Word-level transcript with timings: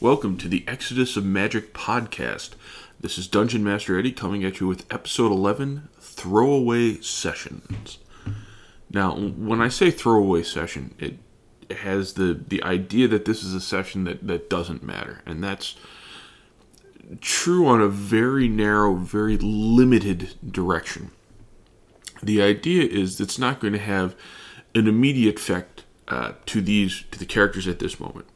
Welcome 0.00 0.36
to 0.36 0.48
the 0.48 0.62
Exodus 0.68 1.16
of 1.16 1.24
Magic 1.24 1.74
podcast. 1.74 2.50
This 3.00 3.18
is 3.18 3.26
Dungeon 3.26 3.64
Master 3.64 3.98
Eddie 3.98 4.12
coming 4.12 4.44
at 4.44 4.60
you 4.60 4.68
with 4.68 4.86
episode 4.94 5.32
11 5.32 5.88
Throwaway 5.98 7.00
Sessions. 7.00 7.98
Now, 8.92 9.16
when 9.16 9.60
I 9.60 9.66
say 9.66 9.90
throwaway 9.90 10.44
session, 10.44 10.94
it 11.00 11.18
has 11.78 12.12
the, 12.12 12.40
the 12.46 12.62
idea 12.62 13.08
that 13.08 13.24
this 13.24 13.42
is 13.42 13.54
a 13.54 13.60
session 13.60 14.04
that, 14.04 14.24
that 14.24 14.48
doesn't 14.48 14.84
matter. 14.84 15.20
And 15.26 15.42
that's 15.42 15.74
true 17.20 17.66
on 17.66 17.80
a 17.80 17.88
very 17.88 18.46
narrow, 18.46 18.94
very 18.94 19.36
limited 19.36 20.36
direction. 20.48 21.10
The 22.22 22.40
idea 22.40 22.84
is 22.84 23.20
it's 23.20 23.36
not 23.36 23.58
going 23.58 23.72
to 23.72 23.80
have 23.80 24.14
an 24.76 24.86
immediate 24.86 25.40
effect 25.40 25.82
uh, 26.06 26.34
to 26.46 26.60
these 26.60 27.02
to 27.10 27.18
the 27.18 27.26
characters 27.26 27.66
at 27.66 27.80
this 27.80 27.98
moment. 27.98 28.26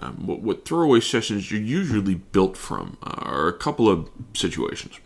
Um, 0.00 0.26
what, 0.26 0.40
what, 0.40 0.64
throwaway 0.64 1.00
sessions 1.00 1.50
you're 1.50 1.60
usually 1.60 2.14
built 2.14 2.56
from 2.56 2.96
uh, 3.02 3.10
are 3.18 3.48
a 3.48 3.52
couple 3.52 3.88
of 3.88 4.08
situations. 4.32 4.98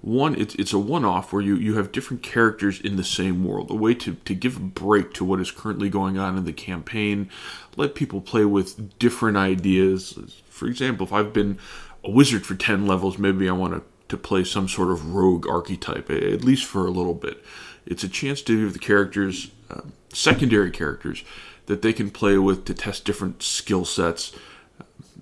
One, 0.00 0.34
it's, 0.34 0.54
it's 0.56 0.72
a 0.72 0.78
one 0.78 1.04
off 1.04 1.32
where 1.32 1.42
you, 1.42 1.56
you 1.56 1.74
have 1.76 1.92
different 1.92 2.22
characters 2.22 2.80
in 2.80 2.96
the 2.96 3.04
same 3.04 3.44
world, 3.44 3.70
a 3.70 3.74
way 3.74 3.94
to, 3.94 4.14
to 4.14 4.34
give 4.34 4.56
a 4.56 4.60
break 4.60 5.12
to 5.14 5.24
what 5.24 5.40
is 5.40 5.50
currently 5.50 5.88
going 5.88 6.18
on 6.18 6.36
in 6.36 6.44
the 6.44 6.52
campaign, 6.52 7.28
let 7.76 7.94
people 7.94 8.20
play 8.20 8.44
with 8.44 8.98
different 8.98 9.36
ideas. 9.36 10.18
For 10.48 10.66
example, 10.66 11.06
if 11.06 11.12
I've 11.12 11.32
been 11.32 11.58
a 12.04 12.10
wizard 12.10 12.46
for 12.46 12.54
10 12.54 12.86
levels, 12.86 13.18
maybe 13.18 13.48
I 13.48 13.52
want 13.52 13.74
to, 13.74 13.82
to 14.08 14.16
play 14.16 14.44
some 14.44 14.68
sort 14.68 14.90
of 14.90 15.14
rogue 15.14 15.48
archetype, 15.48 16.10
at 16.10 16.44
least 16.44 16.64
for 16.64 16.86
a 16.86 16.90
little 16.90 17.14
bit. 17.14 17.42
It's 17.84 18.04
a 18.04 18.08
chance 18.08 18.40
to 18.42 18.64
give 18.64 18.72
the 18.74 18.78
characters, 18.78 19.50
uh, 19.70 19.80
secondary 20.12 20.70
characters, 20.70 21.24
that 21.68 21.82
they 21.82 21.92
can 21.92 22.10
play 22.10 22.38
with 22.38 22.64
to 22.64 22.72
test 22.72 23.04
different 23.04 23.42
skill 23.42 23.84
sets 23.84 24.34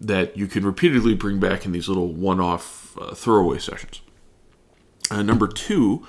that 0.00 0.37
you 0.37 0.46
can 0.46 0.64
repeatedly 0.64 1.12
bring 1.12 1.41
back 1.41 1.66
in 1.66 1.73
these 1.73 1.88
little 1.88 2.12
one 2.12 2.41
off 2.41 2.96
uh, 3.00 3.15
throwaway 3.15 3.59
sessions. 3.59 4.01
Uh, 5.10 5.23
number 5.23 5.48
two, 5.48 6.06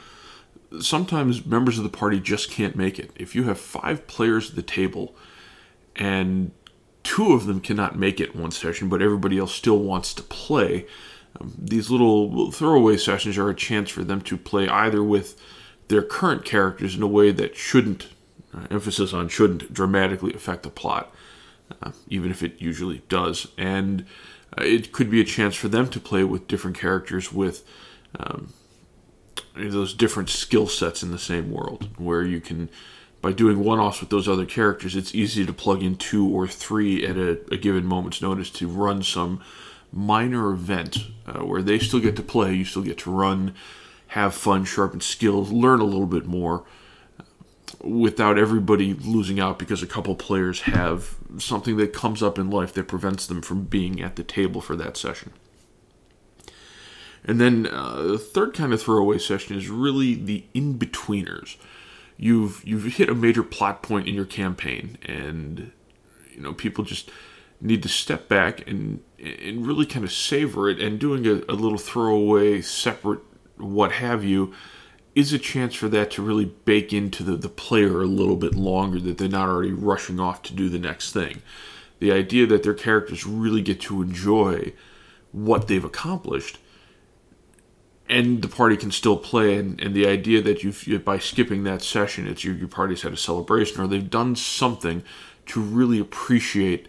sometimes 0.79 1.43
members 1.45 1.79
of 1.79 1.83
the 1.83 1.89
party 1.89 2.19
just 2.19 2.51
can't 2.51 2.75
make 2.75 2.99
it. 2.99 3.11
If 3.15 3.35
you 3.35 3.43
have 3.43 3.59
five 3.59 4.05
players 4.05 4.51
at 4.51 4.55
the 4.55 4.61
table 4.61 5.15
and 5.95 6.51
two 7.01 7.33
of 7.33 7.47
them 7.47 7.59
cannot 7.59 7.97
make 7.97 8.19
it 8.19 8.35
one 8.35 8.51
session, 8.51 8.89
but 8.89 9.01
everybody 9.01 9.39
else 9.39 9.55
still 9.55 9.79
wants 9.79 10.13
to 10.13 10.23
play, 10.23 10.85
um, 11.41 11.51
these 11.57 11.89
little 11.89 12.51
throwaway 12.51 12.97
sessions 12.97 13.39
are 13.39 13.49
a 13.49 13.55
chance 13.55 13.89
for 13.89 14.03
them 14.03 14.21
to 14.21 14.37
play 14.37 14.67
either 14.67 15.01
with 15.01 15.41
their 15.87 16.03
current 16.03 16.45
characters 16.45 16.95
in 16.95 17.01
a 17.01 17.07
way 17.07 17.31
that 17.31 17.55
shouldn't 17.55 18.09
uh, 18.57 18.67
emphasis 18.71 19.13
on 19.13 19.27
shouldn't 19.27 19.73
dramatically 19.73 20.33
affect 20.33 20.63
the 20.63 20.69
plot, 20.69 21.13
uh, 21.81 21.91
even 22.09 22.31
if 22.31 22.41
it 22.41 22.59
usually 22.61 23.01
does. 23.09 23.47
And 23.57 24.05
uh, 24.57 24.63
it 24.63 24.91
could 24.91 25.09
be 25.09 25.21
a 25.21 25.25
chance 25.25 25.55
for 25.55 25.67
them 25.67 25.89
to 25.89 25.99
play 25.99 26.23
with 26.23 26.47
different 26.47 26.77
characters 26.77 27.31
with 27.31 27.63
um, 28.19 28.53
those 29.55 29.93
different 29.93 30.29
skill 30.29 30.67
sets 30.67 31.03
in 31.03 31.11
the 31.11 31.19
same 31.19 31.51
world, 31.51 31.89
where 31.97 32.23
you 32.23 32.39
can, 32.39 32.69
by 33.21 33.31
doing 33.31 33.59
one 33.63 33.79
offs 33.79 33.99
with 33.99 34.09
those 34.09 34.27
other 34.27 34.45
characters, 34.45 34.95
it's 34.95 35.13
easy 35.13 35.45
to 35.45 35.53
plug 35.53 35.83
in 35.83 35.95
two 35.95 36.27
or 36.27 36.47
three 36.47 37.05
at 37.05 37.17
a, 37.17 37.39
a 37.51 37.57
given 37.57 37.85
moment's 37.85 38.21
notice 38.21 38.49
to 38.51 38.67
run 38.67 39.03
some 39.03 39.41
minor 39.91 40.51
event 40.51 40.97
uh, 41.25 41.39
where 41.43 41.61
they 41.61 41.79
still 41.79 41.99
get 41.99 42.15
to 42.15 42.23
play, 42.23 42.53
you 42.53 42.65
still 42.65 42.81
get 42.81 42.97
to 42.99 43.11
run, 43.11 43.53
have 44.07 44.33
fun, 44.33 44.63
sharpen 44.63 45.01
skills, 45.01 45.51
learn 45.51 45.79
a 45.79 45.85
little 45.85 46.07
bit 46.07 46.25
more 46.25 46.63
without 47.81 48.37
everybody 48.37 48.93
losing 48.93 49.39
out 49.39 49.59
because 49.59 49.83
a 49.83 49.87
couple 49.87 50.15
players 50.15 50.61
have 50.61 51.15
something 51.37 51.77
that 51.77 51.93
comes 51.93 52.23
up 52.23 52.39
in 52.39 52.49
life 52.49 52.73
that 52.73 52.87
prevents 52.87 53.27
them 53.27 53.41
from 53.41 53.63
being 53.65 54.01
at 54.01 54.15
the 54.15 54.23
table 54.23 54.61
for 54.61 54.75
that 54.75 54.97
session. 54.97 55.31
And 57.25 57.41
then 57.41 57.67
uh, 57.67 58.03
the 58.03 58.17
third 58.17 58.53
kind 58.53 58.73
of 58.73 58.81
throwaway 58.81 59.17
session 59.17 59.57
is 59.57 59.69
really 59.69 60.15
the 60.15 60.45
in-betweeners. 60.53 61.57
You've 62.15 62.63
you've 62.65 62.85
hit 62.95 63.09
a 63.09 63.15
major 63.15 63.43
plot 63.43 63.83
point 63.83 64.07
in 64.07 64.15
your 64.15 64.25
campaign, 64.25 64.97
and 65.05 65.71
you 66.31 66.41
know 66.41 66.53
people 66.53 66.83
just 66.83 67.11
need 67.59 67.83
to 67.83 67.89
step 67.89 68.27
back 68.27 68.67
and 68.67 69.03
and 69.19 69.67
really 69.67 69.85
kind 69.85 70.05
of 70.05 70.11
savor 70.11 70.69
it. 70.69 70.79
And 70.79 70.99
doing 70.99 71.27
a, 71.27 71.43
a 71.49 71.53
little 71.53 71.77
throwaway, 71.77 72.61
separate, 72.61 73.19
what 73.57 73.91
have 73.91 74.23
you, 74.23 74.53
is 75.17 75.33
a 75.33 75.39
chance 75.39 75.73
for 75.73 75.89
that 75.89 76.11
to 76.11 76.21
really 76.21 76.45
bake 76.45 76.93
into 76.93 77.23
the, 77.23 77.35
the 77.35 77.49
player 77.49 78.03
a 78.03 78.05
little 78.05 78.35
bit 78.35 78.53
longer, 78.53 78.99
that 78.99 79.17
they're 79.17 79.27
not 79.27 79.49
already 79.49 79.73
rushing 79.73 80.19
off 80.19 80.43
to 80.43 80.53
do 80.53 80.69
the 80.69 80.77
next 80.77 81.11
thing. 81.11 81.41
The 81.97 82.11
idea 82.11 82.45
that 82.45 82.61
their 82.61 82.75
characters 82.75 83.25
really 83.25 83.63
get 83.63 83.81
to 83.81 84.03
enjoy 84.03 84.73
what 85.31 85.67
they've 85.67 85.83
accomplished 85.83 86.59
and 88.07 88.43
the 88.43 88.47
party 88.47 88.77
can 88.77 88.91
still 88.91 89.17
play 89.17 89.57
and, 89.57 89.81
and 89.81 89.95
the 89.95 90.07
idea 90.07 90.39
that 90.41 90.63
you 90.63 90.99
by 90.99 91.17
skipping 91.17 91.63
that 91.63 91.81
session 91.81 92.25
it's 92.25 92.43
your, 92.43 92.55
your 92.55 92.69
party's 92.69 93.01
had 93.01 93.11
a 93.11 93.17
celebration 93.17 93.81
or 93.81 93.87
they've 93.87 94.09
done 94.09 94.33
something 94.33 95.03
to 95.45 95.59
really 95.59 95.99
appreciate 95.99 96.87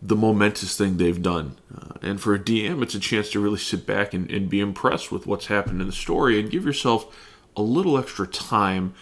the 0.00 0.14
momentous 0.14 0.76
thing 0.76 0.96
they've 0.96 1.22
done 1.22 1.56
uh, 1.76 1.94
and 2.02 2.20
for 2.20 2.32
a 2.34 2.38
dm 2.38 2.84
it's 2.84 2.94
a 2.94 3.00
chance 3.00 3.30
to 3.30 3.40
really 3.40 3.58
sit 3.58 3.84
back 3.84 4.14
and, 4.14 4.30
and 4.30 4.48
be 4.48 4.60
impressed 4.60 5.10
with 5.10 5.26
what's 5.26 5.46
happened 5.46 5.80
in 5.80 5.88
the 5.88 5.92
story 5.92 6.38
and 6.38 6.52
give 6.52 6.64
yourself 6.64 7.12
a 7.56 7.62
little 7.62 7.98
extra 7.98 8.26
time 8.26 8.94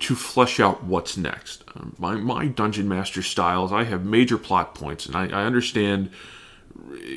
to 0.00 0.14
flesh 0.14 0.58
out 0.58 0.82
what's 0.82 1.16
next. 1.16 1.62
Um, 1.74 1.94
my, 1.98 2.14
my 2.14 2.46
dungeon 2.46 2.88
master 2.88 3.22
styles, 3.22 3.72
I 3.72 3.84
have 3.84 4.04
major 4.04 4.38
plot 4.38 4.74
points, 4.74 5.06
and 5.06 5.14
I, 5.14 5.26
I 5.26 5.44
understand 5.44 6.10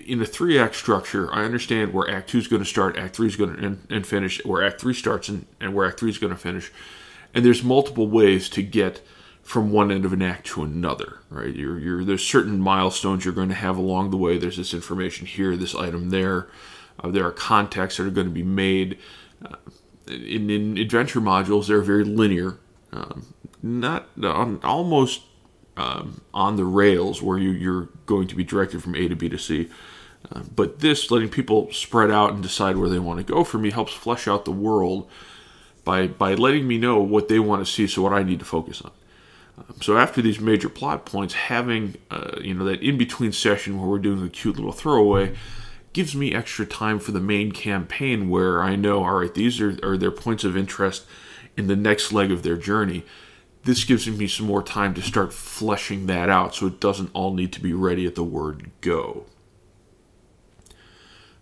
in 0.05 0.21
a 0.21 0.25
three 0.25 0.59
act 0.59 0.75
structure, 0.75 1.33
I 1.33 1.43
understand 1.43 1.93
where 1.93 2.09
Act 2.09 2.29
Two 2.29 2.37
is 2.37 2.47
going 2.47 2.61
to 2.61 2.67
start, 2.67 2.97
Act 2.97 3.15
Three 3.15 3.27
is 3.27 3.35
going 3.35 3.55
to 3.55 3.65
and, 3.65 3.87
and 3.89 4.05
finish, 4.05 4.43
where 4.45 4.63
Act 4.63 4.81
Three 4.81 4.93
starts 4.93 5.29
and, 5.29 5.45
and 5.59 5.73
where 5.73 5.87
Act 5.87 5.99
Three 5.99 6.09
is 6.09 6.17
going 6.17 6.33
to 6.33 6.39
finish. 6.39 6.71
And 7.33 7.45
there's 7.45 7.63
multiple 7.63 8.07
ways 8.07 8.49
to 8.49 8.61
get 8.61 9.01
from 9.41 9.71
one 9.71 9.91
end 9.91 10.05
of 10.05 10.13
an 10.13 10.21
act 10.21 10.47
to 10.47 10.63
another, 10.63 11.19
right? 11.29 11.53
You're, 11.53 11.79
you're, 11.79 12.05
there's 12.05 12.25
certain 12.25 12.59
milestones 12.59 13.25
you're 13.25 13.33
going 13.33 13.49
to 13.49 13.55
have 13.55 13.77
along 13.77 14.11
the 14.11 14.17
way. 14.17 14.37
There's 14.37 14.57
this 14.57 14.73
information 14.73 15.27
here, 15.27 15.57
this 15.57 15.75
item 15.75 16.09
there. 16.11 16.47
Uh, 16.99 17.09
there 17.09 17.25
are 17.25 17.31
contacts 17.31 17.97
that 17.97 18.07
are 18.07 18.11
going 18.11 18.27
to 18.27 18.33
be 18.33 18.43
made. 18.43 18.97
Uh, 19.43 19.55
in, 20.07 20.49
in 20.49 20.77
adventure 20.77 21.21
modules, 21.21 21.67
they're 21.67 21.81
very 21.81 22.03
linear, 22.03 22.57
um, 22.91 23.33
not 23.61 24.07
almost 24.63 25.21
um, 25.77 26.21
on 26.33 26.55
the 26.55 26.65
rails 26.65 27.21
where 27.21 27.37
you, 27.37 27.51
you're 27.51 27.89
going 28.05 28.27
to 28.27 28.35
be 28.35 28.43
directed 28.43 28.83
from 28.83 28.95
A 28.95 29.07
to 29.07 29.15
B 29.15 29.29
to 29.29 29.37
C. 29.37 29.69
Uh, 30.31 30.41
but 30.55 30.79
this, 30.79 31.11
letting 31.11 31.29
people 31.29 31.71
spread 31.71 32.09
out 32.09 32.33
and 32.33 32.41
decide 32.41 32.77
where 32.77 32.89
they 32.89 32.99
want 32.99 33.25
to 33.25 33.33
go 33.33 33.43
for 33.43 33.57
me, 33.57 33.71
helps 33.71 33.93
flesh 33.93 34.27
out 34.27 34.45
the 34.45 34.51
world 34.51 35.09
by, 35.83 36.07
by 36.07 36.33
letting 36.33 36.67
me 36.67 36.77
know 36.77 37.01
what 37.01 37.27
they 37.27 37.39
want 37.39 37.65
to 37.65 37.71
see, 37.71 37.87
so 37.87 38.01
what 38.01 38.13
I 38.13 38.23
need 38.23 38.39
to 38.39 38.45
focus 38.45 38.81
on. 38.81 38.91
Um, 39.57 39.75
so 39.81 39.97
after 39.97 40.21
these 40.21 40.39
major 40.39 40.69
plot 40.69 41.05
points, 41.05 41.33
having 41.33 41.95
uh, 42.09 42.39
you 42.41 42.53
know 42.53 42.65
that 42.65 42.81
in 42.81 42.97
between 42.97 43.31
session 43.31 43.79
where 43.79 43.87
we're 43.87 43.99
doing 43.99 44.25
a 44.25 44.29
cute 44.29 44.55
little 44.55 44.71
throwaway 44.71 45.35
gives 45.93 46.15
me 46.15 46.33
extra 46.33 46.65
time 46.65 46.99
for 46.99 47.11
the 47.11 47.19
main 47.19 47.51
campaign 47.51 48.29
where 48.29 48.61
I 48.61 48.75
know, 48.75 49.03
all 49.03 49.19
right, 49.19 49.33
these 49.33 49.61
are, 49.61 49.77
are 49.83 49.97
their 49.97 50.11
points 50.11 50.43
of 50.43 50.57
interest 50.57 51.05
in 51.55 51.67
the 51.67 51.75
next 51.75 52.11
leg 52.11 52.31
of 52.31 52.43
their 52.43 52.57
journey. 52.57 53.05
This 53.63 53.83
gives 53.83 54.07
me 54.07 54.27
some 54.27 54.47
more 54.47 54.63
time 54.63 54.93
to 54.95 55.01
start 55.01 55.31
fleshing 55.31 56.07
that 56.07 56.29
out 56.29 56.55
so 56.55 56.67
it 56.67 56.79
doesn't 56.79 57.11
all 57.13 57.33
need 57.33 57.53
to 57.53 57.61
be 57.61 57.73
ready 57.73 58.05
at 58.05 58.15
the 58.15 58.23
word 58.23 58.71
go. 58.81 59.25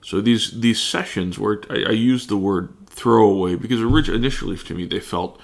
So 0.04 0.20
these 0.20 0.60
these 0.60 0.82
sessions 0.82 1.40
where 1.40 1.62
I, 1.70 1.84
I 1.90 1.92
use 1.92 2.28
the 2.28 2.38
word 2.38 2.74
throwaway 2.88 3.56
because 3.56 3.80
originally, 3.82 4.20
initially 4.20 4.58
to 4.58 4.74
me 4.76 4.86
they 4.86 5.00
felt 5.00 5.40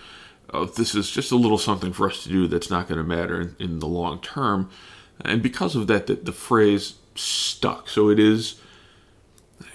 oh, 0.54 0.66
this 0.66 0.96
is 0.96 1.10
just 1.10 1.32
a 1.32 1.36
little 1.36 1.58
something 1.58 1.94
for 1.94 2.10
us 2.10 2.24
to 2.24 2.30
do 2.30 2.48
that's 2.48 2.70
not 2.70 2.88
going 2.88 2.98
to 2.98 3.04
matter 3.04 3.40
in, 3.42 3.56
in, 3.60 3.80
the 3.80 3.88
long 3.88 4.20
term, 4.22 4.70
and 5.22 5.44
because 5.44 5.76
of 5.76 5.88
that, 5.88 6.08
the, 6.08 6.16
the 6.16 6.32
phrase 6.32 6.96
stuck. 7.16 7.90
So 7.90 8.10
it 8.10 8.20
is 8.20 8.60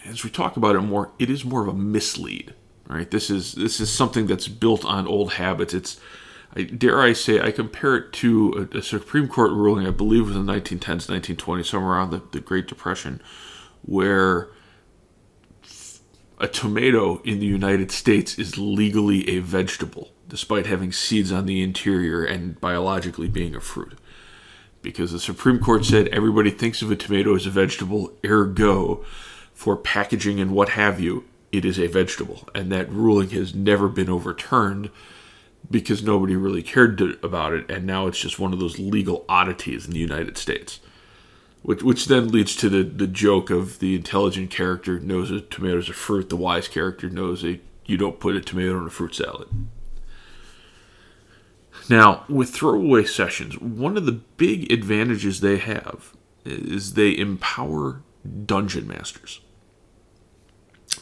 as 0.04 0.25
we 0.25 0.31
talk 0.31 0.56
about 0.56 0.76
it 0.76 0.81
more, 0.81 1.12
it 1.19 1.31
is 1.31 1.44
more 1.44 1.62
of 1.62 1.69
a 1.69 1.75
mislead. 1.75 2.54
Right? 2.88 3.10
This 3.10 3.31
is 3.31 3.54
this 3.54 3.81
is 3.81 3.90
something 3.90 4.26
that's 4.26 4.49
built 4.49 4.84
on 4.84 5.06
old 5.06 5.34
habits. 5.34 5.72
It's 5.72 6.00
I, 6.54 6.64
dare 6.64 7.00
I 7.00 7.12
say, 7.14 7.40
I 7.40 7.50
compare 7.50 7.96
it 7.96 8.12
to 8.14 8.69
a, 8.72 8.78
a, 8.78 8.82
Supreme 8.82 9.28
Court 9.28 9.52
ruling, 9.52 9.87
I 9.87 9.90
believe 9.90 10.26
was 10.26 10.37
in 10.37 10.44
the 10.44 10.52
1910s, 10.52 11.06
1920s, 11.06 11.66
somewhere 11.66 11.93
around 11.93 12.10
the, 12.10 12.22
the 12.31 12.40
Great 12.40 12.66
Depression, 12.66 13.22
where 13.82 14.50
a 16.38 16.49
tomato 16.49 17.22
in 17.22 17.38
the 17.38 17.46
United 17.46 17.90
States 17.90 18.38
is 18.38 18.58
legally 18.58 19.28
a 19.31 19.38
vegetable, 19.38 20.10
despite 20.28 20.66
having 20.66 20.93
seeds 20.93 21.32
on 21.32 21.46
the 21.46 21.62
interior 21.62 22.25
and 22.25 22.60
biologically 22.60 23.28
being 23.28 23.54
a 23.54 23.60
fruit. 23.60 23.96
Because 24.82 25.12
the 25.12 25.20
Supreme 25.20 25.60
Court 25.60 25.84
said 25.84 26.08
everybody 26.08 26.50
thinks 26.50 26.82
of 26.82 26.90
a 26.90 26.96
tomato 26.96 27.34
as 27.37 27.46
a 27.46 27.50
vegetable, 27.50 28.12
ergo, 28.26 29.04
for 29.62 29.76
packaging 29.76 30.41
and 30.41 30.50
what 30.50 30.70
have 30.70 30.99
you, 31.00 31.25
it 31.53 31.64
is 31.64 31.79
a 31.79 31.87
vegetable. 31.87 32.49
And 32.55 32.73
that 32.73 32.91
ruling 32.91 33.31
has 33.31 33.55
never 33.55 33.88
been 33.88 34.11
overturned 34.11 34.91
because 35.70 36.03
nobody 36.03 36.35
really 36.37 36.62
cared 36.62 36.99
to, 36.99 37.17
about 37.23 37.53
it. 37.53 37.70
And 37.70 37.87
now 37.87 38.09
it's 38.09 38.19
just 38.20 38.41
one 38.41 38.53
of 38.53 38.59
those 38.59 38.79
legal 38.79 39.25
oddities 39.29 39.87
in 39.87 39.93
the 39.93 40.06
United 40.11 40.37
States. 40.37 40.81
which 41.62 41.82
which 41.82 42.06
then 42.06 42.29
leads 42.29 42.55
to 42.56 42.69
the 42.69 42.82
the 42.82 43.06
joke 43.06 43.50
of 43.50 43.79
the 43.79 43.94
intelligent 43.94 44.50
character 44.50 44.99
knows 45.00 45.31
a 45.31 45.41
tomato's 45.41 45.88
a 45.88 45.93
fruit, 45.93 46.29
the 46.29 46.37
wise 46.37 46.69
character 46.69 47.09
knows 47.09 47.44
a 47.44 47.61
you 47.87 47.97
don't 47.97 48.20
put 48.20 48.37
a 48.37 48.41
tomato 48.41 48.79
in 48.79 48.87
a 48.87 48.91
fruit 48.91 49.14
salad. 49.14 49.49
Now, 51.88 52.25
with 52.29 52.50
throwaway 52.50 53.05
sessions, 53.05 53.59
one 53.59 53.97
of 53.97 54.06
the 54.06 54.12
big 54.12 54.70
advantages 54.70 55.41
they 55.41 55.59
have 55.59 56.12
is 56.44 56.94
they 56.94 57.17
empower 57.17 58.03
dungeon 58.47 58.87
masters. 58.87 59.41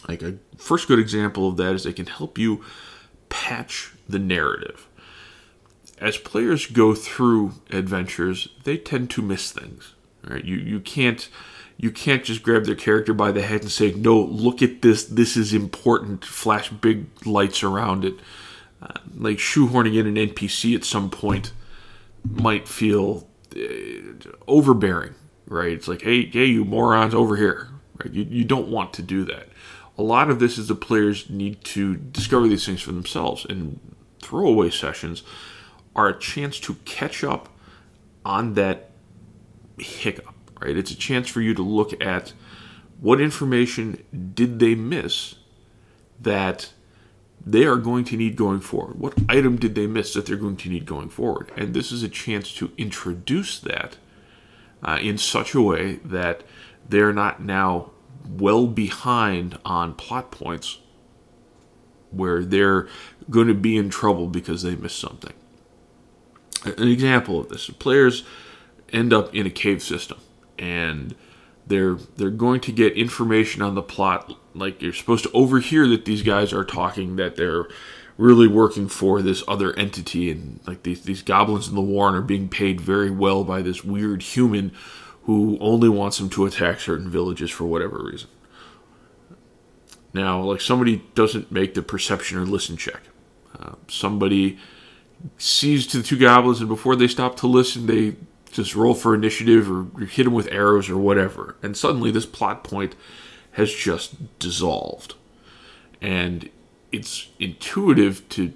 Like 0.09 0.23
a 0.23 0.37
first 0.57 0.89
good 0.89 0.99
example 0.99 1.49
of 1.49 1.57
that 1.59 1.75
is 1.75 1.85
they 1.85 1.93
can 1.93 2.07
help 2.07 2.39
you 2.39 2.65
patch 3.29 3.93
the 4.09 4.19
narrative. 4.19 4.89
As 5.99 6.17
players 6.17 6.67
go 6.67 6.95
through 6.95 7.53
adventures, 7.71 8.49
they 8.65 8.77
tend 8.77 9.11
to 9.11 9.23
miss 9.23 9.53
things. 9.53 9.95
Right? 10.27 10.45
You 10.45 10.57
you 10.57 10.81
can't 10.81 11.29
you 11.77 11.91
can't 11.91 12.25
just 12.25 12.43
grab 12.43 12.67
their 12.67 12.75
character 12.75 13.15
by 13.15 13.33
the 13.33 13.41
head 13.41 13.63
and 13.63 13.71
say, 13.71 13.93
"No, 13.93 14.21
look 14.21 14.61
at 14.61 14.83
this. 14.83 15.05
This 15.05 15.37
is 15.37 15.55
important." 15.55 16.25
Flash 16.25 16.69
big 16.69 17.07
lights 17.27 17.63
around 17.63 18.05
it. 18.05 18.15
Uh, 18.83 18.93
like 19.17 19.39
shoehorning 19.39 19.97
in 19.97 20.07
an 20.07 20.17
NPC 20.17 20.75
at 20.75 20.85
some 20.85 21.09
point 21.09 21.53
might 22.23 22.69
feel 22.69 23.27
uh, 23.57 23.61
overbearing, 24.47 25.15
right? 25.47 25.73
It's 25.73 25.89
like, 25.89 26.03
"Hey, 26.03 26.27
hey, 26.27 26.47
you 26.47 26.65
morons 26.67 27.15
over 27.15 27.37
here!" 27.37 27.69
Right? 27.99 28.13
You 28.13 28.27
you 28.29 28.45
don't 28.45 28.69
want 28.69 28.93
to 28.95 29.03
do 29.03 29.25
that. 29.25 29.49
A 30.01 30.03
lot 30.03 30.31
of 30.31 30.39
this 30.39 30.57
is 30.57 30.69
the 30.69 30.75
players 30.75 31.29
need 31.29 31.63
to 31.65 31.95
discover 31.95 32.49
these 32.49 32.65
things 32.65 32.81
for 32.81 32.93
themselves, 32.93 33.45
and 33.45 33.79
throwaway 34.23 34.71
sessions 34.71 35.23
are 35.95 36.09
a 36.09 36.19
chance 36.19 36.59
to 36.61 36.77
catch 36.87 37.23
up 37.23 37.51
on 38.25 38.55
that 38.55 38.93
hiccup, 39.77 40.35
right? 40.59 40.75
It's 40.75 40.91
a 40.91 40.97
chance 40.97 41.29
for 41.29 41.43
you 41.43 41.53
to 41.53 41.63
look 41.63 42.03
at 42.03 42.33
what 42.99 43.21
information 43.21 44.03
did 44.33 44.59
they 44.59 44.75
miss 44.75 45.35
that 46.19 46.73
they 47.45 47.67
are 47.67 47.77
going 47.77 48.05
to 48.07 48.17
need 48.17 48.37
going 48.37 48.61
forward. 48.61 48.99
What 48.99 49.19
item 49.29 49.57
did 49.57 49.75
they 49.75 49.87
miss 49.87 50.15
that 50.15 50.25
they're 50.25 50.37
going 50.37 50.57
to 50.57 50.71
need 50.71 50.87
going 50.87 51.11
forward? 51.11 51.53
And 51.59 51.75
this 51.75 51.93
is 51.93 52.03
a 52.03 52.09
chance 52.09 52.55
to 52.55 52.73
introduce 52.79 53.61
that 53.61 53.99
uh, 54.83 54.99
in 55.03 55.19
such 55.19 55.55
a 55.55 55.61
way 55.61 55.97
that 55.97 56.43
they're 56.89 57.13
not 57.13 57.43
now 57.43 57.91
well 58.29 58.67
behind 58.67 59.59
on 59.65 59.95
plot 59.95 60.31
points 60.31 60.79
where 62.11 62.43
they're 62.45 62.89
going 63.29 63.49
to 63.49 63.55
be 63.55 63.77
in 63.77 63.89
trouble 63.89 64.27
because 64.27 64.63
they 64.63 64.75
missed 64.75 64.99
something. 64.99 65.33
An 66.65 66.89
example 66.89 67.41
of 67.41 67.49
this 67.49 67.69
players 67.71 68.25
end 68.93 69.13
up 69.13 69.35
in 69.35 69.47
a 69.47 69.51
cave 69.51 69.83
system 69.83 70.19
and 70.59 71.15
they're 71.67 71.95
they're 72.17 72.31
going 72.31 72.61
to 72.61 72.73
get 72.73 72.93
information 72.95 73.63
on 73.63 73.75
the 73.75 73.83
plot 73.83 74.37
like 74.55 74.83
you're 74.83 74.93
supposed 74.93 75.25
to 75.25 75.31
overhear 75.33 75.87
that 75.87 76.05
these 76.05 76.23
guys 76.23 76.53
are 76.53 76.65
talking 76.65 77.17
that 77.17 77.37
they're 77.37 77.67
really 78.19 78.49
working 78.49 78.89
for 78.89 79.23
this 79.23 79.43
other 79.49 79.77
entity 79.79 80.31
and 80.31 80.61
like 80.67 80.83
these 80.83 81.03
these 81.03 81.23
goblins 81.23 81.69
in 81.69 81.75
the 81.75 81.81
warren 81.81 82.15
are 82.15 82.21
being 82.21 82.49
paid 82.49 82.81
very 82.81 83.11
well 83.11 83.45
by 83.45 83.63
this 83.63 83.83
weird 83.83 84.23
human 84.23 84.73
who 85.35 85.59
only 85.61 85.89
wants 85.89 86.19
them 86.19 86.29
to 86.31 86.47
attack 86.47 86.81
certain 86.81 87.11
villages 87.11 87.51
for 87.51 87.65
whatever 87.65 88.03
reason 88.05 88.29
now 90.13 90.41
like 90.41 90.61
somebody 90.61 91.03
doesn't 91.15 91.51
make 91.51 91.75
the 91.75 91.83
perception 91.83 92.39
or 92.39 92.45
listen 92.45 92.77
check 92.77 93.03
uh, 93.59 93.75
somebody 93.89 94.59
sees 95.37 95.87
to 95.87 95.99
the 95.99 96.03
two 96.03 96.19
goblins 96.19 96.61
and 96.61 96.69
before 96.69 96.97
they 96.97 97.09
stop 97.09 97.37
to 97.37 97.47
listen 97.47 97.87
they 97.87 98.17
just 98.51 98.75
roll 98.75 98.95
for 98.95 99.15
initiative 99.15 99.71
or 99.71 99.87
hit 100.05 100.25
them 100.25 100.33
with 100.33 100.49
arrows 100.51 100.91
or 100.91 100.99
whatever. 100.99 101.57
And 101.63 101.77
suddenly 101.77 102.11
this 102.11 102.27
plot 102.27 102.65
point 102.65 102.95
has 103.53 103.73
just 103.73 104.39
dissolved. 104.39 105.15
And 106.01 106.51
it's 106.93 107.29
intuitive 107.39 108.29
to 108.31 108.53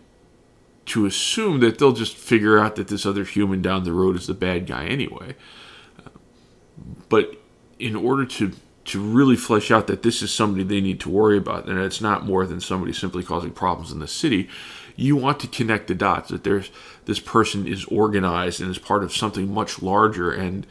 to 0.86 1.06
assume 1.06 1.60
that 1.60 1.78
they'll 1.78 1.92
just 1.92 2.14
figure 2.14 2.58
out 2.58 2.76
that 2.76 2.88
this 2.88 3.06
other 3.06 3.24
human 3.24 3.62
down 3.62 3.84
the 3.84 3.92
road 3.92 4.16
is 4.16 4.26
the 4.26 4.34
bad 4.34 4.66
guy 4.66 4.84
anyway. 4.84 5.34
But 7.14 7.36
in 7.78 7.94
order 7.94 8.26
to 8.26 8.50
to 8.86 9.00
really 9.00 9.36
flesh 9.36 9.70
out 9.70 9.86
that 9.86 10.02
this 10.02 10.20
is 10.20 10.34
somebody 10.34 10.64
they 10.64 10.80
need 10.80 10.98
to 10.98 11.08
worry 11.08 11.38
about 11.38 11.68
and 11.68 11.78
it's 11.78 12.00
not 12.00 12.26
more 12.26 12.44
than 12.44 12.60
somebody 12.60 12.92
simply 12.92 13.22
causing 13.22 13.52
problems 13.52 13.92
in 13.92 14.00
the 14.00 14.08
city, 14.08 14.48
you 14.96 15.14
want 15.14 15.38
to 15.38 15.46
connect 15.46 15.86
the 15.86 15.94
dots 15.94 16.30
that 16.30 16.42
there's 16.42 16.72
this 17.04 17.20
person 17.20 17.68
is 17.68 17.84
organized 17.84 18.60
and 18.60 18.68
is 18.68 18.78
part 18.78 19.04
of 19.04 19.12
something 19.12 19.54
much 19.54 19.80
larger 19.80 20.32
and 20.32 20.66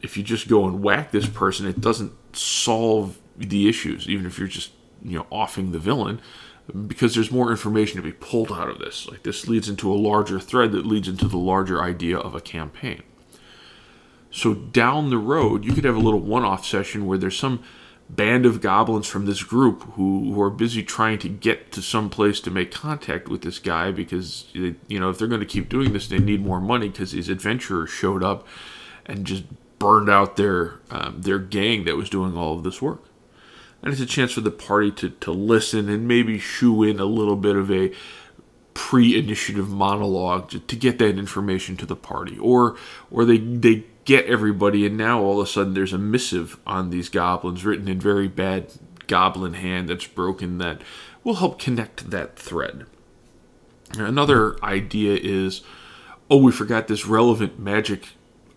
if 0.00 0.16
you 0.16 0.22
just 0.22 0.48
go 0.48 0.66
and 0.66 0.82
whack 0.82 1.10
this 1.10 1.28
person 1.28 1.66
it 1.66 1.82
doesn't 1.82 2.12
solve 2.34 3.18
the 3.36 3.68
issues 3.68 4.08
even 4.08 4.24
if 4.24 4.38
you're 4.38 4.48
just 4.48 4.70
you 5.02 5.18
know 5.18 5.26
offing 5.30 5.72
the 5.72 5.78
villain 5.78 6.18
because 6.86 7.14
there's 7.14 7.30
more 7.30 7.50
information 7.50 7.96
to 7.96 8.02
be 8.02 8.12
pulled 8.12 8.50
out 8.50 8.70
of 8.70 8.78
this. 8.78 9.06
Like 9.06 9.22
this 9.22 9.46
leads 9.46 9.68
into 9.68 9.92
a 9.92 10.00
larger 10.10 10.40
thread 10.40 10.72
that 10.72 10.86
leads 10.86 11.08
into 11.08 11.28
the 11.28 11.36
larger 11.36 11.82
idea 11.82 12.16
of 12.16 12.34
a 12.34 12.40
campaign 12.40 13.02
so 14.34 14.54
down 14.54 15.10
the 15.10 15.18
road 15.18 15.64
you 15.64 15.72
could 15.72 15.84
have 15.84 15.96
a 15.96 16.00
little 16.00 16.20
one-off 16.20 16.64
session 16.64 17.06
where 17.06 17.18
there's 17.18 17.38
some 17.38 17.62
band 18.10 18.44
of 18.44 18.60
goblins 18.60 19.06
from 19.06 19.24
this 19.24 19.42
group 19.42 19.82
who, 19.94 20.34
who 20.34 20.42
are 20.42 20.50
busy 20.50 20.82
trying 20.82 21.18
to 21.18 21.28
get 21.28 21.72
to 21.72 21.80
some 21.80 22.10
place 22.10 22.38
to 22.38 22.50
make 22.50 22.70
contact 22.70 23.28
with 23.28 23.40
this 23.42 23.58
guy 23.58 23.90
because 23.90 24.46
you 24.52 25.00
know 25.00 25.08
if 25.08 25.18
they're 25.18 25.28
going 25.28 25.40
to 25.40 25.46
keep 25.46 25.68
doing 25.68 25.92
this 25.92 26.08
they 26.08 26.18
need 26.18 26.44
more 26.44 26.60
money 26.60 26.88
because 26.88 27.12
these 27.12 27.28
adventurers 27.28 27.88
showed 27.88 28.22
up 28.22 28.46
and 29.06 29.26
just 29.26 29.44
burned 29.84 30.08
out 30.08 30.36
their 30.36 30.80
um, 30.90 31.20
their 31.20 31.38
gang 31.38 31.84
that 31.84 31.94
was 31.94 32.08
doing 32.08 32.36
all 32.36 32.56
of 32.56 32.64
this 32.64 32.80
work. 32.80 33.04
And 33.82 33.92
it's 33.92 34.00
a 34.00 34.06
chance 34.06 34.32
for 34.32 34.40
the 34.40 34.50
party 34.50 34.90
to, 34.92 35.10
to 35.10 35.30
listen 35.30 35.90
and 35.90 36.08
maybe 36.08 36.38
shoe 36.38 36.82
in 36.82 36.98
a 36.98 37.04
little 37.04 37.36
bit 37.36 37.54
of 37.54 37.70
a 37.70 37.92
pre-initiative 38.72 39.68
monologue 39.68 40.48
to, 40.48 40.58
to 40.58 40.74
get 40.74 40.98
that 40.98 41.18
information 41.18 41.76
to 41.76 41.84
the 41.84 41.96
party. 41.96 42.38
Or 42.38 42.76
or 43.10 43.26
they 43.26 43.36
they 43.36 43.84
get 44.04 44.26
everybody, 44.26 44.86
and 44.86 44.96
now 44.96 45.20
all 45.20 45.40
of 45.40 45.46
a 45.46 45.50
sudden 45.50 45.74
there's 45.74 45.92
a 45.92 45.98
missive 45.98 46.58
on 46.66 46.90
these 46.90 47.08
goblins 47.08 47.64
written 47.64 47.88
in 47.88 48.00
very 48.00 48.28
bad 48.28 48.72
goblin 49.06 49.54
hand 49.54 49.88
that's 49.88 50.06
broken 50.06 50.58
that 50.58 50.80
will 51.22 51.34
help 51.34 51.58
connect 51.58 52.10
that 52.10 52.38
thread. 52.38 52.86
Another 53.96 54.62
idea 54.62 55.18
is 55.20 55.62
oh, 56.30 56.38
we 56.38 56.50
forgot 56.50 56.88
this 56.88 57.06
relevant 57.06 57.58
magic 57.58 58.08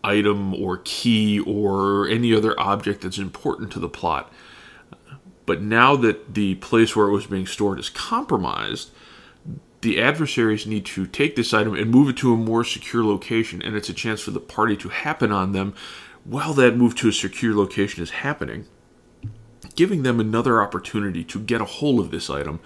item 0.03 0.53
or 0.53 0.81
key 0.83 1.39
or 1.39 2.07
any 2.07 2.33
other 2.33 2.57
object 2.59 3.01
that's 3.01 3.17
important 3.17 3.71
to 3.71 3.79
the 3.79 3.89
plot. 3.89 4.31
But 5.45 5.61
now 5.61 5.95
that 5.97 6.33
the 6.33 6.55
place 6.55 6.95
where 6.95 7.07
it 7.07 7.13
was 7.13 7.27
being 7.27 7.47
stored 7.47 7.79
is 7.79 7.89
compromised, 7.89 8.91
the 9.81 10.01
adversaries 10.01 10.65
need 10.65 10.85
to 10.87 11.05
take 11.05 11.35
this 11.35 11.53
item 11.53 11.75
and 11.75 11.91
move 11.91 12.09
it 12.09 12.17
to 12.17 12.33
a 12.33 12.37
more 12.37 12.63
secure 12.63 13.03
location, 13.03 13.61
and 13.61 13.75
it's 13.75 13.89
a 13.89 13.93
chance 13.93 14.21
for 14.21 14.31
the 14.31 14.39
party 14.39 14.75
to 14.77 14.89
happen 14.89 15.31
on 15.31 15.51
them 15.51 15.73
while 16.23 16.53
that 16.53 16.75
move 16.75 16.95
to 16.95 17.09
a 17.09 17.13
secure 17.13 17.55
location 17.55 18.03
is 18.03 18.09
happening, 18.09 18.65
giving 19.75 20.03
them 20.03 20.19
another 20.19 20.61
opportunity 20.61 21.23
to 21.23 21.39
get 21.39 21.61
a 21.61 21.65
hold 21.65 21.99
of 21.99 22.11
this 22.11 22.29
item 22.29 22.59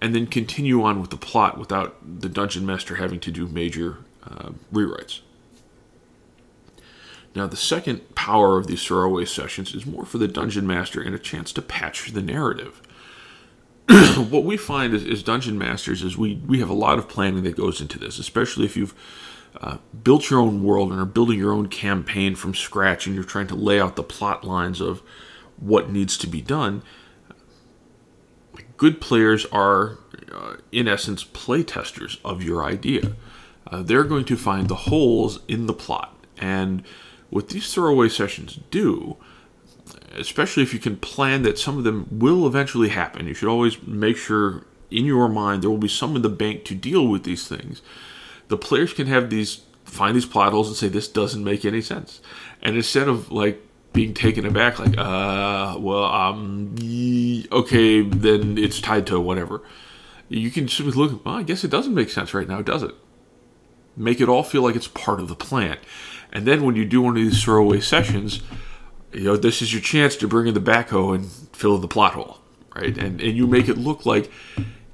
and 0.00 0.14
then 0.14 0.26
continue 0.26 0.82
on 0.82 1.00
with 1.00 1.10
the 1.10 1.16
plot 1.16 1.58
without 1.58 1.96
the 2.20 2.28
dungeon 2.28 2.66
master 2.66 2.96
having 2.96 3.20
to 3.20 3.30
do 3.30 3.46
major 3.46 3.98
uh, 4.24 4.50
rewrites. 4.72 5.20
Now, 7.34 7.46
the 7.46 7.56
second 7.56 8.14
power 8.14 8.58
of 8.58 8.66
these 8.66 8.84
throwaway 8.84 9.24
sessions 9.24 9.74
is 9.74 9.86
more 9.86 10.04
for 10.04 10.18
the 10.18 10.26
dungeon 10.26 10.66
master 10.66 11.00
and 11.00 11.14
a 11.14 11.18
chance 11.18 11.52
to 11.52 11.62
patch 11.62 12.12
the 12.12 12.22
narrative. 12.22 12.82
what 14.30 14.44
we 14.44 14.56
find 14.56 14.94
as, 14.94 15.04
as, 15.04 15.22
dungeon 15.22 15.58
masters 15.58 16.02
is 16.02 16.16
we, 16.16 16.36
we 16.46 16.60
have 16.60 16.70
a 16.70 16.74
lot 16.74 16.98
of 16.98 17.08
planning 17.08 17.42
that 17.42 17.56
goes 17.56 17.80
into 17.80 17.98
this, 17.98 18.18
especially 18.18 18.64
if 18.64 18.76
you've 18.76 18.94
uh, 19.60 19.78
built 20.04 20.30
your 20.30 20.38
own 20.38 20.62
world 20.62 20.92
and 20.92 21.00
are 21.00 21.06
building 21.06 21.38
your 21.38 21.52
own 21.52 21.66
campaign 21.66 22.36
from 22.36 22.54
scratch 22.54 23.06
and 23.06 23.16
you're 23.16 23.24
trying 23.24 23.48
to 23.48 23.56
lay 23.56 23.80
out 23.80 23.96
the 23.96 24.02
plot 24.02 24.44
lines 24.44 24.80
of 24.80 25.02
what 25.56 25.90
needs 25.90 26.16
to 26.18 26.28
be 26.28 26.40
done. 26.40 26.82
Good 28.76 29.00
players 29.00 29.44
are, 29.46 29.98
uh, 30.32 30.56
in 30.70 30.86
essence, 30.86 31.24
playtesters 31.24 32.18
of 32.24 32.44
your 32.44 32.64
idea. 32.64 33.16
Uh, 33.66 33.82
they're 33.82 34.04
going 34.04 34.24
to 34.26 34.36
find 34.36 34.68
the 34.68 34.76
holes 34.76 35.40
in 35.48 35.66
the 35.66 35.74
plot. 35.74 36.16
And 36.38 36.84
what 37.28 37.48
these 37.48 37.74
throwaway 37.74 38.08
sessions 38.08 38.60
do 38.70 39.16
especially 40.20 40.62
if 40.62 40.72
you 40.74 40.78
can 40.78 40.96
plan 40.96 41.42
that 41.42 41.58
some 41.58 41.78
of 41.78 41.84
them 41.84 42.06
will 42.10 42.46
eventually 42.46 42.90
happen. 42.90 43.26
You 43.26 43.34
should 43.34 43.48
always 43.48 43.82
make 43.82 44.16
sure 44.16 44.64
in 44.90 45.04
your 45.04 45.28
mind 45.28 45.62
there 45.62 45.70
will 45.70 45.78
be 45.78 45.88
some 45.88 46.14
in 46.16 46.22
the 46.22 46.28
bank 46.28 46.64
to 46.66 46.74
deal 46.74 47.06
with 47.06 47.24
these 47.24 47.48
things. 47.48 47.80
The 48.48 48.58
players 48.58 48.92
can 48.92 49.06
have 49.06 49.30
these 49.30 49.62
find 49.84 50.14
these 50.14 50.26
plot 50.26 50.52
holes 50.52 50.68
and 50.68 50.76
say 50.76 50.88
this 50.88 51.08
doesn't 51.08 51.42
make 51.42 51.64
any 51.64 51.80
sense, 51.80 52.20
and 52.62 52.76
instead 52.76 53.08
of 53.08 53.32
like 53.32 53.62
being 53.92 54.14
taken 54.14 54.46
aback, 54.46 54.78
like 54.78 54.96
uh, 54.96 55.76
well, 55.78 56.04
um, 56.04 56.74
okay, 57.50 58.02
then 58.02 58.58
it's 58.58 58.80
tied 58.80 59.06
to 59.08 59.18
whatever. 59.18 59.62
You 60.28 60.50
can 60.50 60.68
simply 60.68 60.92
look. 60.94 61.24
Well, 61.24 61.36
I 61.36 61.42
guess 61.42 61.64
it 61.64 61.70
doesn't 61.70 61.94
make 61.94 62.10
sense 62.10 62.34
right 62.34 62.46
now, 62.46 62.62
does 62.62 62.82
it? 62.82 62.94
Make 63.96 64.20
it 64.20 64.28
all 64.28 64.44
feel 64.44 64.62
like 64.62 64.76
it's 64.76 64.88
part 64.88 65.20
of 65.20 65.28
the 65.28 65.34
plan, 65.34 65.78
and 66.32 66.46
then 66.46 66.62
when 66.62 66.76
you 66.76 66.84
do 66.84 67.02
one 67.02 67.16
of 67.16 67.22
these 67.22 67.42
throwaway 67.42 67.80
sessions 67.80 68.42
you 69.12 69.24
know, 69.24 69.36
this 69.36 69.62
is 69.62 69.72
your 69.72 69.82
chance 69.82 70.16
to 70.16 70.28
bring 70.28 70.46
in 70.46 70.54
the 70.54 70.60
backhoe 70.60 71.14
and 71.14 71.30
fill 71.52 71.78
the 71.78 71.88
plot 71.88 72.14
hole, 72.14 72.38
right? 72.74 72.96
And 72.96 73.20
and 73.20 73.36
you 73.36 73.46
make 73.46 73.68
it 73.68 73.78
look 73.78 74.06
like 74.06 74.30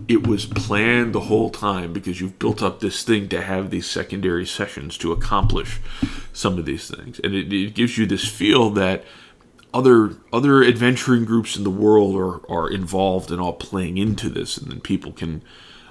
it 0.09 0.27
was 0.27 0.47
planned 0.47 1.15
the 1.15 1.21
whole 1.21 1.51
time 1.51 1.93
because 1.93 2.21
you've 2.21 2.39
built 2.39 2.63
up 2.63 2.81
this 2.81 3.03
thing 3.03 3.29
to 3.31 3.43
have 3.43 3.71
these 3.71 3.87
secondary 3.87 4.47
sessions 4.47 4.99
to 4.99 5.13
accomplish 5.13 5.81
some 6.33 6.59
of 6.59 6.67
these 6.67 6.89
things, 6.91 7.21
and 7.21 7.35
it, 7.35 7.53
it 7.53 7.75
gives 7.75 7.99
you 7.99 8.07
this 8.07 8.27
feel 8.27 8.71
that 8.71 9.05
other 9.75 10.17
other 10.33 10.63
adventuring 10.63 11.25
groups 11.25 11.57
in 11.57 11.65
the 11.65 11.71
world 11.71 12.17
are, 12.17 12.51
are 12.51 12.71
involved 12.71 13.31
and 13.31 13.41
all 13.41 13.53
playing 13.53 13.99
into 13.99 14.29
this, 14.29 14.57
and 14.57 14.71
then 14.71 14.81
people 14.81 15.13
can 15.13 15.43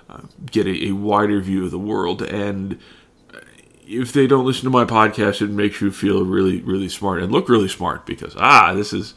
uh, 0.09 0.21
get 0.51 0.65
a, 0.65 0.87
a, 0.87 0.91
wider 0.91 1.39
view 1.39 1.65
of 1.65 1.71
the 1.71 1.79
world. 1.79 2.21
And 2.21 2.79
if 3.87 4.13
they 4.13 4.27
don't 4.27 4.45
listen 4.45 4.63
to 4.63 4.69
my 4.69 4.85
podcast, 4.85 5.41
it 5.41 5.49
makes 5.49 5.81
you 5.81 5.91
feel 5.91 6.25
really 6.25 6.61
really 6.61 6.89
smart 6.89 7.21
and 7.21 7.31
look 7.31 7.49
really 7.49 7.67
smart 7.67 8.05
because 8.05 8.35
ah, 8.37 8.73
this 8.73 8.93
is 8.93 9.13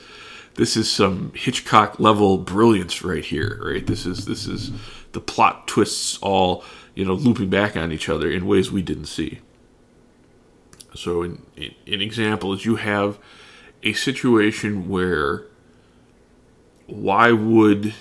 this 0.54 0.76
is 0.76 0.90
some 0.90 1.32
Hitchcock 1.34 2.00
level 2.00 2.38
brilliance 2.38 3.02
right 3.02 3.24
here, 3.24 3.60
right? 3.64 3.86
This 3.86 4.04
is 4.06 4.26
this 4.26 4.46
is 4.46 4.72
the 5.12 5.20
plot 5.20 5.68
twists 5.68 6.18
all 6.20 6.64
you 6.94 7.04
know 7.04 7.14
looping 7.14 7.48
back 7.48 7.76
on 7.76 7.92
each 7.92 8.08
other 8.08 8.30
in 8.30 8.46
ways 8.46 8.70
we 8.70 8.82
didn't 8.82 9.06
see. 9.06 9.40
So, 10.94 11.22
an, 11.22 11.44
an 11.56 12.00
example 12.00 12.52
is 12.52 12.64
you 12.64 12.76
have 12.76 13.18
a 13.82 13.92
situation 13.92 14.88
where 14.88 15.46
why 16.86 17.32
would 17.32 17.94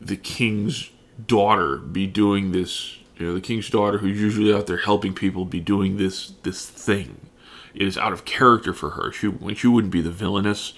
the 0.00 0.16
king's 0.16 0.90
daughter 1.26 1.76
be 1.76 2.06
doing 2.06 2.52
this? 2.52 2.97
You 3.18 3.26
know, 3.26 3.34
the 3.34 3.40
king's 3.40 3.68
daughter, 3.68 3.98
who's 3.98 4.20
usually 4.20 4.54
out 4.54 4.66
there 4.66 4.78
helping 4.78 5.12
people, 5.12 5.44
be 5.44 5.60
doing 5.60 5.96
this 5.96 6.32
this 6.42 6.66
thing. 6.66 7.28
It 7.74 7.86
is 7.86 7.98
out 7.98 8.12
of 8.12 8.24
character 8.24 8.72
for 8.72 8.90
her. 8.90 9.12
She 9.12 9.28
when 9.28 9.54
she 9.54 9.66
wouldn't 9.66 9.92
be 9.92 10.00
the 10.00 10.10
villainess 10.10 10.74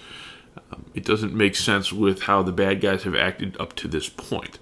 um, 0.71 0.85
it 0.93 1.05
doesn't 1.05 1.33
make 1.33 1.55
sense 1.55 1.91
with 1.93 2.23
how 2.23 2.43
the 2.43 2.51
bad 2.51 2.81
guys 2.81 3.03
have 3.03 3.15
acted 3.15 3.59
up 3.59 3.73
to 3.75 3.87
this 3.87 4.09
point. 4.09 4.59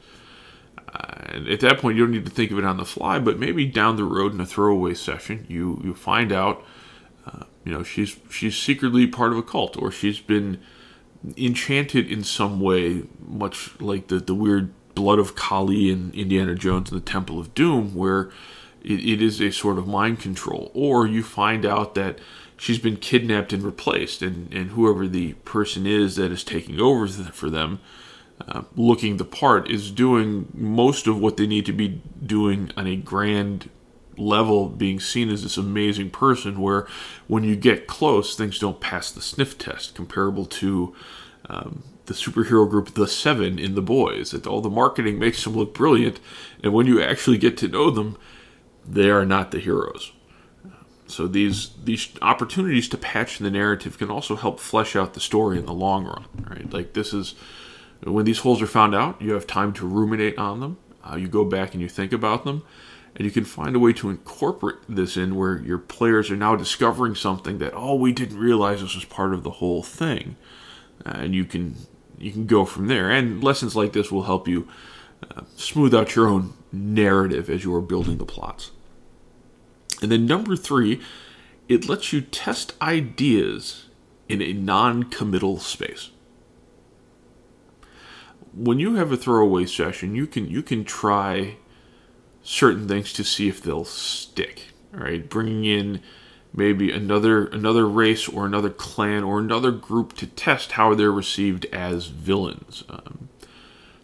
Uh, 0.93 1.33
and 1.33 1.47
at 1.47 1.59
that 1.61 1.79
point, 1.79 1.97
you 1.97 2.03
don't 2.03 2.11
need 2.11 2.25
to 2.25 2.31
think 2.31 2.51
of 2.51 2.57
it 2.57 2.65
on 2.65 2.77
the 2.77 2.85
fly, 2.85 3.19
but 3.19 3.39
maybe 3.39 3.65
down 3.65 3.95
the 3.95 4.03
road 4.03 4.33
in 4.33 4.41
a 4.41 4.45
throwaway 4.45 4.93
session, 4.93 5.45
you 5.47 5.79
you 5.83 5.93
find 5.93 6.31
out, 6.31 6.63
uh, 7.25 7.43
you 7.63 7.71
know, 7.71 7.83
she's 7.83 8.17
she's 8.29 8.57
secretly 8.57 9.05
part 9.05 9.31
of 9.31 9.37
a 9.37 9.43
cult, 9.43 9.77
or 9.77 9.91
she's 9.91 10.19
been 10.19 10.59
enchanted 11.37 12.11
in 12.11 12.23
some 12.23 12.59
way, 12.59 13.03
much 13.19 13.79
like 13.79 14.07
the 14.07 14.19
the 14.19 14.33
weird 14.33 14.73
blood 14.99 15.17
of 15.17 15.33
Kali 15.33 15.89
in 15.89 16.11
Indiana 16.13 16.55
Jones 16.55 16.91
and 16.91 16.99
the 17.01 17.05
Temple 17.05 17.39
of 17.39 17.53
Doom, 17.53 17.95
where 17.95 18.29
it, 18.83 18.99
it 18.99 19.21
is 19.21 19.39
a 19.39 19.49
sort 19.49 19.77
of 19.77 19.87
mind 19.87 20.19
control. 20.19 20.71
Or 20.73 21.07
you 21.07 21.23
find 21.23 21.65
out 21.65 21.95
that 21.95 22.19
she's 22.57 22.79
been 22.79 22.97
kidnapped 22.97 23.53
and 23.53 23.63
replaced, 23.63 24.21
and, 24.21 24.53
and 24.53 24.71
whoever 24.71 25.07
the 25.07 25.33
person 25.45 25.87
is 25.87 26.17
that 26.17 26.33
is 26.33 26.43
taking 26.43 26.81
over 26.81 27.07
for 27.07 27.49
them, 27.49 27.79
uh, 28.45 28.63
looking 28.75 29.15
the 29.15 29.23
part, 29.23 29.71
is 29.71 29.89
doing 29.89 30.49
most 30.53 31.07
of 31.07 31.17
what 31.17 31.37
they 31.37 31.47
need 31.47 31.65
to 31.67 31.73
be 31.73 32.01
doing 32.25 32.69
on 32.75 32.85
a 32.85 32.97
grand 32.97 33.69
level, 34.17 34.67
being 34.67 34.99
seen 34.99 35.29
as 35.29 35.43
this 35.43 35.55
amazing 35.55 36.09
person. 36.09 36.59
Where 36.59 36.85
when 37.27 37.45
you 37.45 37.55
get 37.55 37.87
close, 37.87 38.35
things 38.35 38.59
don't 38.59 38.81
pass 38.81 39.11
the 39.11 39.21
sniff 39.21 39.57
test, 39.57 39.95
comparable 39.95 40.45
to. 40.45 40.93
Um, 41.49 41.83
the 42.09 42.15
superhero 42.15 42.69
group 42.69 42.95
The 42.95 43.07
Seven 43.07 43.57
in 43.57 43.75
The 43.75 43.81
Boys. 43.81 44.31
That 44.31 44.47
all 44.47 44.59
the 44.59 44.69
marketing 44.69 45.17
makes 45.17 45.43
them 45.43 45.53
look 45.53 45.73
brilliant, 45.73 46.19
and 46.61 46.73
when 46.73 46.87
you 46.87 47.01
actually 47.01 47.37
get 47.37 47.55
to 47.59 47.69
know 47.69 47.89
them, 47.89 48.17
they 48.85 49.09
are 49.09 49.25
not 49.25 49.51
the 49.51 49.59
heroes. 49.59 50.11
So 51.07 51.27
these 51.27 51.71
these 51.83 52.09
opportunities 52.21 52.89
to 52.89 52.97
patch 52.97 53.37
the 53.37 53.51
narrative 53.51 53.97
can 53.97 54.11
also 54.11 54.35
help 54.35 54.59
flesh 54.59 54.95
out 54.95 55.13
the 55.13 55.19
story 55.19 55.57
in 55.57 55.65
the 55.65 55.73
long 55.73 56.05
run, 56.05 56.25
right? 56.49 56.73
Like 56.73 56.93
this 56.93 57.13
is 57.13 57.35
when 58.03 58.25
these 58.25 58.39
holes 58.39 58.61
are 58.61 58.67
found 58.67 58.95
out, 58.95 59.21
you 59.21 59.33
have 59.33 59.45
time 59.45 59.71
to 59.73 59.87
ruminate 59.87 60.37
on 60.37 60.59
them. 60.59 60.77
Uh, 61.03 61.15
you 61.15 61.27
go 61.27 61.45
back 61.45 61.73
and 61.73 61.81
you 61.81 61.89
think 61.89 62.11
about 62.11 62.43
them, 62.43 62.63
and 63.15 63.25
you 63.25 63.31
can 63.31 63.45
find 63.45 63.75
a 63.75 63.79
way 63.79 63.93
to 63.93 64.09
incorporate 64.09 64.77
this 64.87 65.15
in 65.15 65.35
where 65.35 65.59
your 65.61 65.77
players 65.77 66.29
are 66.31 66.35
now 66.35 66.55
discovering 66.55 67.15
something 67.15 67.59
that 67.59 67.73
oh 67.75 67.95
we 67.95 68.11
didn't 68.11 68.37
realize 68.39 68.81
this 68.81 68.95
was 68.95 69.05
part 69.05 69.33
of 69.33 69.43
the 69.43 69.57
whole 69.59 69.83
thing, 69.83 70.35
uh, 71.05 71.11
and 71.15 71.35
you 71.35 71.45
can 71.45 71.75
you 72.19 72.31
can 72.31 72.45
go 72.45 72.65
from 72.65 72.87
there. 72.87 73.09
And 73.09 73.43
lessons 73.43 73.75
like 73.75 73.93
this 73.93 74.11
will 74.11 74.23
help 74.23 74.47
you 74.47 74.67
uh, 75.23 75.41
smooth 75.55 75.93
out 75.93 76.15
your 76.15 76.27
own 76.27 76.53
narrative 76.71 77.49
as 77.49 77.63
you 77.63 77.73
are 77.75 77.81
building 77.81 78.17
the 78.17 78.25
plots. 78.25 78.71
And 80.01 80.11
then 80.11 80.25
number 80.25 80.55
three, 80.55 81.01
it 81.67 81.87
lets 81.87 82.13
you 82.13 82.21
test 82.21 82.73
ideas 82.81 83.87
in 84.27 84.41
a 84.41 84.53
non 84.53 85.03
committal 85.03 85.59
space. 85.59 86.11
When 88.53 88.79
you 88.79 88.95
have 88.95 89.11
a 89.11 89.17
throwaway 89.17 89.65
session, 89.65 90.15
you 90.15 90.25
can 90.25 90.47
you 90.49 90.63
can 90.63 90.83
try 90.83 91.57
certain 92.41 92.87
things 92.87 93.13
to 93.13 93.23
see 93.23 93.47
if 93.47 93.61
they'll 93.61 93.85
stick. 93.85 94.67
All 94.93 95.01
right, 95.01 95.29
bringing 95.29 95.65
in 95.65 96.01
maybe 96.53 96.91
another 96.91 97.45
another 97.47 97.87
race 97.87 98.27
or 98.27 98.45
another 98.45 98.69
clan 98.69 99.23
or 99.23 99.39
another 99.39 99.71
group 99.71 100.13
to 100.13 100.27
test 100.27 100.73
how 100.73 100.93
they're 100.93 101.11
received 101.11 101.65
as 101.65 102.07
villains. 102.07 102.83
Um, 102.89 103.29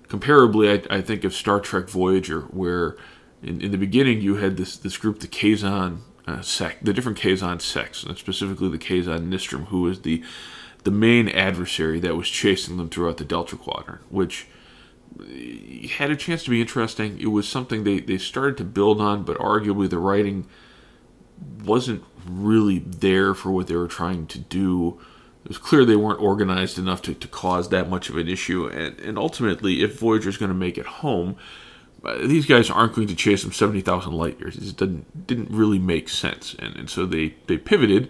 comparably, 0.08 0.88
I, 0.90 0.98
I, 0.98 1.02
think 1.02 1.24
of 1.24 1.34
Star 1.34 1.60
Trek 1.60 1.90
Voyager, 1.90 2.42
where 2.42 2.96
in, 3.42 3.62
in 3.62 3.72
the 3.72 3.78
beginning 3.78 4.22
you 4.22 4.36
had 4.36 4.58
this 4.58 4.78
this 4.78 4.98
group, 4.98 5.20
the 5.20 5.28
Kazon 5.28 6.00
uh, 6.28 6.42
sect, 6.42 6.86
the 6.86 6.94
different 6.94 7.18
Kazon 7.18 7.62
sects, 7.62 8.04
and 8.04 8.18
specifically 8.18 8.70
the 8.70 8.78
Kazon 8.78 9.30
Nistrim, 9.30 9.68
who 9.68 9.82
was 9.82 10.02
the 10.02 10.24
the 10.84 10.92
main 10.92 11.28
adversary 11.30 12.00
that 12.00 12.16
was 12.16 12.30
chasing 12.30 12.78
them 12.78 12.90
throughout 12.90 13.18
the 13.18 13.25
Delta 13.25 13.56
Quadrant, 13.56 14.02
which 14.12 14.48
had 15.98 16.12
a 16.12 16.16
chance 16.16 16.44
to 16.44 16.50
be 16.50 16.62
interesting. 16.62 17.20
It 17.20 17.28
was 17.28 17.48
something 17.48 17.84
they, 17.84 18.00
they 18.00 18.18
started 18.18 18.58
to 18.58 18.64
build 18.64 19.00
on, 19.00 19.24
but 19.24 19.38
arguably 19.38 19.90
the 19.90 19.98
writing 19.98 20.46
wasn't 21.64 22.04
really 22.27 22.79
there 22.79 23.34
for 23.34 23.51
what 23.51 23.67
they 23.67 23.75
were 23.75 23.88
trying 23.88 24.27
to 24.27 24.39
do. 24.39 25.00
It 25.44 25.50
was 25.50 25.58
clear 25.58 25.86
they 25.86 25.96
weren't 25.96 26.22
organized 26.22 26.79
enough 26.79 27.01
to, 27.03 27.13
to 27.13 27.27
cause 27.27 27.70
that 27.70 27.89
much 27.89 28.10
of 28.10 28.17
an 28.17 28.27
issue. 28.27 28.67
And, 28.67 29.00
and 29.00 29.17
ultimately, 29.17 29.84
if 29.84 30.00
Voyager's 30.00 30.38
going 30.38 30.50
to 30.50 30.55
make 30.55 30.77
it 30.77 30.86
home, 30.86 31.36
uh, 32.03 32.17
these 32.20 32.46
guys 32.46 32.70
aren't 32.70 32.94
going 32.94 33.08
to 33.08 33.15
chase 33.15 33.44
them 33.44 33.51
70,000 33.51 34.12
light 34.12 34.39
years. 34.39 34.55
It 34.58 34.77
didn't, 34.77 35.27
didn't 35.27 35.50
really 35.51 35.79
make 35.79 36.10
sense. 36.10 36.55
And, 36.60 36.75
and 36.75 36.89
so 36.89 37.05
they, 37.05 37.36
they 37.48 37.58
pivoted. 37.58 38.10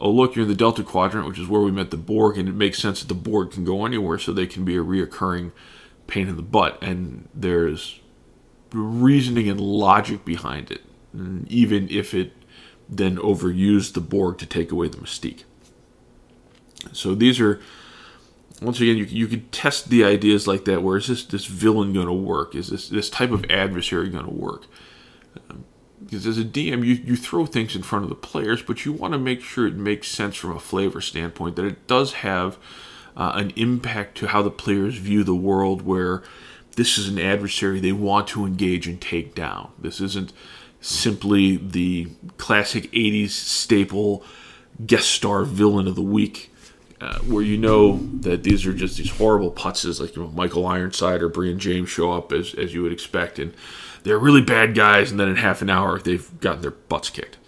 Oh, 0.00 0.10
look, 0.10 0.34
you're 0.34 0.44
in 0.44 0.48
the 0.48 0.54
Delta 0.54 0.82
Quadrant, 0.82 1.28
which 1.28 1.38
is 1.38 1.46
where 1.46 1.60
we 1.60 1.70
met 1.70 1.90
the 1.90 1.96
Borg, 1.96 2.36
and 2.36 2.48
it 2.48 2.54
makes 2.54 2.78
sense 2.78 3.00
that 3.00 3.08
the 3.08 3.14
Borg 3.14 3.52
can 3.52 3.64
go 3.64 3.86
anywhere, 3.86 4.18
so 4.18 4.32
they 4.32 4.46
can 4.46 4.64
be 4.64 4.76
a 4.76 4.82
reoccurring 4.82 5.52
pain 6.06 6.28
in 6.28 6.36
the 6.36 6.42
butt. 6.42 6.82
And 6.82 7.28
there's 7.34 8.00
reasoning 8.72 9.48
and 9.48 9.60
logic 9.60 10.24
behind 10.24 10.70
it, 10.70 10.82
even 11.48 11.88
if 11.90 12.14
it 12.14 12.32
then 12.96 13.16
overused 13.16 13.94
the 13.94 14.00
Borg 14.00 14.38
to 14.38 14.46
take 14.46 14.70
away 14.70 14.88
the 14.88 14.98
mystique. 14.98 15.44
So 16.92 17.14
these 17.14 17.40
are 17.40 17.60
once 18.60 18.80
again, 18.80 18.96
you, 18.96 19.04
you 19.04 19.26
could 19.26 19.50
test 19.50 19.88
the 19.88 20.04
ideas 20.04 20.46
like 20.46 20.64
that. 20.66 20.82
Where 20.82 20.96
is 20.96 21.08
this 21.08 21.24
this 21.24 21.46
villain 21.46 21.92
going 21.92 22.06
to 22.06 22.12
work? 22.12 22.54
Is 22.54 22.68
this 22.68 22.88
this 22.88 23.10
type 23.10 23.30
of 23.30 23.44
adversary 23.50 24.08
going 24.08 24.24
to 24.24 24.30
work? 24.30 24.66
Um, 25.50 25.64
because 26.04 26.26
as 26.26 26.38
a 26.38 26.44
DM, 26.44 26.84
you, 26.84 26.94
you 26.94 27.16
throw 27.16 27.46
things 27.46 27.76
in 27.76 27.82
front 27.82 28.04
of 28.04 28.08
the 28.08 28.16
players, 28.16 28.60
but 28.60 28.84
you 28.84 28.92
want 28.92 29.12
to 29.12 29.18
make 29.18 29.40
sure 29.40 29.66
it 29.66 29.76
makes 29.76 30.08
sense 30.08 30.36
from 30.36 30.50
a 30.50 30.58
flavor 30.58 31.00
standpoint, 31.00 31.56
that 31.56 31.64
it 31.64 31.86
does 31.86 32.14
have 32.14 32.58
uh, 33.16 33.32
an 33.36 33.50
impact 33.56 34.18
to 34.18 34.26
how 34.26 34.42
the 34.42 34.50
players 34.50 34.96
view 34.96 35.22
the 35.22 35.34
world, 35.34 35.82
where 35.82 36.22
this 36.76 36.98
is 36.98 37.08
an 37.08 37.18
adversary 37.18 37.78
they 37.78 37.92
want 37.92 38.26
to 38.28 38.44
engage 38.44 38.86
and 38.86 39.00
take 39.00 39.34
down. 39.34 39.70
This 39.78 40.00
isn't 40.00 40.32
simply 40.82 41.56
the 41.56 42.08
classic 42.36 42.92
80s 42.92 43.30
staple 43.30 44.22
guest 44.84 45.08
star 45.08 45.44
villain 45.44 45.86
of 45.86 45.94
the 45.94 46.02
week 46.02 46.52
uh, 47.02 47.18
where 47.20 47.42
you 47.42 47.58
know 47.58 47.98
that 48.20 48.44
these 48.44 48.64
are 48.64 48.72
just 48.72 48.96
these 48.96 49.10
horrible 49.10 49.50
putzes, 49.50 50.00
like 50.00 50.14
you 50.14 50.22
know, 50.22 50.28
Michael 50.28 50.64
Ironside 50.64 51.20
or 51.20 51.28
Brion 51.28 51.58
James 51.58 51.90
show 51.90 52.12
up 52.12 52.30
as, 52.30 52.54
as 52.54 52.72
you 52.72 52.82
would 52.84 52.92
expect, 52.92 53.40
and 53.40 53.52
they're 54.04 54.20
really 54.20 54.40
bad 54.40 54.76
guys, 54.76 55.10
and 55.10 55.18
then 55.18 55.28
in 55.28 55.34
half 55.34 55.62
an 55.62 55.68
hour 55.68 55.98
they've 55.98 56.30
gotten 56.38 56.62
their 56.62 56.70
butts 56.70 57.10
kicked. 57.10 57.38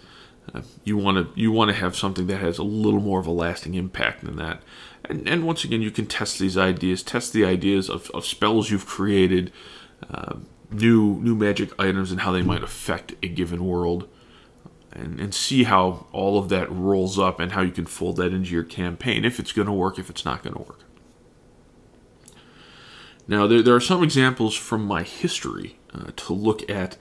Uh, 0.53 0.61
you 0.83 0.97
want 0.97 1.33
to 1.33 1.41
you 1.41 1.53
want 1.53 1.69
to 1.69 1.75
have 1.75 1.95
something 1.95 2.27
that 2.27 2.41
has 2.41 2.57
a 2.57 2.63
little 2.63 2.99
more 2.99 3.21
of 3.21 3.27
a 3.27 3.31
lasting 3.31 3.75
impact 3.75 4.25
than 4.25 4.35
that, 4.35 4.61
and, 5.05 5.25
and 5.25 5.45
once 5.45 5.63
again 5.63 5.81
you 5.81 5.91
can 5.91 6.05
test 6.05 6.37
these 6.37 6.57
ideas, 6.57 7.01
test 7.01 7.31
the 7.31 7.45
ideas 7.45 7.89
of, 7.89 8.11
of 8.11 8.25
spells 8.25 8.69
you've 8.69 8.85
created, 8.85 9.53
uh, 10.09 10.35
new 10.71 11.15
new 11.21 11.35
magic 11.35 11.71
items, 11.79 12.11
and 12.11 12.21
how 12.21 12.31
they 12.31 12.41
might 12.41 12.63
affect 12.63 13.13
a 13.23 13.27
given 13.27 13.65
world 13.65 14.07
and, 14.95 15.19
and 15.19 15.33
see 15.33 15.63
how 15.63 16.07
all 16.11 16.39
of 16.39 16.49
that 16.49 16.71
rolls 16.71 17.19
up 17.19 17.39
and 17.39 17.51
how 17.51 17.61
you 17.61 17.71
can 17.71 17.85
fold 17.85 18.17
that 18.17 18.33
into 18.33 18.51
your 18.51 18.63
campaign 18.63 19.25
if 19.25 19.39
it's 19.39 19.51
going 19.51 19.67
to 19.67 19.73
work, 19.73 19.99
if 19.99 20.09
it's 20.09 20.25
not 20.25 20.41
going 20.41 20.55
to 20.55 20.61
work. 20.61 20.79
Now, 23.27 23.47
there, 23.47 23.61
there 23.61 23.75
are 23.75 23.81
some 23.81 24.03
examples 24.03 24.55
from 24.55 24.85
my 24.85 25.03
history 25.03 25.77
uh, 25.93 26.11
to 26.15 26.33
look 26.33 26.67
at 26.69 26.97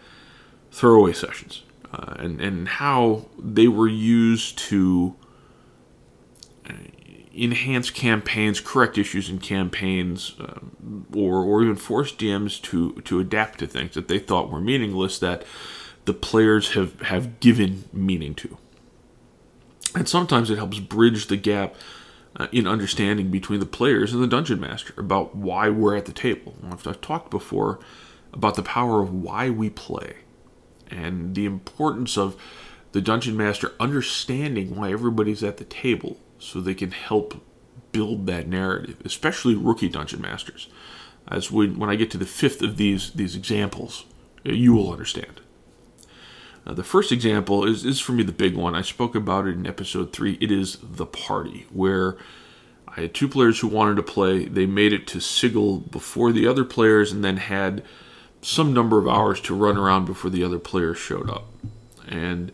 throwaway 0.72 1.12
sessions 1.12 1.62
uh, 1.92 2.14
and, 2.18 2.40
and 2.40 2.68
how 2.68 3.26
they 3.38 3.68
were 3.68 3.88
used 3.88 4.58
to 4.58 5.14
uh, 6.68 6.72
enhance 7.36 7.90
campaigns, 7.90 8.60
correct 8.60 8.98
issues 8.98 9.28
in 9.28 9.38
campaigns, 9.38 10.34
um, 10.38 11.06
or 11.14 11.42
or 11.42 11.62
even 11.62 11.76
force 11.76 12.12
DMs 12.12 12.60
to 12.62 12.92
to 13.02 13.20
adapt 13.20 13.58
to 13.60 13.66
things 13.66 13.94
that 13.94 14.08
they 14.08 14.18
thought 14.18 14.50
were 14.50 14.60
meaningless 14.60 15.18
that 15.18 15.44
the 16.04 16.14
players 16.14 16.72
have 16.72 17.00
have 17.02 17.40
given 17.40 17.84
meaning 17.92 18.34
to. 18.34 18.56
And 19.94 20.08
sometimes 20.08 20.50
it 20.50 20.56
helps 20.56 20.80
bridge 20.80 21.28
the 21.28 21.36
gap 21.36 21.76
uh, 22.36 22.48
in 22.52 22.66
understanding 22.66 23.30
between 23.30 23.60
the 23.60 23.66
players 23.66 24.12
and 24.12 24.22
the 24.22 24.26
dungeon 24.26 24.60
master 24.60 24.94
about 24.96 25.36
why 25.36 25.68
we're 25.68 25.96
at 25.96 26.06
the 26.06 26.12
table. 26.12 26.54
I've 26.68 27.00
talked 27.00 27.30
before 27.30 27.78
about 28.32 28.56
the 28.56 28.62
power 28.62 29.00
of 29.00 29.14
why 29.14 29.50
we 29.50 29.70
play 29.70 30.16
and 30.90 31.34
the 31.34 31.46
importance 31.46 32.18
of 32.18 32.36
the 32.94 33.02
dungeon 33.02 33.36
master 33.36 33.72
understanding 33.80 34.76
why 34.76 34.92
everybody's 34.92 35.42
at 35.42 35.56
the 35.56 35.64
table 35.64 36.16
so 36.38 36.60
they 36.60 36.74
can 36.74 36.92
help 36.92 37.44
build 37.90 38.28
that 38.28 38.46
narrative, 38.46 39.02
especially 39.04 39.56
rookie 39.56 39.88
dungeon 39.88 40.22
masters. 40.22 40.68
As 41.26 41.50
when, 41.50 41.76
when 41.76 41.90
I 41.90 41.96
get 41.96 42.12
to 42.12 42.18
the 42.18 42.24
fifth 42.24 42.62
of 42.62 42.76
these 42.76 43.10
these 43.10 43.34
examples, 43.34 44.04
you 44.44 44.74
will 44.74 44.92
understand. 44.92 45.40
Uh, 46.64 46.72
the 46.72 46.84
first 46.84 47.10
example 47.10 47.64
is, 47.64 47.84
is 47.84 47.98
for 47.98 48.12
me 48.12 48.22
the 48.22 48.30
big 48.30 48.54
one. 48.54 48.76
I 48.76 48.82
spoke 48.82 49.16
about 49.16 49.48
it 49.48 49.56
in 49.56 49.66
episode 49.66 50.12
three. 50.12 50.38
It 50.40 50.52
is 50.52 50.78
the 50.80 51.06
party, 51.06 51.66
where 51.72 52.16
I 52.86 53.00
had 53.00 53.12
two 53.12 53.26
players 53.26 53.58
who 53.58 53.66
wanted 53.66 53.96
to 53.96 54.04
play. 54.04 54.44
They 54.44 54.66
made 54.66 54.92
it 54.92 55.08
to 55.08 55.20
Sigil 55.20 55.80
before 55.80 56.30
the 56.30 56.46
other 56.46 56.64
players 56.64 57.10
and 57.10 57.24
then 57.24 57.38
had 57.38 57.82
some 58.40 58.72
number 58.72 58.98
of 59.00 59.08
hours 59.08 59.40
to 59.40 59.54
run 59.56 59.76
around 59.76 60.04
before 60.04 60.30
the 60.30 60.44
other 60.44 60.60
players 60.60 60.96
showed 60.96 61.28
up. 61.28 61.46
And 62.06 62.52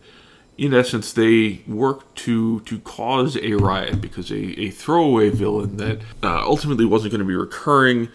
in 0.61 0.75
essence, 0.75 1.11
they 1.11 1.63
worked 1.67 2.15
to 2.17 2.59
to 2.61 2.77
cause 2.81 3.35
a 3.35 3.53
riot 3.55 3.99
because 3.99 4.29
a, 4.29 4.61
a 4.61 4.69
throwaway 4.69 5.31
villain 5.31 5.77
that 5.77 6.01
uh, 6.21 6.43
ultimately 6.45 6.85
wasn't 6.85 7.11
going 7.11 7.19
to 7.19 7.25
be 7.25 7.33
recurring, 7.33 8.09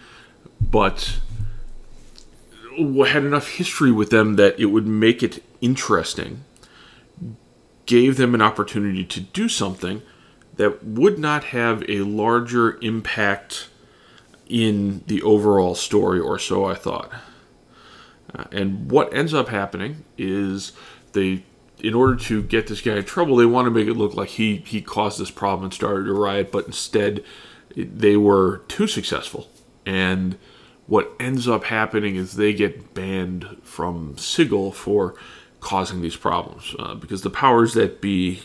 but 0.61 1.19
had 2.77 3.25
enough 3.25 3.49
history 3.49 3.91
with 3.91 4.11
them 4.11 4.37
that 4.37 4.57
it 4.57 4.67
would 4.67 4.87
make 4.87 5.21
it 5.21 5.43
interesting, 5.59 6.45
gave 7.85 8.15
them 8.15 8.33
an 8.33 8.41
opportunity 8.41 9.03
to 9.03 9.19
do 9.19 9.49
something 9.49 10.01
that 10.55 10.85
would 10.85 11.19
not 11.19 11.45
have 11.45 11.83
a 11.89 11.99
larger 12.03 12.79
impact 12.81 13.67
in 14.47 15.03
the 15.07 15.21
overall 15.21 15.75
story, 15.75 16.21
or 16.21 16.39
so 16.39 16.63
I 16.63 16.75
thought. 16.75 17.11
Uh, 18.33 18.45
and 18.53 18.89
what 18.89 19.13
ends 19.13 19.33
up 19.33 19.49
happening 19.49 20.05
is 20.17 20.71
they, 21.11 21.43
in 21.79 21.93
order 21.93 22.15
to 22.15 22.41
get 22.41 22.67
this 22.67 22.81
guy 22.81 22.95
in 22.97 23.03
trouble, 23.03 23.35
they 23.35 23.45
want 23.45 23.65
to 23.65 23.71
make 23.71 23.87
it 23.87 23.93
look 23.93 24.15
like 24.15 24.29
he 24.29 24.57
he 24.57 24.81
caused 24.81 25.19
this 25.19 25.31
problem 25.31 25.65
and 25.65 25.73
started 25.73 26.07
a 26.07 26.13
riot, 26.13 26.51
but 26.51 26.65
instead 26.65 27.23
they 27.75 28.17
were 28.17 28.59
too 28.67 28.87
successful 28.87 29.47
and 29.87 30.37
what 30.85 31.13
ends 31.19 31.47
up 31.47 31.65
happening 31.65 32.15
is 32.15 32.33
they 32.33 32.53
get 32.53 32.93
banned 32.93 33.57
from 33.63 34.17
Sigil 34.17 34.71
for 34.71 35.15
causing 35.59 36.01
these 36.01 36.15
problems 36.15 36.75
uh, 36.77 36.95
because 36.95 37.21
the 37.21 37.29
powers 37.29 37.73
that 37.73 38.01
be 38.01 38.41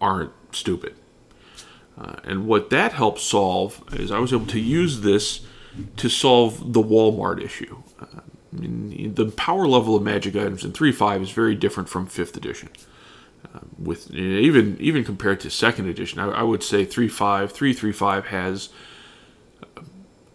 aren't 0.00 0.32
stupid. 0.52 0.94
Uh, 1.98 2.16
and 2.24 2.46
what 2.46 2.70
that 2.70 2.92
helps 2.92 3.22
solve 3.22 3.82
is 3.92 4.10
I 4.10 4.18
was 4.18 4.32
able 4.32 4.46
to 4.46 4.60
use 4.60 5.00
this 5.00 5.46
to 5.96 6.08
solve 6.08 6.72
the 6.72 6.82
Walmart 6.82 7.42
issue. 7.42 7.82
Uh, 8.00 8.20
the 8.56 9.32
power 9.36 9.66
level 9.66 9.96
of 9.96 10.02
magic 10.02 10.36
items 10.36 10.64
in 10.64 10.72
3.5 10.72 11.22
is 11.22 11.30
very 11.30 11.54
different 11.54 11.88
from 11.88 12.06
5th 12.06 12.36
edition. 12.36 12.70
Uh, 13.44 13.60
with 13.78 14.10
even 14.12 14.76
even 14.80 15.04
compared 15.04 15.40
to 15.40 15.50
second 15.50 15.88
edition, 15.88 16.18
I, 16.18 16.28
I 16.28 16.42
would 16.42 16.62
say 16.62 16.84
3.5, 16.86 17.52
3.35 17.52 18.26
has 18.26 18.70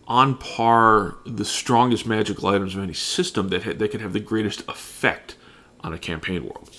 on 0.08 0.38
par 0.38 1.16
the 1.26 1.46
strongest 1.46 2.06
magical 2.06 2.48
items 2.48 2.76
of 2.76 2.84
any 2.84 2.94
system 2.94 3.50
that 3.50 3.64
ha- 3.64 3.74
that 3.74 3.92
can 3.92 4.02
have 4.02 4.14
the 4.14 4.20
greatest 4.20 4.62
effect 4.68 5.36
on 5.82 5.94
a 5.94 5.98
campaign 5.98 6.44
world. 6.44 6.70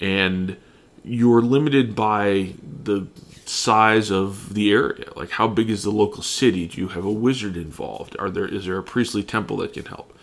And 0.00 0.56
you're 1.04 1.42
limited 1.42 1.94
by 1.94 2.54
the 2.62 3.08
size 3.44 4.10
of 4.10 4.54
the 4.54 4.72
area. 4.72 5.06
Like 5.16 5.30
how 5.30 5.48
big 5.48 5.70
is 5.70 5.82
the 5.82 5.90
local 5.90 6.22
city? 6.22 6.66
Do 6.68 6.80
you 6.80 6.88
have 6.88 7.04
a 7.04 7.10
wizard 7.10 7.56
involved? 7.56 8.16
Are 8.18 8.30
there 8.30 8.46
is 8.46 8.66
there 8.66 8.78
a 8.78 8.82
priestly 8.82 9.22
temple 9.22 9.58
that 9.58 9.72
can 9.72 9.86
help? 9.86 10.16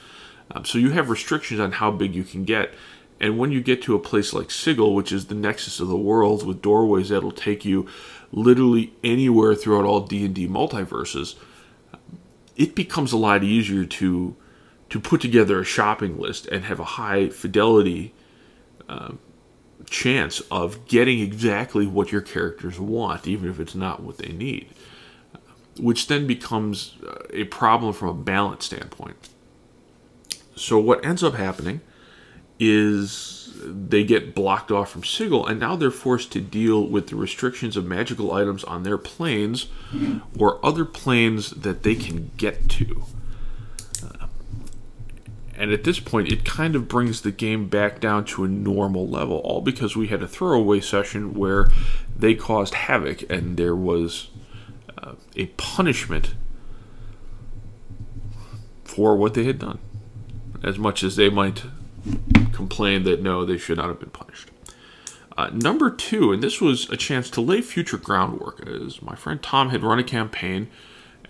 Um, 0.51 0.65
so 0.65 0.77
you 0.77 0.91
have 0.91 1.09
restrictions 1.09 1.59
on 1.59 1.73
how 1.73 1.91
big 1.91 2.15
you 2.15 2.23
can 2.23 2.43
get. 2.43 2.73
And 3.19 3.37
when 3.37 3.51
you 3.51 3.61
get 3.61 3.81
to 3.83 3.95
a 3.95 3.99
place 3.99 4.33
like 4.33 4.49
Sigil, 4.49 4.95
which 4.95 5.11
is 5.11 5.25
the 5.25 5.35
nexus 5.35 5.79
of 5.79 5.89
the 5.89 5.97
world 5.97 6.45
with 6.45 6.61
doorways 6.61 7.09
that'll 7.09 7.31
take 7.31 7.65
you 7.65 7.87
literally 8.31 8.93
anywhere 9.03 9.55
throughout 9.55 9.85
all 9.85 10.01
D&D 10.01 10.47
multiverses, 10.47 11.35
it 12.55 12.75
becomes 12.75 13.11
a 13.11 13.17
lot 13.17 13.43
easier 13.43 13.85
to 13.85 14.35
to 14.89 14.99
put 14.99 15.21
together 15.21 15.59
a 15.59 15.63
shopping 15.63 16.17
list 16.17 16.47
and 16.47 16.65
have 16.65 16.79
a 16.79 16.83
high 16.83 17.29
fidelity 17.29 18.11
uh, 18.87 19.11
chance 19.87 20.41
of 20.51 20.87
getting 20.87 21.19
exactly 21.19 21.85
what 21.85 22.11
your 22.11 22.21
characters 22.21 22.79
want, 22.79 23.27
even 23.27 23.49
if 23.49 23.59
it's 23.59 23.75
not 23.75 24.01
what 24.01 24.17
they 24.17 24.31
need, 24.31 24.67
which 25.79 26.07
then 26.07 26.25
becomes 26.25 26.95
uh, 27.07 27.21
a 27.31 27.43
problem 27.45 27.93
from 27.93 28.09
a 28.09 28.13
balance 28.15 28.65
standpoint. 28.65 29.29
So, 30.59 30.77
what 30.77 31.03
ends 31.05 31.23
up 31.23 31.35
happening 31.35 31.79
is 32.59 33.53
they 33.63 34.03
get 34.03 34.35
blocked 34.35 34.71
off 34.71 34.91
from 34.91 35.03
Sigil, 35.03 35.45
and 35.45 35.59
now 35.59 35.75
they're 35.75 35.89
forced 35.89 36.31
to 36.33 36.41
deal 36.41 36.85
with 36.85 37.07
the 37.07 37.15
restrictions 37.15 37.77
of 37.77 37.85
magical 37.85 38.33
items 38.33 38.65
on 38.65 38.83
their 38.83 38.97
planes 38.97 39.67
or 40.37 40.63
other 40.65 40.83
planes 40.83 41.51
that 41.51 41.83
they 41.83 41.95
can 41.95 42.31
get 42.35 42.67
to. 42.69 43.03
Uh, 44.03 44.27
and 45.55 45.71
at 45.71 45.85
this 45.85 46.01
point, 46.01 46.29
it 46.29 46.43
kind 46.43 46.75
of 46.75 46.89
brings 46.89 47.21
the 47.21 47.31
game 47.31 47.69
back 47.69 48.01
down 48.01 48.25
to 48.25 48.43
a 48.43 48.47
normal 48.49 49.07
level, 49.07 49.37
all 49.37 49.61
because 49.61 49.95
we 49.95 50.07
had 50.07 50.21
a 50.21 50.27
throwaway 50.27 50.81
session 50.81 51.33
where 51.33 51.69
they 52.13 52.35
caused 52.35 52.73
havoc 52.73 53.23
and 53.31 53.55
there 53.55 53.75
was 53.75 54.29
uh, 54.97 55.13
a 55.37 55.45
punishment 55.57 56.35
for 58.83 59.15
what 59.15 59.33
they 59.33 59.45
had 59.45 59.59
done. 59.59 59.79
As 60.63 60.77
much 60.77 61.03
as 61.03 61.15
they 61.15 61.29
might 61.29 61.63
complain 62.53 63.03
that 63.03 63.21
no, 63.21 63.45
they 63.45 63.57
should 63.57 63.77
not 63.77 63.87
have 63.87 63.99
been 63.99 64.09
punished. 64.09 64.51
Uh, 65.37 65.49
number 65.53 65.89
two, 65.89 66.33
and 66.33 66.43
this 66.43 66.59
was 66.59 66.89
a 66.89 66.97
chance 66.97 67.29
to 67.29 67.39
lay 67.39 67.61
future 67.61 67.97
groundwork, 67.97 68.67
as 68.67 69.01
my 69.01 69.15
friend 69.15 69.41
Tom 69.41 69.69
had 69.69 69.83
run 69.83 69.99
a 69.99 70.03
campaign, 70.03 70.67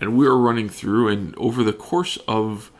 and 0.00 0.16
we 0.16 0.26
were 0.26 0.36
running 0.36 0.68
through, 0.68 1.08
and 1.08 1.36
over 1.36 1.62
the 1.62 1.72
course 1.72 2.18
of 2.26 2.72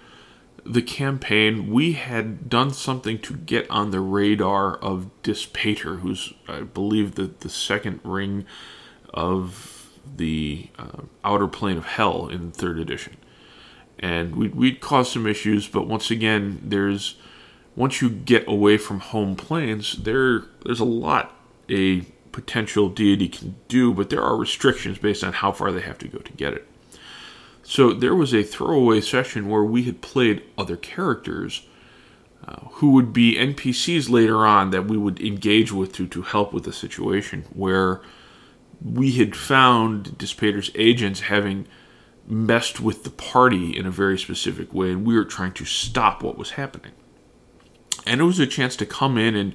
the 0.65 0.83
campaign, 0.83 1.71
we 1.71 1.93
had 1.93 2.49
done 2.49 2.73
something 2.73 3.19
to 3.21 3.35
get 3.35 3.71
on 3.71 3.93
the 3.93 4.01
radar 4.01 4.77
of 4.77 5.11
Dispater, 5.23 5.97
who's, 5.97 6.33
I 6.49 6.63
believe, 6.63 7.15
the, 7.15 7.31
the 7.41 7.49
second 7.49 8.01
ring 8.03 8.45
of 9.15 9.89
the 10.17 10.69
uh, 10.79 11.03
outer 11.25 11.47
plane 11.47 11.77
of 11.77 11.87
hell 11.87 12.29
in 12.29 12.51
third 12.51 12.79
edition. 12.79 13.17
And 14.01 14.35
we'd, 14.35 14.55
we'd 14.55 14.81
caused 14.81 15.13
some 15.13 15.27
issues, 15.27 15.69
but 15.69 15.87
once 15.87 16.11
again, 16.11 16.61
there's 16.65 17.17
once 17.77 18.03
you 18.03 18.11
get 18.11 18.49
away 18.49 18.77
from 18.77 19.01
home 19.01 19.37
planes, 19.37 20.03
there 20.03 20.45
there's 20.65 20.81
a 20.81 20.85
lot 20.85 21.37
a 21.69 22.01
potential 22.33 22.89
deity 22.89 23.29
can 23.29 23.57
do, 23.69 23.93
but 23.93 24.11
there 24.11 24.23
are 24.23 24.37
restrictions 24.37 24.99
based 24.99 25.23
on 25.23 25.35
how 25.35 25.53
far 25.53 25.71
they 25.71 25.81
have 25.81 25.99
to 25.99 26.09
go 26.09 26.19
to 26.19 26.33
get 26.33 26.55
it. 26.55 26.67
So 27.63 27.93
there 27.93 28.15
was 28.15 28.35
a 28.35 28.43
throwaway 28.43 29.01
session 29.01 29.49
where 29.49 29.63
we 29.63 29.85
had 29.85 30.01
played 30.01 30.43
other 30.59 30.77
characters 30.77 31.63
uh, 32.47 32.61
who 32.73 32.93
would 32.93 33.13
be 33.13 33.37
NPCs 33.37 34.09
later 34.09 34.47
on 34.47 34.71
that 34.71 34.87
we 34.87 34.97
would 34.97 35.21
engage 35.21 35.73
with 35.73 35.93
to, 35.95 36.07
to 36.09 36.23
help 36.23 36.53
with 36.53 36.65
the 36.65 36.73
situation, 36.73 37.45
where 37.53 38.01
we 38.83 39.13
had 39.13 39.37
found 39.37 40.17
Dispater's 40.17 40.71
agents 40.75 41.21
having 41.21 41.67
messed 42.31 42.81
with 42.81 43.05
the 43.05 43.11
party 43.11 43.77
in 43.77 43.87
a 43.87 43.91
very 43.91 44.19
specific 44.19 44.73
way, 44.73 44.91
and 44.91 45.05
we 45.05 45.15
were 45.15 45.25
trying 45.25 45.53
to 45.53 45.65
stop 45.65 46.23
what 46.23 46.39
was 46.39 46.53
happening 46.53 46.93
and 48.07 48.21
it 48.21 48.25
was 48.25 48.39
a 48.39 48.47
chance 48.47 48.77
to 48.77 48.87
come 48.87 49.19
in 49.19 49.37
and 49.37 49.55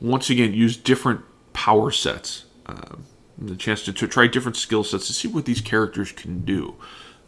once 0.00 0.30
again 0.30 0.54
use 0.54 0.76
different 0.76 1.20
power 1.52 1.90
sets. 1.90 2.46
Uh, 2.66 2.96
the 3.36 3.56
chance 3.56 3.84
to, 3.84 3.92
to 3.92 4.06
try 4.06 4.26
different 4.26 4.56
skill 4.56 4.84
sets 4.84 5.06
to 5.06 5.12
see 5.12 5.28
what 5.28 5.44
these 5.44 5.60
characters 5.60 6.12
can 6.12 6.44
do. 6.44 6.74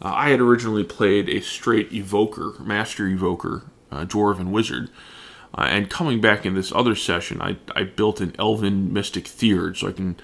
Uh, 0.01 0.11
I 0.13 0.29
had 0.29 0.39
originally 0.39 0.83
played 0.83 1.29
a 1.29 1.41
straight 1.41 1.91
evoker, 1.91 2.55
master 2.59 3.07
evoker, 3.07 3.63
uh, 3.91 4.05
dwarven 4.05 4.51
wizard, 4.51 4.89
uh, 5.55 5.61
and 5.69 5.89
coming 5.89 6.21
back 6.21 6.45
in 6.45 6.55
this 6.55 6.71
other 6.71 6.95
session, 6.95 7.41
I, 7.41 7.57
I 7.75 7.83
built 7.83 8.21
an 8.21 8.35
elven 8.39 8.91
mystic 8.91 9.27
theurge, 9.27 9.79
so 9.79 9.89
I 9.89 9.91
can, 9.91 10.17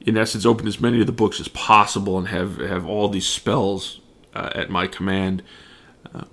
in 0.00 0.16
essence, 0.16 0.46
open 0.46 0.66
as 0.66 0.80
many 0.80 1.00
of 1.00 1.06
the 1.06 1.12
books 1.12 1.40
as 1.40 1.48
possible 1.48 2.18
and 2.18 2.28
have 2.28 2.58
have 2.58 2.86
all 2.86 3.08
these 3.08 3.26
spells 3.26 4.00
uh, 4.34 4.50
at 4.54 4.70
my 4.70 4.86
command. 4.86 5.42
Uh, 6.14 6.24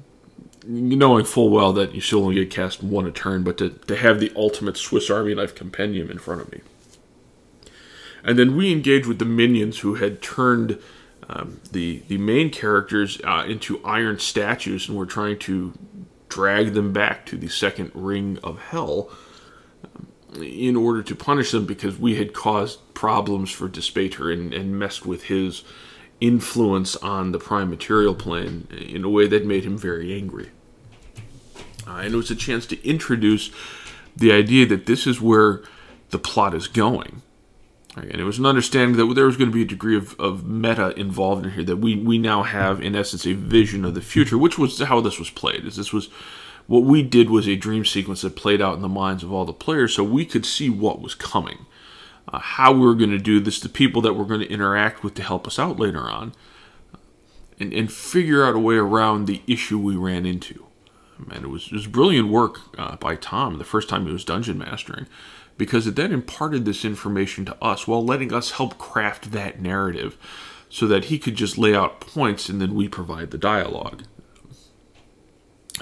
knowing 0.67 1.25
full 1.25 1.49
well 1.49 1.73
that 1.73 1.93
you 1.93 2.01
still 2.01 2.23
only 2.23 2.35
get 2.35 2.49
cast 2.49 2.81
one 2.81 3.05
a 3.05 3.11
turn, 3.11 3.43
but 3.43 3.57
to, 3.57 3.69
to 3.69 3.95
have 3.95 4.19
the 4.19 4.31
ultimate 4.35 4.77
Swiss 4.77 5.09
Army 5.09 5.35
knife 5.35 5.53
compendium 5.53 6.09
in 6.09 6.17
front 6.17 6.41
of 6.41 6.51
me. 6.51 6.61
And 8.23 8.39
then 8.39 8.55
we 8.55 8.71
engage 8.71 9.05
with 9.05 9.19
the 9.19 9.25
minions 9.25 9.79
who 9.79 9.95
had 9.95 10.21
turned 10.21 10.79
um, 11.29 11.59
the 11.71 12.03
the 12.07 12.17
main 12.17 12.49
characters 12.49 13.19
uh, 13.23 13.45
into 13.47 13.83
iron 13.83 14.19
statues, 14.19 14.87
and 14.87 14.97
we're 14.97 15.05
trying 15.05 15.39
to 15.39 15.73
drag 16.29 16.73
them 16.73 16.91
back 16.91 17.25
to 17.27 17.37
the 17.37 17.47
second 17.47 17.91
ring 17.93 18.39
of 18.43 18.59
hell 18.59 19.09
um, 19.83 20.07
in 20.41 20.75
order 20.75 21.01
to 21.01 21.15
punish 21.15 21.51
them 21.51 21.65
because 21.65 21.97
we 21.97 22.15
had 22.15 22.33
caused 22.33 22.79
problems 22.93 23.51
for 23.51 23.67
Dispater 23.67 24.31
and, 24.31 24.53
and 24.53 24.77
messed 24.77 25.05
with 25.05 25.25
his 25.25 25.63
influence 26.21 26.95
on 26.97 27.31
the 27.31 27.39
prime 27.39 27.69
material 27.69 28.15
plane 28.15 28.67
in 28.71 29.03
a 29.03 29.09
way 29.09 29.27
that 29.27 29.45
made 29.45 29.63
him 29.63 29.77
very 29.77 30.13
angry. 30.13 30.49
Uh, 31.87 31.97
and 31.97 32.13
it 32.13 32.17
was 32.17 32.31
a 32.31 32.35
chance 32.35 32.65
to 32.65 32.87
introduce 32.87 33.51
the 34.15 34.31
idea 34.31 34.65
that 34.65 34.85
this 34.85 35.05
is 35.05 35.21
where 35.21 35.63
the 36.09 36.17
plot 36.17 36.53
is 36.53 36.67
going. 36.67 37.21
And 37.95 38.15
it 38.15 38.23
was 38.23 38.39
an 38.39 38.45
understanding 38.45 38.97
that 38.97 39.13
there 39.13 39.25
was 39.25 39.37
going 39.37 39.49
to 39.49 39.55
be 39.55 39.61
a 39.61 39.65
degree 39.65 39.95
of, 39.95 40.19
of 40.19 40.45
meta 40.45 40.97
involved 40.99 41.45
in 41.45 41.51
here, 41.51 41.63
that 41.63 41.77
we, 41.77 41.95
we 41.95 42.17
now 42.17 42.43
have, 42.43 42.81
in 42.81 42.93
essence, 42.93 43.25
a 43.25 43.33
vision 43.33 43.85
of 43.85 43.93
the 43.93 44.01
future, 44.01 44.37
which 44.37 44.57
was 44.57 44.81
how 44.81 44.99
this 44.99 45.17
was 45.17 45.29
played. 45.29 45.63
Is 45.65 45.77
this 45.77 45.93
was 45.93 46.09
what 46.67 46.83
we 46.83 47.03
did 47.03 47.29
was 47.29 47.47
a 47.47 47.55
dream 47.55 47.85
sequence 47.85 48.21
that 48.21 48.35
played 48.35 48.61
out 48.61 48.75
in 48.75 48.81
the 48.81 48.89
minds 48.89 49.23
of 49.23 49.31
all 49.31 49.45
the 49.45 49.53
players 49.53 49.95
so 49.95 50.03
we 50.03 50.25
could 50.25 50.45
see 50.45 50.69
what 50.69 51.01
was 51.01 51.15
coming. 51.15 51.65
Uh, 52.35 52.39
how 52.39 52.73
we're 52.73 52.95
going 52.95 53.11
to 53.11 53.17
do 53.17 53.39
this, 53.39 53.61
the 53.61 53.69
people 53.69 54.01
that 54.01 54.13
we're 54.13 54.25
going 54.25 54.41
to 54.41 54.51
interact 54.51 55.03
with 55.03 55.13
to 55.13 55.23
help 55.23 55.47
us 55.47 55.57
out 55.57 55.79
later 55.79 56.01
on, 56.01 56.33
and, 57.61 57.71
and 57.71 57.93
figure 57.93 58.43
out 58.43 58.55
a 58.55 58.59
way 58.59 58.75
around 58.75 59.25
the 59.25 59.41
issue 59.47 59.79
we 59.79 59.95
ran 59.95 60.25
into. 60.25 60.65
And 61.31 61.45
it 61.45 61.47
was, 61.47 61.67
it 61.67 61.71
was 61.71 61.87
brilliant 61.87 62.27
work 62.27 62.59
uh, 62.77 62.97
by 62.97 63.15
Tom 63.15 63.57
the 63.57 63.63
first 63.63 63.87
time 63.87 64.05
he 64.05 64.11
was 64.11 64.25
dungeon 64.25 64.57
mastering 64.57 65.07
because 65.57 65.87
it 65.87 65.95
then 65.95 66.11
imparted 66.11 66.65
this 66.65 66.83
information 66.83 67.45
to 67.45 67.63
us 67.63 67.87
while 67.87 68.03
letting 68.03 68.33
us 68.33 68.51
help 68.51 68.77
craft 68.77 69.31
that 69.31 69.61
narrative 69.61 70.17
so 70.69 70.87
that 70.87 71.05
he 71.05 71.17
could 71.17 71.35
just 71.35 71.57
lay 71.57 71.73
out 71.73 72.01
points 72.01 72.49
and 72.49 72.59
then 72.59 72.75
we 72.75 72.89
provide 72.89 73.31
the 73.31 73.37
dialogue. 73.37 74.03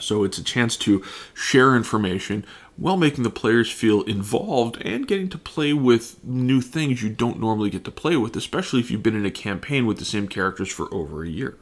So 0.04 0.24
it's 0.24 0.38
a 0.38 0.44
chance 0.44 0.78
to 0.78 1.04
share 1.34 1.76
information 1.76 2.46
while 2.76 2.98
making 2.98 3.24
the 3.24 3.30
players 3.30 3.72
feel 3.72 4.02
involved 4.04 4.82
and 4.82 5.08
getting 5.08 5.30
to 5.30 5.38
play 5.38 5.74
with 5.74 6.24
new 6.24 6.62
things 6.62 7.04
you 7.04 7.10
don't 7.10 7.40
normally 7.40 7.70
get 7.70 7.84
to 7.86 7.92
play 7.92 8.18
with, 8.18 8.36
especially 8.36 8.80
if 8.80 8.90
you've 8.90 9.04
been 9.04 9.16
in 9.16 9.26
a 9.26 9.32
campaign 9.32 9.86
with 9.86 10.00
the 10.00 10.06
same 10.06 10.28
characters 10.28 10.70
for 10.70 10.92
over 10.94 11.24
a 11.24 11.30
year. 11.30 11.58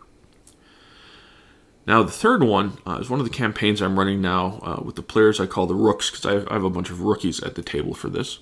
Now, 1.85 2.03
the 2.03 2.11
third 2.11 2.43
one 2.43 2.77
uh, 2.85 2.99
is 3.01 3.09
one 3.09 3.19
of 3.19 3.25
the 3.25 3.35
campaigns 3.35 3.81
I'm 3.81 3.97
running 3.97 4.21
now 4.21 4.59
uh, 4.61 4.81
with 4.83 4.95
the 4.95 5.01
players 5.01 5.39
I 5.39 5.47
call 5.47 5.65
the 5.65 5.75
Rooks, 5.75 6.09
because 6.09 6.25
I, 6.25 6.49
I, 6.49 6.53
have 6.53 6.63
a 6.63 6.69
bunch 6.69 6.91
of 6.91 7.01
rookies 7.01 7.41
at 7.41 7.55
the 7.55 7.63
table 7.63 7.93
for 7.93 8.07
this. 8.07 8.39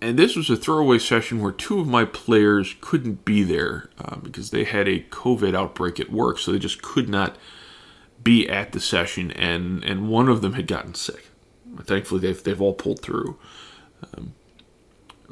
And 0.00 0.18
this 0.18 0.36
was 0.36 0.50
a 0.50 0.56
throwaway 0.56 0.98
session 0.98 1.40
where 1.40 1.52
two 1.52 1.80
of 1.80 1.86
my 1.86 2.04
players 2.04 2.76
couldn't 2.80 3.24
be 3.24 3.42
there 3.42 3.88
uh, 3.98 4.16
because 4.16 4.50
they 4.50 4.64
had 4.64 4.86
a 4.86 5.00
COVID 5.04 5.54
outbreak 5.54 5.98
at 5.98 6.12
work, 6.12 6.38
so 6.38 6.52
they 6.52 6.58
just 6.58 6.82
could 6.82 7.08
not 7.08 7.38
be 8.22 8.48
at 8.48 8.72
the 8.72 8.80
session, 8.80 9.30
and, 9.32 9.82
and 9.84 10.08
one 10.08 10.28
of 10.28 10.42
them 10.42 10.54
had 10.54 10.66
gotten 10.66 10.94
sick. 10.94 11.28
Thankfully, 11.82 12.20
they've, 12.20 12.42
they've 12.42 12.60
all 12.60 12.74
pulled 12.74 13.00
through. 13.00 13.38
Um, 14.16 14.34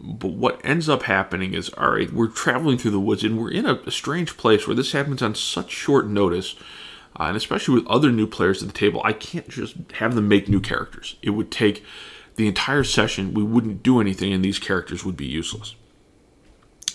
but 0.02 0.32
what 0.32 0.60
ends 0.64 0.88
up 0.88 1.02
happening 1.02 1.52
is 1.52 1.68
all 1.70 1.90
right 1.90 2.12
we're 2.12 2.26
traveling 2.28 2.78
through 2.78 2.90
the 2.90 3.00
woods 3.00 3.22
and 3.22 3.38
we're 3.38 3.50
in 3.50 3.66
a, 3.66 3.74
a 3.86 3.90
strange 3.90 4.36
place 4.36 4.66
where 4.66 4.76
this 4.76 4.92
happens 4.92 5.22
on 5.22 5.34
such 5.34 5.70
short 5.70 6.06
notice 6.06 6.56
uh, 7.18 7.24
and 7.24 7.36
especially 7.36 7.74
with 7.74 7.86
other 7.86 8.10
new 8.10 8.26
players 8.26 8.62
at 8.62 8.68
the 8.68 8.74
table 8.74 9.00
i 9.04 9.12
can't 9.12 9.48
just 9.48 9.76
have 9.94 10.14
them 10.14 10.28
make 10.28 10.48
new 10.48 10.60
characters 10.60 11.16
it 11.22 11.30
would 11.30 11.50
take 11.50 11.84
the 12.36 12.46
entire 12.46 12.84
session 12.84 13.34
we 13.34 13.42
wouldn't 13.42 13.82
do 13.82 14.00
anything 14.00 14.32
and 14.32 14.44
these 14.44 14.58
characters 14.58 15.04
would 15.04 15.16
be 15.16 15.26
useless 15.26 15.74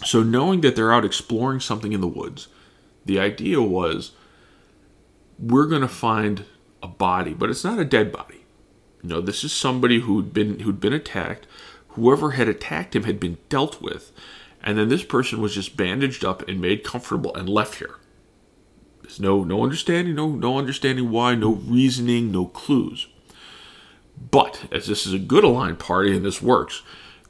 so 0.03 0.23
knowing 0.23 0.62
that 0.62 0.75
they're 0.75 0.93
out 0.93 1.05
exploring 1.05 1.60
something 1.60 1.93
in 1.93 2.01
the 2.01 2.08
woods 2.08 2.47
the 3.05 3.19
idea 3.19 3.62
was 3.62 4.13
we're 5.39 5.67
going 5.67 5.82
to 5.82 5.88
find 5.88 6.45
a 6.82 6.88
body 6.88 7.34
but 7.34 7.50
it's 7.50 7.63
not 7.63 7.80
a 7.80 7.86
dead 7.86 8.12
body 8.12 8.45
you 9.02 9.10
know 9.10 9.21
this 9.21 9.43
is 9.43 9.52
somebody 9.52 10.02
who'd 10.02 10.34
been 10.34 10.60
who'd 10.60 10.80
been 10.80 10.93
attacked 10.93 11.48
whoever 11.95 12.32
had 12.32 12.48
attacked 12.48 12.95
him 12.95 13.04
had 13.04 13.19
been 13.19 13.38
dealt 13.50 13.82
with, 13.82 14.12
and 14.62 14.78
then 14.78 14.89
this 14.89 15.04
person 15.04 15.41
was 15.41 15.56
just 15.56 15.78
bandaged 15.78 16.24
up 16.24 16.48
and 16.48 16.62
made 16.62 16.84
comfortable 16.84 17.34
and 17.36 17.50
left 17.50 17.76
here. 17.76 17.95
There's 19.02 19.19
no 19.19 19.43
no 19.43 19.63
understanding, 19.63 20.15
no 20.15 20.30
no 20.30 20.58
understanding 20.58 21.10
why, 21.10 21.36
no 21.36 21.54
reasoning, 21.54 22.32
no 22.32 22.45
clues. 22.45 23.08
But 24.32 24.67
as 24.71 24.88
this 24.88 25.06
is 25.06 25.13
a 25.13 25.19
good 25.19 25.43
aligned 25.43 25.80
party 25.80 26.15
and 26.15 26.26
this 26.26 26.41
works, 26.41 26.82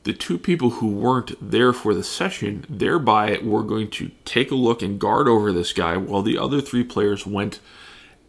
the 0.03 0.13
two 0.13 0.37
people 0.37 0.71
who 0.71 0.87
weren't 0.87 1.33
there 1.41 1.73
for 1.73 1.93
the 1.93 2.03
session 2.03 2.65
thereby 2.69 3.39
were 3.43 3.63
going 3.63 3.89
to 3.91 4.11
take 4.23 4.51
a 4.51 4.55
look 4.55 4.81
and 4.81 4.99
guard 4.99 5.27
over 5.27 5.51
this 5.51 5.73
guy 5.73 5.97
while 5.97 6.21
the 6.21 6.37
other 6.37 6.61
three 6.61 6.83
players 6.83 7.25
went 7.25 7.59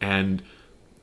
and 0.01 0.43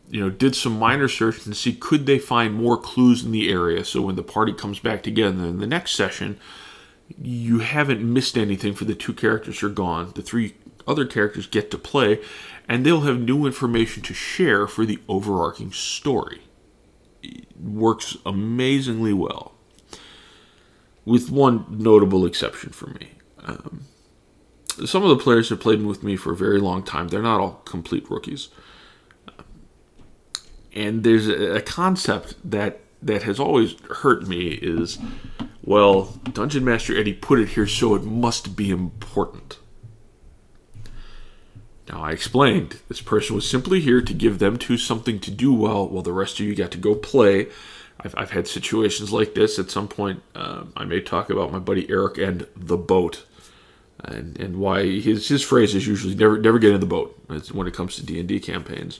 you 0.09 0.19
know, 0.19 0.29
did 0.29 0.55
some 0.55 0.77
minor 0.77 1.07
search 1.07 1.45
and 1.45 1.57
see 1.57 1.73
could 1.73 2.05
they 2.05 2.19
find 2.19 2.53
more 2.53 2.77
clues 2.77 3.23
in 3.23 3.31
the 3.31 3.49
area. 3.49 3.83
So 3.83 4.01
when 4.01 4.15
the 4.15 4.23
party 4.23 4.53
comes 4.53 4.79
back 4.79 5.01
together 5.01 5.43
in 5.45 5.59
the 5.59 5.65
next 5.65 5.95
session, 5.95 6.39
you 7.19 7.59
haven't 7.59 8.01
missed 8.01 8.37
anything 8.37 8.73
for 8.73 8.85
the 8.85 8.95
two 8.95 9.13
characters 9.13 9.63
are 9.63 9.69
gone. 9.69 10.11
The 10.13 10.21
three 10.21 10.55
other 10.85 11.05
characters 11.05 11.47
get 11.47 11.71
to 11.71 11.77
play, 11.77 12.19
and 12.69 12.85
they'll 12.85 13.01
have 13.01 13.19
new 13.19 13.45
information 13.47 14.03
to 14.03 14.13
share 14.13 14.67
for 14.67 14.85
the 14.85 14.99
overarching 15.07 15.71
story. 15.71 16.41
It 17.21 17.47
works 17.59 18.15
amazingly 18.25 19.13
well, 19.13 19.53
with 21.05 21.31
one 21.31 21.65
notable 21.69 22.25
exception 22.25 22.71
for 22.71 22.87
me. 22.87 23.11
Um, 23.43 23.85
some 24.85 25.03
of 25.03 25.09
the 25.09 25.23
players 25.23 25.49
have 25.49 25.59
played 25.59 25.81
with 25.81 26.03
me 26.03 26.15
for 26.15 26.33
a 26.33 26.37
very 26.37 26.59
long 26.59 26.83
time. 26.83 27.07
They're 27.07 27.21
not 27.21 27.39
all 27.39 27.61
complete 27.65 28.09
rookies 28.11 28.49
and 30.75 31.03
there's 31.03 31.27
a 31.27 31.61
concept 31.61 32.35
that 32.43 32.79
that 33.01 33.23
has 33.23 33.39
always 33.39 33.75
hurt 33.89 34.27
me 34.27 34.47
is 34.47 34.97
well 35.63 36.19
dungeon 36.31 36.63
master 36.63 36.97
eddie 36.97 37.13
put 37.13 37.39
it 37.39 37.49
here 37.49 37.67
so 37.67 37.95
it 37.95 38.03
must 38.03 38.55
be 38.55 38.69
important. 38.69 39.59
Now 41.89 42.03
i 42.03 42.11
explained 42.11 42.79
this 42.87 43.01
person 43.01 43.35
was 43.35 43.49
simply 43.49 43.81
here 43.81 44.01
to 44.01 44.13
give 44.13 44.39
them 44.39 44.57
two 44.57 44.77
something 44.77 45.19
to 45.19 45.31
do 45.31 45.53
well 45.53 45.87
while 45.87 46.03
the 46.03 46.13
rest 46.13 46.39
of 46.39 46.45
you 46.45 46.55
got 46.55 46.71
to 46.71 46.77
go 46.77 46.95
play. 46.95 47.47
I've, 47.99 48.15
I've 48.17 48.31
had 48.31 48.47
situations 48.47 49.13
like 49.13 49.35
this. 49.35 49.59
At 49.59 49.69
some 49.69 49.87
point 49.87 50.23
uh, 50.35 50.63
i 50.75 50.85
may 50.85 51.01
talk 51.01 51.29
about 51.29 51.51
my 51.51 51.59
buddy 51.59 51.89
eric 51.89 52.17
and 52.17 52.47
the 52.55 52.77
boat. 52.77 53.25
And, 54.05 54.37
and 54.37 54.57
why 54.57 54.99
his, 54.99 55.29
his 55.29 55.43
phrase 55.43 55.73
is 55.73 55.87
usually 55.87 56.13
never 56.15 56.37
never 56.37 56.59
get 56.59 56.73
in 56.73 56.81
the 56.81 56.85
boat 56.85 57.17
when 57.53 57.67
it 57.67 57.73
comes 57.73 57.95
to 57.95 58.05
d&d 58.05 58.37
campaigns 58.41 58.99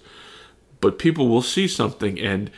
but 0.84 1.00
people 1.00 1.30
will 1.30 1.42
see 1.42 1.66
something 1.66 2.20
and 2.20 2.52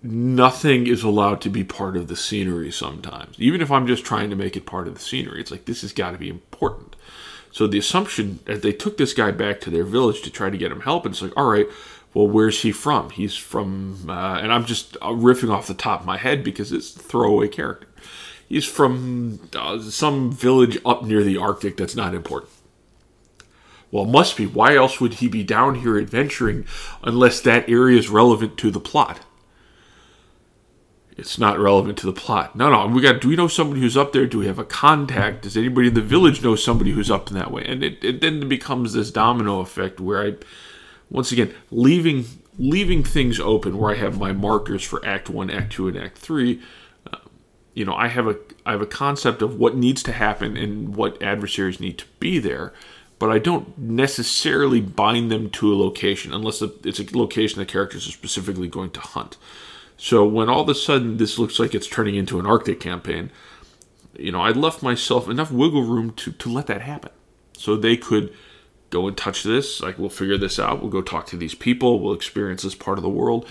nothing 0.00 0.86
is 0.86 1.02
allowed 1.02 1.40
to 1.40 1.50
be 1.50 1.64
part 1.64 1.96
of 1.96 2.06
the 2.06 2.14
scenery 2.14 2.70
sometimes. 2.70 3.34
Even 3.40 3.60
if 3.60 3.72
I'm 3.72 3.84
just 3.84 4.04
trying 4.04 4.30
to 4.30 4.36
make 4.36 4.56
it 4.56 4.64
part 4.64 4.86
of 4.86 4.94
the 4.94 5.00
scenery, 5.00 5.40
it's 5.40 5.50
like 5.50 5.64
this 5.64 5.82
has 5.82 5.92
got 5.92 6.12
to 6.12 6.18
be 6.18 6.28
important. 6.28 6.94
So 7.50 7.66
the 7.66 7.78
assumption 7.78 8.38
as 8.46 8.60
they 8.60 8.72
took 8.72 8.96
this 8.96 9.12
guy 9.12 9.32
back 9.32 9.60
to 9.62 9.70
their 9.70 9.82
village 9.82 10.22
to 10.22 10.30
try 10.30 10.50
to 10.50 10.56
get 10.56 10.70
him 10.70 10.82
help, 10.82 11.04
and 11.04 11.12
it's 11.12 11.20
like, 11.20 11.36
all 11.36 11.50
right, 11.50 11.66
well, 12.14 12.28
where's 12.28 12.62
he 12.62 12.70
from? 12.70 13.10
He's 13.10 13.34
from, 13.34 14.08
uh, 14.08 14.38
and 14.38 14.52
I'm 14.52 14.64
just 14.64 14.96
uh, 15.02 15.08
riffing 15.08 15.52
off 15.52 15.66
the 15.66 15.74
top 15.74 16.00
of 16.00 16.06
my 16.06 16.16
head 16.16 16.44
because 16.44 16.70
it's 16.70 16.94
a 16.94 17.00
throwaway 17.00 17.48
character. 17.48 17.88
He's 18.48 18.66
from 18.66 19.40
uh, 19.56 19.80
some 19.80 20.30
village 20.30 20.78
up 20.86 21.02
near 21.02 21.24
the 21.24 21.38
Arctic 21.38 21.76
that's 21.76 21.96
not 21.96 22.14
important. 22.14 22.52
Well, 23.92 24.06
must 24.06 24.38
be. 24.38 24.46
Why 24.46 24.74
else 24.74 25.00
would 25.00 25.14
he 25.14 25.28
be 25.28 25.44
down 25.44 25.76
here 25.76 25.98
adventuring 25.98 26.64
unless 27.04 27.40
that 27.42 27.68
area 27.68 27.98
is 27.98 28.08
relevant 28.08 28.56
to 28.58 28.70
the 28.70 28.80
plot? 28.80 29.20
It's 31.14 31.38
not 31.38 31.58
relevant 31.58 31.98
to 31.98 32.06
the 32.06 32.12
plot. 32.12 32.56
No, 32.56 32.70
no. 32.70 32.86
We 32.86 33.02
got. 33.02 33.20
Do 33.20 33.28
we 33.28 33.36
know 33.36 33.48
somebody 33.48 33.82
who's 33.82 33.98
up 33.98 34.14
there? 34.14 34.26
Do 34.26 34.38
we 34.38 34.46
have 34.46 34.58
a 34.58 34.64
contact? 34.64 35.42
Does 35.42 35.58
anybody 35.58 35.88
in 35.88 35.94
the 35.94 36.00
village 36.00 36.42
know 36.42 36.56
somebody 36.56 36.92
who's 36.92 37.10
up 37.10 37.28
in 37.28 37.34
that 37.34 37.50
way? 37.50 37.66
And 37.66 37.84
it, 37.84 38.02
it 38.02 38.22
then 38.22 38.48
becomes 38.48 38.94
this 38.94 39.10
domino 39.10 39.60
effect 39.60 40.00
where 40.00 40.26
I, 40.26 40.36
once 41.10 41.30
again, 41.30 41.54
leaving 41.70 42.24
leaving 42.58 43.04
things 43.04 43.38
open 43.38 43.76
where 43.76 43.92
I 43.92 43.98
have 43.98 44.18
my 44.18 44.32
markers 44.32 44.82
for 44.82 45.04
Act 45.04 45.28
One, 45.28 45.50
Act 45.50 45.70
Two, 45.74 45.86
and 45.86 45.98
Act 45.98 46.16
Three. 46.16 46.62
Uh, 47.12 47.18
you 47.74 47.84
know, 47.84 47.94
I 47.94 48.08
have 48.08 48.26
a 48.26 48.38
I 48.64 48.72
have 48.72 48.80
a 48.80 48.86
concept 48.86 49.42
of 49.42 49.58
what 49.58 49.76
needs 49.76 50.02
to 50.04 50.12
happen 50.12 50.56
and 50.56 50.96
what 50.96 51.22
adversaries 51.22 51.78
need 51.78 51.98
to 51.98 52.06
be 52.20 52.38
there 52.38 52.72
but 53.22 53.30
I 53.30 53.38
don't 53.38 53.78
necessarily 53.78 54.80
bind 54.80 55.30
them 55.30 55.48
to 55.50 55.72
a 55.72 55.76
location 55.76 56.34
unless 56.34 56.60
it's 56.60 56.98
a 56.98 57.16
location 57.16 57.60
the 57.60 57.64
characters 57.64 58.08
are 58.08 58.10
specifically 58.10 58.66
going 58.66 58.90
to 58.90 59.00
hunt. 59.00 59.36
So 59.96 60.26
when 60.26 60.48
all 60.48 60.62
of 60.62 60.68
a 60.68 60.74
sudden 60.74 61.18
this 61.18 61.38
looks 61.38 61.60
like 61.60 61.72
it's 61.72 61.86
turning 61.86 62.16
into 62.16 62.40
an 62.40 62.46
Arctic 62.46 62.80
campaign, 62.80 63.30
you 64.18 64.32
know, 64.32 64.40
I 64.40 64.50
left 64.50 64.82
myself 64.82 65.28
enough 65.28 65.52
wiggle 65.52 65.84
room 65.84 66.10
to, 66.14 66.32
to 66.32 66.52
let 66.52 66.66
that 66.66 66.82
happen. 66.82 67.12
So 67.56 67.76
they 67.76 67.96
could 67.96 68.34
go 68.90 69.06
and 69.06 69.16
touch 69.16 69.44
this, 69.44 69.80
like 69.80 70.00
we'll 70.00 70.08
figure 70.08 70.36
this 70.36 70.58
out, 70.58 70.80
we'll 70.80 70.90
go 70.90 71.00
talk 71.00 71.26
to 71.26 71.36
these 71.36 71.54
people, 71.54 72.00
we'll 72.00 72.14
experience 72.14 72.62
this 72.62 72.74
part 72.74 72.98
of 72.98 73.02
the 73.02 73.08
world, 73.08 73.46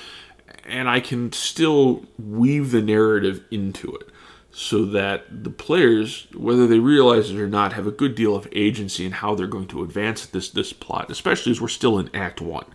and 0.66 0.90
I 0.90 1.00
can 1.00 1.32
still 1.32 2.04
weave 2.20 2.72
the 2.72 2.82
narrative 2.82 3.46
into 3.52 3.96
it. 3.96 4.10
So 4.52 4.84
that 4.84 5.44
the 5.44 5.50
players, 5.50 6.28
whether 6.36 6.68
they 6.68 6.80
realize 6.80 7.32
it 7.32 7.40
or 7.40 7.48
not, 7.48 7.74
have 7.74 7.88
a 7.88 7.92
good 7.92 8.16
deal 8.16 8.36
of 8.36 8.48
agency 8.52 9.06
in 9.06 9.14
how 9.14 9.34
they're 9.34 9.48
going 9.48 9.68
to 9.68 9.84
advance 9.84 10.26
this 10.26 10.50
this 10.50 10.74
plot, 10.74 11.10
especially 11.10 11.52
as 11.52 11.62
we're 11.62 11.70
still 11.70 11.98
in 11.98 12.14
Act 12.14 12.42
One. 12.42 12.66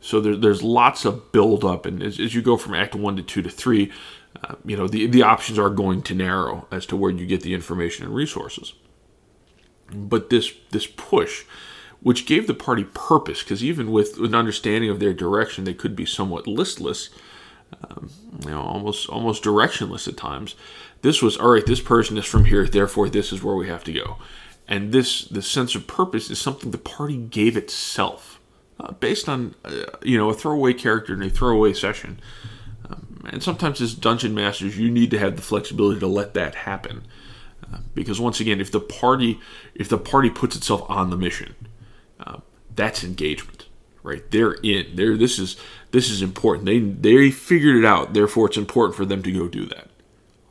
So 0.00 0.20
there, 0.20 0.36
there's 0.36 0.62
lots 0.62 1.04
of 1.04 1.30
build 1.30 1.64
up, 1.64 1.86
and 1.86 2.02
as, 2.02 2.18
as, 2.18 2.34
you 2.34 2.42
go 2.42 2.56
from 2.56 2.74
Act 2.74 2.94
One 2.94 3.16
to 3.16 3.22
Two 3.22 3.42
to 3.42 3.50
Three, 3.50 3.92
uh, 4.42 4.54
you 4.64 4.76
know 4.76 4.88
the 4.88 5.06
the 5.06 5.22
options 5.22 5.58
are 5.58 5.70
going 5.70 6.02
to 6.02 6.14
narrow 6.14 6.66
as 6.70 6.86
to 6.86 6.96
where 6.96 7.10
you 7.10 7.26
get 7.26 7.42
the 7.42 7.54
information 7.54 8.06
and 8.06 8.14
resources. 8.14 8.72
But 9.92 10.30
this 10.30 10.50
this 10.70 10.86
push, 10.86 11.44
which 12.00 12.24
gave 12.24 12.46
the 12.46 12.54
party 12.54 12.84
purpose, 12.84 13.42
because 13.42 13.62
even 13.62 13.92
with 13.92 14.18
an 14.18 14.34
understanding 14.34 14.88
of 14.88 14.98
their 14.98 15.12
direction, 15.12 15.64
they 15.64 15.74
could 15.74 15.94
be 15.94 16.06
somewhat 16.06 16.46
listless, 16.46 17.10
um, 17.88 18.10
you 18.44 18.50
know, 18.50 18.60
almost 18.60 19.08
almost 19.08 19.42
directionless 19.42 20.08
at 20.08 20.16
times. 20.16 20.54
This 21.02 21.22
was 21.22 21.36
all 21.36 21.50
right. 21.50 21.66
This 21.66 21.80
person 21.80 22.16
is 22.16 22.24
from 22.24 22.44
here, 22.44 22.66
therefore 22.66 23.08
this 23.08 23.32
is 23.32 23.42
where 23.42 23.56
we 23.56 23.68
have 23.68 23.84
to 23.84 23.92
go. 23.92 24.18
And 24.68 24.92
this 24.92 25.24
the 25.24 25.42
sense 25.42 25.74
of 25.74 25.86
purpose 25.86 26.30
is 26.30 26.40
something 26.40 26.70
the 26.70 26.78
party 26.78 27.16
gave 27.16 27.56
itself, 27.56 28.40
uh, 28.78 28.92
based 28.92 29.28
on 29.28 29.54
uh, 29.64 29.84
you 30.02 30.16
know 30.16 30.30
a 30.30 30.34
throwaway 30.34 30.74
character 30.74 31.14
in 31.14 31.22
a 31.22 31.30
throwaway 31.30 31.72
session. 31.72 32.20
Um, 32.88 33.24
and 33.30 33.42
sometimes 33.42 33.80
as 33.80 33.94
dungeon 33.94 34.34
masters, 34.34 34.78
you 34.78 34.90
need 34.90 35.10
to 35.10 35.18
have 35.18 35.36
the 35.36 35.42
flexibility 35.42 36.00
to 36.00 36.06
let 36.06 36.34
that 36.34 36.54
happen, 36.54 37.06
uh, 37.72 37.78
because 37.94 38.20
once 38.20 38.40
again, 38.40 38.60
if 38.60 38.70
the 38.70 38.80
party 38.80 39.40
if 39.74 39.88
the 39.88 39.98
party 39.98 40.30
puts 40.30 40.56
itself 40.56 40.88
on 40.88 41.10
the 41.10 41.16
mission, 41.16 41.54
uh, 42.20 42.38
that's 42.74 43.04
engagement 43.04 43.66
right 44.04 44.30
they're 44.30 44.54
in 44.64 44.96
there 44.96 45.16
this 45.16 45.38
is 45.38 45.56
this 45.92 46.10
is 46.10 46.22
important 46.22 46.66
they 46.66 46.78
they 46.78 47.30
figured 47.30 47.76
it 47.76 47.84
out 47.84 48.12
therefore 48.12 48.46
it's 48.46 48.56
important 48.56 48.96
for 48.96 49.04
them 49.04 49.22
to 49.22 49.32
go 49.32 49.48
do 49.48 49.64
that 49.66 49.88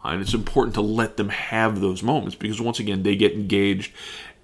and 0.04 0.22
it's 0.22 0.34
important 0.34 0.74
to 0.76 0.82
let 0.82 1.18
them 1.18 1.30
have 1.30 1.80
those 1.80 2.02
moments 2.02 2.36
because 2.36 2.60
once 2.60 2.80
again, 2.80 3.04
they 3.04 3.16
get 3.16 3.34
engaged. 3.34 3.94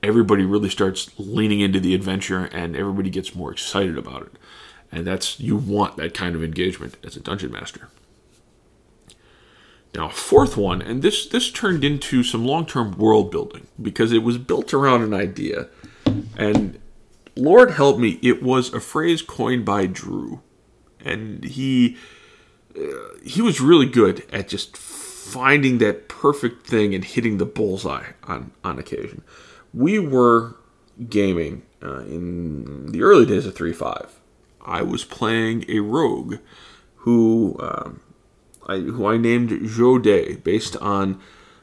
Everybody 0.04 0.46
really 0.46 0.70
starts 0.70 1.10
leaning 1.18 1.62
into 1.62 1.80
the 1.80 1.96
adventure 1.96 2.46
and 2.46 2.76
everybody 2.76 3.10
gets 3.10 3.34
more 3.34 3.52
excited 3.52 3.98
about 3.98 4.24
it. 4.24 4.32
And 4.92 5.06
that's, 5.06 5.40
you 5.40 5.56
want 5.58 5.98
that 5.98 6.14
kind 6.14 6.36
of 6.36 6.44
engagement 6.44 6.98
as 7.04 7.16
a 7.16 7.20
dungeon 7.20 7.52
master. 7.52 7.90
Now, 9.96 10.10
fourth 10.10 10.58
one, 10.58 10.82
and 10.82 11.02
this 11.02 11.26
this 11.26 11.50
turned 11.50 11.84
into 11.84 12.22
some 12.22 12.46
long-term 12.46 12.98
world 12.98 13.32
building 13.32 13.66
because 13.82 14.12
it 14.12 14.22
was 14.22 14.38
built 14.38 14.74
around 14.74 15.02
an 15.02 15.14
idea, 15.14 15.70
and 16.36 16.80
Lord 17.36 17.72
help 17.72 17.98
me, 17.98 18.20
it 18.22 18.44
was 18.44 18.72
a 18.74 18.80
phrase 18.80 19.24
coined 19.24 19.66
by 19.66 19.88
Drew, 19.88 20.42
and 21.04 21.44
he 21.44 21.98
uh, 22.78 22.82
he 23.24 23.42
was 23.42 23.60
really 23.60 23.86
good 23.86 24.24
at 24.32 24.48
just 24.48 24.78
finding 24.78 25.78
that 25.80 26.08
perfect 26.08 26.66
thing 26.66 26.96
and 26.96 27.04
hitting 27.04 27.38
the 27.38 27.46
bullseye 27.46 28.12
on, 28.24 28.52
on 28.64 28.80
occasion. 28.80 29.24
We 29.74 30.00
were 30.00 30.56
gaming 31.10 31.64
uh, 31.84 32.00
in 32.00 32.92
the 32.92 33.04
early 33.04 33.26
days 33.26 33.46
of 33.46 33.56
3.5. 33.56 34.10
I 34.62 34.82
was 34.82 35.04
playing 35.04 35.66
a 35.70 35.80
rogue 35.80 36.38
who 36.98 37.58
um, 37.60 38.02
I, 38.68 38.78
who 38.78 39.06
I 39.06 39.18
named 39.18 39.50
Jode 39.50 40.44
based 40.44 40.76
on 40.78 41.20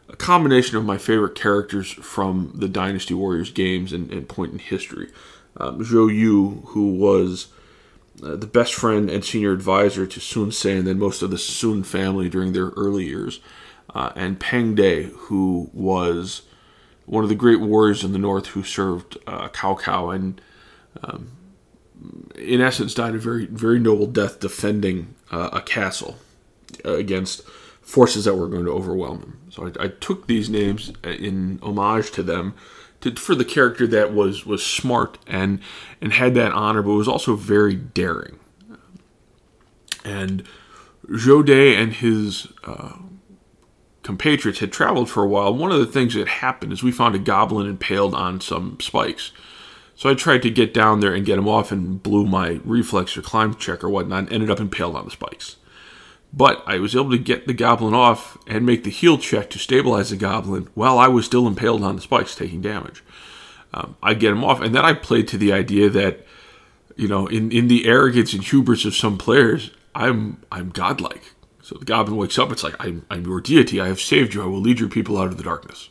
a 0.08 0.16
combination 0.16 0.76
of 0.76 0.84
my 0.84 0.98
favorite 0.98 1.34
characters 1.34 1.90
from 1.90 2.52
the 2.54 2.68
Dynasty 2.68 3.14
Warriors 3.14 3.50
games 3.50 3.92
and, 3.92 4.10
and 4.12 4.28
point 4.28 4.52
in 4.52 4.58
history. 4.58 5.10
Um, 5.56 5.80
Zhou 5.84 6.14
Yu, 6.14 6.62
who 6.68 6.92
was 6.92 7.48
uh, 8.22 8.36
the 8.36 8.46
best 8.46 8.74
friend 8.74 9.10
and 9.10 9.24
senior 9.24 9.52
advisor 9.52 10.06
to 10.06 10.20
Sun 10.20 10.52
Ce 10.52 10.66
and 10.66 10.86
then 10.86 10.98
most 10.98 11.22
of 11.22 11.30
the 11.30 11.38
Sun 11.38 11.84
family 11.84 12.28
during 12.28 12.52
their 12.52 12.68
early 12.70 13.04
years, 13.04 13.40
uh, 13.94 14.12
and 14.14 14.40
Peng 14.40 14.74
De, 14.74 15.04
who 15.04 15.70
was 15.72 16.42
one 17.06 17.22
of 17.22 17.28
the 17.28 17.34
great 17.34 17.60
warriors 17.60 18.04
in 18.04 18.12
the 18.12 18.18
north 18.18 18.48
who 18.48 18.62
served 18.62 19.18
uh, 19.26 19.48
Cao 19.48 19.78
Cao 19.80 20.14
and, 20.14 20.40
um, 21.02 21.32
in 22.36 22.60
essence, 22.60 22.94
died 22.94 23.14
a 23.14 23.18
very 23.18 23.46
very 23.46 23.78
noble 23.78 24.06
death 24.06 24.40
defending 24.40 25.14
uh, 25.30 25.50
a 25.52 25.60
castle 25.60 26.16
against 26.84 27.42
forces 27.82 28.24
that 28.24 28.34
were 28.34 28.48
going 28.48 28.64
to 28.64 28.72
overwhelm 28.72 29.20
him. 29.20 29.40
So 29.50 29.66
I, 29.66 29.84
I 29.84 29.88
took 29.88 30.26
these 30.26 30.48
names 30.48 30.92
in 31.04 31.58
homage 31.62 32.10
to 32.12 32.22
them 32.22 32.54
to, 33.04 33.14
for 33.16 33.34
the 33.34 33.44
character 33.44 33.86
that 33.86 34.12
was 34.12 34.44
was 34.44 34.64
smart 34.64 35.18
and 35.26 35.60
and 36.00 36.12
had 36.12 36.34
that 36.34 36.52
honor, 36.52 36.82
but 36.82 36.92
was 36.92 37.08
also 37.08 37.36
very 37.36 37.74
daring. 37.74 38.38
And 40.04 40.44
Jode 41.08 41.76
and 41.76 41.92
his 41.94 42.48
uh, 42.64 42.96
compatriots 44.02 44.58
had 44.60 44.72
traveled 44.72 45.08
for 45.08 45.22
a 45.22 45.28
while. 45.28 45.54
One 45.54 45.72
of 45.72 45.78
the 45.78 45.86
things 45.86 46.14
that 46.14 46.28
happened 46.28 46.72
is 46.72 46.82
we 46.82 46.92
found 46.92 47.14
a 47.14 47.18
goblin 47.18 47.66
impaled 47.66 48.14
on 48.14 48.40
some 48.40 48.78
spikes. 48.80 49.32
So 49.96 50.10
I 50.10 50.14
tried 50.14 50.42
to 50.42 50.50
get 50.50 50.74
down 50.74 51.00
there 51.00 51.14
and 51.14 51.24
get 51.24 51.38
him 51.38 51.48
off 51.48 51.70
and 51.70 52.02
blew 52.02 52.26
my 52.26 52.60
reflex 52.64 53.16
or 53.16 53.22
climb 53.22 53.54
check 53.54 53.84
or 53.84 53.88
whatnot 53.88 54.24
and 54.24 54.32
ended 54.32 54.50
up 54.50 54.60
impaled 54.60 54.96
on 54.96 55.04
the 55.04 55.10
spikes. 55.10 55.56
But 56.36 56.64
I 56.66 56.78
was 56.78 56.96
able 56.96 57.10
to 57.10 57.18
get 57.18 57.46
the 57.46 57.54
goblin 57.54 57.94
off 57.94 58.36
and 58.48 58.66
make 58.66 58.82
the 58.82 58.90
heal 58.90 59.18
check 59.18 59.50
to 59.50 59.58
stabilize 59.58 60.10
the 60.10 60.16
goblin 60.16 60.68
while 60.74 60.98
I 60.98 61.06
was 61.06 61.26
still 61.26 61.46
impaled 61.46 61.84
on 61.84 61.94
the 61.94 62.02
spikes, 62.02 62.34
taking 62.34 62.60
damage. 62.60 63.04
Um, 63.72 63.96
I 64.02 64.14
get 64.14 64.32
him 64.32 64.42
off, 64.42 64.60
and 64.60 64.74
then 64.74 64.84
I 64.84 64.94
played 64.94 65.28
to 65.28 65.38
the 65.38 65.52
idea 65.52 65.88
that, 65.90 66.26
you 66.96 67.06
know, 67.06 67.28
in, 67.28 67.52
in 67.52 67.68
the 67.68 67.86
arrogance 67.86 68.32
and 68.32 68.42
hubris 68.42 68.84
of 68.84 68.96
some 68.96 69.16
players, 69.16 69.70
I'm 69.94 70.42
I'm 70.50 70.70
godlike. 70.70 71.34
So 71.62 71.76
the 71.76 71.84
goblin 71.84 72.16
wakes 72.16 72.38
up. 72.38 72.50
It's 72.50 72.64
like 72.64 72.74
I'm, 72.80 73.06
I'm 73.08 73.24
your 73.24 73.40
deity. 73.40 73.80
I 73.80 73.86
have 73.86 74.00
saved 74.00 74.34
you. 74.34 74.42
I 74.42 74.46
will 74.46 74.60
lead 74.60 74.80
your 74.80 74.88
people 74.88 75.16
out 75.18 75.28
of 75.28 75.36
the 75.36 75.44
darkness. 75.44 75.88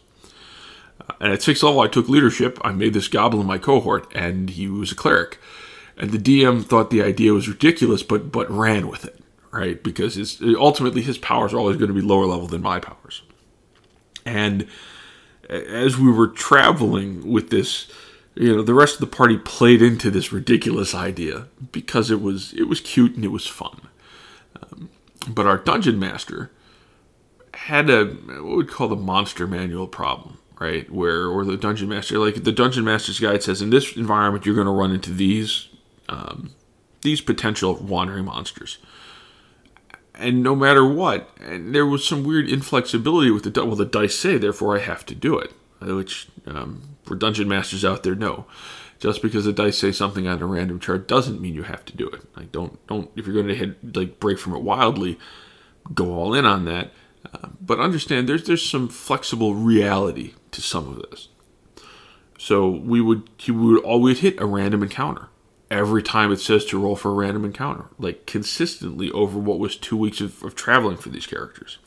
Uh, 0.99 1.13
and 1.21 1.31
at 1.31 1.41
sixth 1.41 1.63
level, 1.63 1.79
I 1.79 1.87
took 1.87 2.09
leadership. 2.09 2.59
I 2.65 2.73
made 2.73 2.93
this 2.93 3.07
goblin 3.07 3.47
my 3.47 3.57
cohort, 3.57 4.11
and 4.13 4.49
he 4.49 4.67
was 4.67 4.91
a 4.91 4.95
cleric. 4.95 5.39
And 5.95 6.11
the 6.11 6.17
DM 6.17 6.65
thought 6.65 6.89
the 6.89 7.03
idea 7.03 7.31
was 7.31 7.47
ridiculous, 7.47 8.03
but 8.03 8.29
but 8.29 8.51
ran 8.51 8.89
with 8.89 9.05
it 9.05 9.22
right? 9.53 9.81
Because 9.81 10.15
his, 10.15 10.41
ultimately 10.41 11.03
his 11.03 11.19
powers 11.19 11.53
are 11.53 11.59
always 11.59 11.77
going 11.77 11.89
to 11.89 11.93
be 11.93 12.01
lower 12.01 12.25
level 12.25 12.47
than 12.47 12.61
my 12.61 12.79
powers. 12.79 13.21
And 14.25 14.67
as 15.47 15.97
we 15.97 16.11
were 16.11 16.27
traveling 16.27 17.31
with 17.31 17.51
this, 17.51 17.87
you 18.33 18.55
know, 18.55 18.63
the 18.63 18.73
rest 18.73 18.95
of 18.95 19.01
the 19.01 19.15
party 19.15 19.37
played 19.37 19.81
into 19.81 20.09
this 20.09 20.31
ridiculous 20.33 20.95
idea 20.95 21.47
because 21.71 22.09
it 22.09 22.21
was 22.21 22.53
it 22.53 22.63
was 22.63 22.81
cute 22.81 23.15
and 23.15 23.23
it 23.23 23.29
was 23.29 23.45
fun. 23.45 23.89
Um, 24.59 24.89
but 25.27 25.45
our 25.45 25.57
dungeon 25.57 25.99
master 25.99 26.49
had 27.53 27.89
a 27.91 28.05
what 28.05 28.57
we'd 28.57 28.69
call 28.69 28.87
the 28.87 28.95
monster 28.95 29.45
manual 29.45 29.87
problem, 29.87 30.39
right? 30.59 30.89
Where 30.89 31.27
or 31.27 31.45
the 31.45 31.57
dungeon 31.57 31.89
master, 31.89 32.17
like 32.17 32.43
the 32.43 32.51
dungeon 32.51 32.85
master's 32.85 33.19
guide 33.19 33.43
says, 33.43 33.61
in 33.61 33.69
this 33.69 33.95
environment 33.95 34.47
you're 34.47 34.55
going 34.55 34.65
to 34.65 34.73
run 34.73 34.91
into 34.91 35.11
these 35.11 35.67
um, 36.09 36.55
these 37.01 37.21
potential 37.21 37.75
wandering 37.75 38.25
monsters 38.25 38.79
and 40.15 40.43
no 40.43 40.55
matter 40.55 40.87
what, 40.87 41.29
and 41.41 41.73
there 41.73 41.85
was 41.85 42.05
some 42.05 42.23
weird 42.23 42.47
inflexibility 42.47 43.31
with 43.31 43.51
the 43.51 43.65
well, 43.65 43.75
the 43.75 43.85
dice 43.85 44.15
say, 44.15 44.37
therefore 44.37 44.75
I 44.75 44.79
have 44.79 45.05
to 45.07 45.15
do 45.15 45.37
it. 45.39 45.51
Which 45.81 46.27
um, 46.47 46.81
for 47.03 47.15
dungeon 47.15 47.47
masters 47.47 47.83
out 47.83 48.03
there, 48.03 48.15
no. 48.15 48.45
Just 48.99 49.21
because 49.21 49.43
the 49.43 49.51
dice 49.51 49.77
say 49.77 49.91
something 49.91 50.27
on 50.27 50.41
a 50.41 50.45
random 50.45 50.79
chart 50.79 51.07
doesn't 51.07 51.41
mean 51.41 51.55
you 51.55 51.63
have 51.63 51.83
to 51.85 51.97
do 51.97 52.07
it. 52.07 52.21
Like 52.37 52.51
don't 52.51 52.85
don't 52.87 53.11
if 53.15 53.25
you're 53.25 53.35
going 53.35 53.47
to 53.47 53.55
hit 53.55 53.95
like 53.95 54.19
break 54.19 54.39
from 54.39 54.53
it 54.53 54.61
wildly, 54.61 55.19
go 55.93 56.13
all 56.13 56.33
in 56.33 56.45
on 56.45 56.65
that. 56.65 56.91
Uh, 57.33 57.49
but 57.59 57.79
understand 57.79 58.29
there's 58.29 58.45
there's 58.45 58.67
some 58.67 58.87
flexible 58.87 59.55
reality 59.55 60.35
to 60.51 60.61
some 60.61 60.87
of 60.87 61.09
this. 61.09 61.27
So 62.37 62.69
we 62.69 63.01
would 63.01 63.29
he 63.37 63.51
would 63.51 63.83
always 63.83 64.19
hit 64.19 64.39
a 64.39 64.45
random 64.45 64.83
encounter 64.83 65.27
every 65.73 66.03
time 66.03 66.31
it 66.31 66.39
says 66.39 66.63
to 66.65 66.79
roll 66.79 66.95
for 66.95 67.09
a 67.09 67.15
random 67.15 67.43
encounter, 67.43 67.85
like 67.97 68.25
consistently 68.25 69.11
over 69.11 69.39
what 69.39 69.59
was 69.59 69.75
two 69.75 69.97
weeks 69.97 70.21
of, 70.21 70.43
of 70.43 70.55
traveling 70.55 70.97
for 70.97 71.09
these 71.09 71.25
characters. 71.25 71.79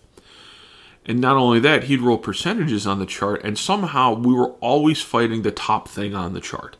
And 1.07 1.21
not 1.21 1.37
only 1.37 1.61
that, 1.61 1.85
he'd 1.85 2.01
roll 2.01 2.19
percentages 2.19 2.85
on 2.85 2.99
the 2.99 3.07
chart, 3.07 3.43
and 3.45 3.57
somehow 3.57 4.13
we 4.13 4.35
were 4.35 4.51
always 4.55 5.01
fighting 5.01 5.43
the 5.43 5.53
top 5.53 5.89
thing 5.89 6.17
on 6.17 6.35
the 6.35 6.41
chart, 6.41 6.77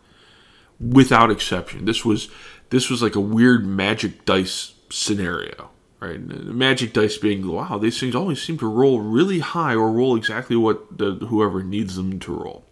without 0.81 1.31
exception. 1.31 1.85
This 1.85 2.05
was 2.05 2.29
this 2.71 2.91
was 2.91 3.01
like 3.01 3.15
a 3.15 3.21
weird 3.21 3.65
magic 3.65 4.25
dice 4.25 4.75
scenario, 4.91 5.71
right? 6.01 6.21
Magic 6.21 6.93
dice 6.93 7.17
being 7.17 7.47
wow, 7.47 7.79
these 7.79 8.01
things 8.01 8.17
always 8.17 8.43
seem 8.43 8.59
to 8.59 8.69
roll 8.69 8.99
really 9.01 9.39
high 9.39 9.75
or 9.75 9.93
roll 9.93 10.17
exactly 10.17 10.57
what 10.57 10.99
the, 10.99 11.13
whoever 11.13 11.63
needs 11.63 11.95
them 11.95 12.19
to 12.19 12.35
roll. 12.35 12.65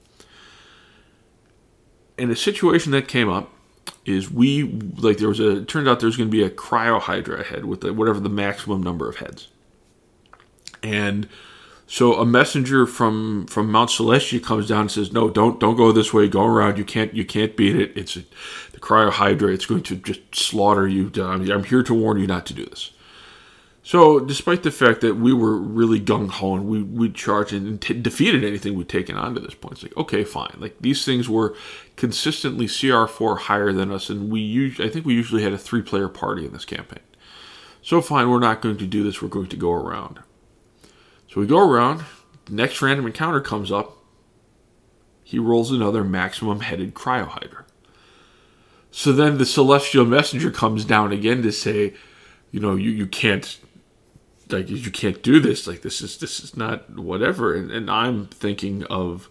In 2.19 2.33
a 2.33 2.37
situation 2.37 2.91
that 2.93 3.07
came 3.07 3.29
up, 3.29 3.54
is 4.05 4.31
we 4.31 4.65
like 4.97 5.19
there 5.19 5.29
was 5.29 5.41
a 5.41 5.59
it 5.59 5.69
turned 5.69 5.89
out 5.89 6.01
there's 6.01 6.17
going 6.17 6.29
to 6.29 6.37
be 6.37 6.43
a 6.43 6.51
cryo 6.51 7.01
hydra 7.01 7.45
head 7.45 7.65
with 7.65 7.81
the, 7.81 7.93
whatever 7.93 8.21
the 8.21 8.29
maximum 8.29 8.83
number 8.83 9.09
of 9.09 9.17
heads. 9.17 9.49
And 10.83 11.29
so 11.87 12.15
a 12.15 12.27
messenger 12.27 12.87
from 12.87 13.47
from 13.47 13.71
mount 13.71 13.91
celestia 13.91 14.43
comes 14.43 14.69
down 14.69 14.83
and 14.83 14.91
says 14.91 15.13
no 15.13 15.31
don't 15.31 15.59
don't 15.59 15.77
go 15.77 15.93
this 15.93 16.13
way. 16.13 16.29
Go 16.29 16.45
around. 16.45 16.79
You 16.79 16.85
can't 16.85 17.15
you 17.15 17.25
can't 17.25 17.57
beat 17.57 17.77
it. 17.77 17.97
It's 17.97 18.17
a, 18.17 18.25
the 18.73 18.81
cryo 18.81 19.11
hydra 19.11 19.53
it's 19.53 19.67
going 19.67 19.83
to 19.85 19.97
just 19.97 20.21
slaughter 20.35 20.87
you 20.87 21.11
i'm 21.17 21.65
here 21.65 21.83
to 21.83 21.95
warn 21.95 22.19
you 22.19 22.27
not 22.27 22.45
to 22.47 22.53
do 22.53 22.67
this 22.67 22.91
So, 23.87 24.19
despite 24.19 24.63
the 24.63 24.71
fact 24.71 25.03
that 25.03 25.17
we 25.17 25.35
were 25.35 25.59
really 25.59 26.01
gung 26.01 26.31
ho 26.31 26.55
and 26.55 26.67
we 26.67 26.83
we 26.83 27.11
charged 27.11 27.53
and 27.53 27.79
t- 27.79 27.93
defeated 27.93 28.43
anything 28.43 28.75
we'd 28.75 28.89
taken 28.89 29.15
on 29.15 29.35
to 29.35 29.41
this 29.41 29.53
point, 29.55 29.75
it's 29.75 29.83
like 29.83 29.97
okay, 29.99 30.25
fine. 30.25 30.57
Like 30.57 30.77
these 30.81 31.05
things 31.05 31.29
were 31.29 31.55
consistently 31.95 32.67
CR 32.67 33.05
four 33.05 33.37
higher 33.37 33.75
than 33.75 33.93
us, 33.93 34.09
and 34.09 34.33
we 34.33 34.41
usually 34.41 34.89
I 34.89 34.91
think 34.91 35.05
we 35.05 35.13
usually 35.13 35.43
had 35.43 35.53
a 35.53 35.59
three 35.59 35.83
player 35.83 36.09
party 36.09 36.47
in 36.47 36.55
this 36.55 36.65
campaign. 36.65 37.03
So 37.83 38.01
fine, 38.01 38.31
we're 38.31 38.39
not 38.39 38.63
going 38.63 38.79
to 38.79 38.87
do 38.87 39.05
this. 39.05 39.21
We're 39.21 39.29
going 39.29 39.49
to 39.49 39.57
go 39.57 39.73
around. 39.73 40.21
So 41.29 41.43
we 41.43 41.47
go 41.47 41.59
around. 41.59 42.05
Next 42.49 42.81
random 42.81 43.05
encounter 43.05 43.43
comes 43.43 43.71
up. 43.71 43.99
He 45.23 45.39
rolls 45.39 45.71
another 45.71 46.03
maximum 46.03 46.61
headed 46.61 46.95
cryohydra. 46.95 47.65
So 48.91 49.13
then 49.13 49.37
the 49.37 49.45
celestial 49.45 50.07
messenger 50.07 50.51
comes 50.51 50.87
down 50.87 51.13
again 51.13 51.43
to 51.43 51.53
say, 51.53 51.93
you 52.51 52.61
know, 52.61 52.77
you, 52.77 52.91
you 52.91 53.07
can't 53.07 53.59
like 54.51 54.69
you 54.69 54.91
can't 54.91 55.23
do 55.23 55.41
this. 55.41 55.67
Like 55.67 55.83
this 55.83 56.01
is 56.01 56.19
this 56.19 56.41
is 56.41 56.57
not 56.57 56.91
whatever. 56.97 57.55
And, 57.55 57.71
and 57.71 57.91
i'm 57.91 58.27
thinking 58.27 58.85
of 58.85 59.29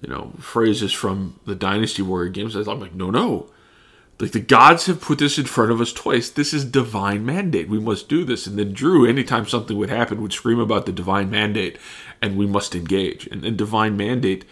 you 0.00 0.08
know 0.08 0.32
phrases 0.38 0.92
from 0.92 1.40
the 1.46 1.54
dynasty 1.54 2.02
warrior 2.02 2.30
games. 2.30 2.54
I'm 2.54 2.80
like 2.80 2.94
no 2.94 3.10
no. 3.10 3.50
Like 4.20 4.32
the 4.32 4.40
gods 4.40 4.86
have 4.86 5.00
put 5.00 5.20
this 5.20 5.38
in 5.38 5.44
front 5.44 5.70
of 5.70 5.80
us 5.80 5.92
twice. 5.92 6.28
This 6.28 6.52
is 6.52 6.64
divine 6.64 7.24
mandate. 7.24 7.68
We 7.68 7.78
must 7.78 8.08
do 8.08 8.24
this. 8.24 8.48
And 8.48 8.58
then 8.58 8.72
drew 8.72 9.06
anytime 9.06 9.46
something 9.46 9.76
would 9.76 9.90
happen 9.90 10.20
would 10.20 10.32
scream 10.32 10.58
about 10.58 10.86
the 10.86 10.92
divine 10.92 11.30
mandate 11.30 11.78
and 12.20 12.36
we 12.36 12.44
must 12.44 12.74
engage. 12.74 13.28
And, 13.28 13.44
and 13.44 13.56
divine 13.56 13.96
mandate 13.96 14.44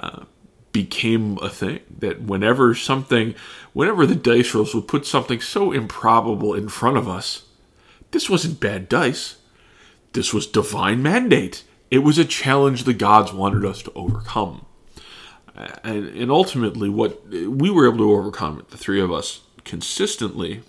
uh, 0.00 0.24
became 0.72 1.38
a 1.38 1.48
thing 1.48 1.78
that 1.98 2.22
whenever 2.22 2.74
something 2.74 3.36
whenever 3.72 4.04
the 4.04 4.16
dice 4.16 4.52
rolls 4.52 4.74
would 4.74 4.88
put 4.88 5.06
something 5.06 5.40
so 5.40 5.70
improbable 5.70 6.52
in 6.52 6.68
front 6.68 6.96
of 6.96 7.08
us 7.08 7.44
this 8.14 8.30
wasn't 8.30 8.60
bad 8.60 8.88
dice. 8.88 9.38
This 10.12 10.32
was 10.32 10.46
divine 10.46 11.02
mandate. 11.02 11.64
It 11.90 11.98
was 11.98 12.16
a 12.16 12.24
challenge 12.24 12.84
the 12.84 12.94
gods 12.94 13.32
wanted 13.32 13.64
us 13.64 13.82
to 13.82 13.92
overcome. 13.96 14.64
And, 15.82 16.06
and 16.06 16.30
ultimately, 16.30 16.88
what 16.88 17.28
we 17.28 17.70
were 17.70 17.88
able 17.88 17.98
to 17.98 18.12
overcome 18.12 18.64
the 18.70 18.76
three 18.76 19.00
of 19.00 19.12
us, 19.12 19.40
consistently, 19.64 20.62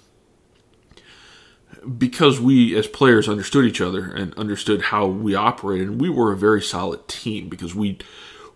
because 1.97 2.39
we 2.39 2.75
as 2.75 2.87
players 2.87 3.29
understood 3.29 3.65
each 3.65 3.79
other 3.79 4.11
and 4.11 4.33
understood 4.33 4.81
how 4.81 5.05
we 5.05 5.35
operated, 5.35 5.87
and 5.87 6.01
we 6.01 6.09
were 6.09 6.31
a 6.31 6.37
very 6.37 6.63
solid 6.63 7.07
team 7.07 7.47
because 7.47 7.75
we 7.75 7.99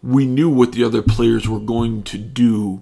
we 0.01 0.25
knew 0.25 0.49
what 0.49 0.71
the 0.71 0.83
other 0.83 1.03
players 1.03 1.47
were 1.47 1.59
going 1.59 2.01
to 2.03 2.17
do 2.17 2.81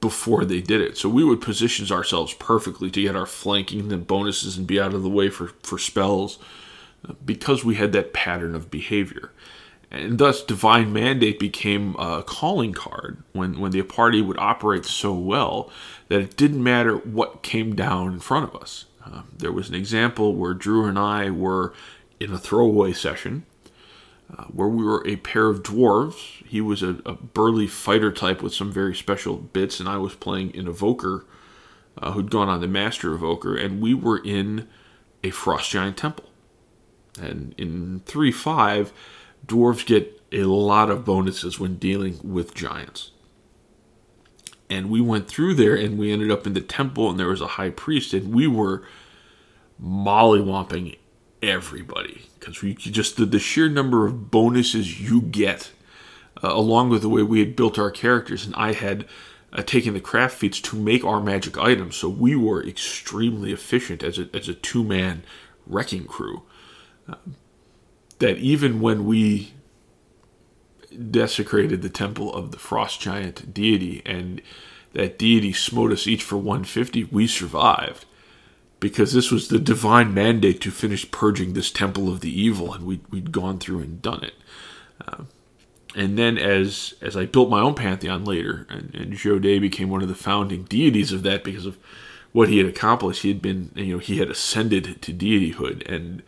before 0.00 0.44
they 0.44 0.60
did 0.60 0.80
it. 0.80 0.96
So 0.96 1.08
we 1.08 1.24
would 1.24 1.40
position 1.40 1.90
ourselves 1.90 2.34
perfectly 2.34 2.90
to 2.90 3.02
get 3.02 3.16
our 3.16 3.26
flanking 3.26 3.92
and 3.92 4.06
bonuses 4.06 4.56
and 4.56 4.66
be 4.66 4.80
out 4.80 4.94
of 4.94 5.02
the 5.02 5.08
way 5.08 5.28
for, 5.28 5.48
for 5.62 5.78
spells 5.78 6.38
because 7.24 7.64
we 7.64 7.76
had 7.76 7.92
that 7.92 8.12
pattern 8.12 8.54
of 8.54 8.70
behavior. 8.70 9.32
And 9.90 10.18
thus, 10.18 10.42
Divine 10.42 10.92
Mandate 10.92 11.38
became 11.38 11.96
a 11.96 12.22
calling 12.22 12.74
card 12.74 13.22
when, 13.32 13.58
when 13.58 13.70
the 13.70 13.82
party 13.82 14.20
would 14.20 14.38
operate 14.38 14.84
so 14.84 15.14
well 15.14 15.70
that 16.08 16.20
it 16.20 16.36
didn't 16.36 16.62
matter 16.62 16.96
what 16.96 17.42
came 17.42 17.74
down 17.74 18.12
in 18.12 18.20
front 18.20 18.44
of 18.52 18.60
us. 18.60 18.84
Uh, 19.04 19.22
there 19.34 19.52
was 19.52 19.70
an 19.70 19.74
example 19.74 20.34
where 20.34 20.52
Drew 20.52 20.84
and 20.84 20.98
I 20.98 21.30
were 21.30 21.72
in 22.20 22.32
a 22.32 22.38
throwaway 22.38 22.92
session 22.92 23.46
uh, 24.36 24.44
where 24.44 24.68
we 24.68 24.84
were 24.84 25.06
a 25.06 25.16
pair 25.16 25.46
of 25.46 25.62
dwarves 25.62 26.38
he 26.48 26.60
was 26.62 26.82
a, 26.82 26.96
a, 27.04 27.12
burly 27.12 27.66
fighter 27.66 28.10
type 28.10 28.42
with 28.42 28.54
some 28.54 28.72
very 28.72 28.94
special 28.94 29.36
bits, 29.36 29.80
and 29.80 29.88
I 29.88 29.98
was 29.98 30.14
playing 30.14 30.56
an 30.56 30.66
evoker 30.66 31.26
uh, 31.98 32.12
who'd 32.12 32.30
gone 32.30 32.48
on 32.48 32.60
the 32.60 32.68
master 32.68 33.12
evoker, 33.12 33.54
and 33.54 33.82
we 33.82 33.92
were 33.92 34.18
in 34.24 34.66
a 35.22 35.30
frost 35.30 35.70
giant 35.70 35.98
temple. 35.98 36.24
And 37.20 37.54
in 37.58 38.00
three 38.06 38.32
five, 38.32 38.92
dwarves 39.46 39.84
get 39.84 40.22
a 40.32 40.44
lot 40.44 40.90
of 40.90 41.04
bonuses 41.04 41.60
when 41.60 41.76
dealing 41.76 42.18
with 42.22 42.54
giants. 42.54 43.10
And 44.70 44.88
we 44.88 45.00
went 45.00 45.28
through 45.28 45.54
there, 45.54 45.74
and 45.74 45.98
we 45.98 46.12
ended 46.12 46.30
up 46.30 46.46
in 46.46 46.54
the 46.54 46.60
temple, 46.62 47.10
and 47.10 47.20
there 47.20 47.28
was 47.28 47.40
a 47.42 47.46
high 47.46 47.70
priest, 47.70 48.14
and 48.14 48.32
we 48.32 48.46
were 48.46 48.84
mollywomping 49.82 50.96
everybody 51.42 52.22
because 52.38 52.62
we 52.62 52.74
just 52.74 53.16
the, 53.16 53.26
the 53.26 53.38
sheer 53.38 53.68
number 53.68 54.06
of 54.06 54.30
bonuses 54.30 55.00
you 55.00 55.20
get 55.20 55.70
uh, 56.42 56.50
along 56.52 56.88
with 56.88 57.02
the 57.02 57.08
way 57.08 57.22
we 57.22 57.40
had 57.40 57.56
built 57.56 57.78
our 57.78 57.90
characters, 57.90 58.46
and 58.46 58.54
I 58.56 58.72
had 58.72 59.06
uh, 59.52 59.62
taken 59.62 59.94
the 59.94 60.00
craft 60.00 60.36
feats 60.36 60.60
to 60.60 60.76
make 60.76 61.04
our 61.04 61.20
magic 61.20 61.58
items. 61.58 61.96
So 61.96 62.08
we 62.08 62.36
were 62.36 62.64
extremely 62.64 63.52
efficient 63.52 64.02
as 64.02 64.18
a, 64.18 64.28
as 64.34 64.48
a 64.48 64.54
two 64.54 64.84
man 64.84 65.24
wrecking 65.66 66.04
crew. 66.04 66.42
Uh, 67.08 67.16
that 68.18 68.38
even 68.38 68.80
when 68.80 69.04
we 69.04 69.52
desecrated 71.10 71.82
the 71.82 71.88
temple 71.88 72.32
of 72.34 72.50
the 72.50 72.58
frost 72.58 73.00
giant 73.00 73.54
deity 73.54 74.02
and 74.04 74.42
that 74.92 75.18
deity 75.18 75.52
smote 75.52 75.92
us 75.92 76.06
each 76.06 76.22
for 76.22 76.36
150, 76.36 77.04
we 77.04 77.26
survived 77.26 78.04
because 78.80 79.12
this 79.12 79.30
was 79.30 79.48
the 79.48 79.58
divine 79.58 80.14
mandate 80.14 80.60
to 80.60 80.70
finish 80.70 81.10
purging 81.10 81.52
this 81.52 81.70
temple 81.70 82.08
of 82.08 82.20
the 82.20 82.40
evil, 82.40 82.72
and 82.72 82.86
we'd, 82.86 83.00
we'd 83.10 83.32
gone 83.32 83.58
through 83.58 83.80
and 83.80 84.00
done 84.00 84.22
it. 84.24 84.34
Uh, 85.06 85.24
and 85.96 86.18
then 86.18 86.38
as 86.38 86.94
as 87.00 87.16
I 87.16 87.26
built 87.26 87.50
my 87.50 87.60
own 87.60 87.74
pantheon 87.74 88.24
later, 88.24 88.66
and, 88.68 88.94
and 88.94 89.12
Jodé 89.14 89.60
became 89.60 89.88
one 89.88 90.02
of 90.02 90.08
the 90.08 90.14
founding 90.14 90.64
deities 90.64 91.12
of 91.12 91.22
that 91.22 91.42
because 91.42 91.66
of 91.66 91.78
what 92.32 92.48
he 92.48 92.58
had 92.58 92.66
accomplished. 92.66 93.22
He 93.22 93.28
had 93.28 93.42
been, 93.42 93.72
you 93.74 93.94
know, 93.94 93.98
he 93.98 94.18
had 94.18 94.30
ascended 94.30 95.00
to 95.02 95.12
deityhood 95.12 95.90
and 95.90 96.22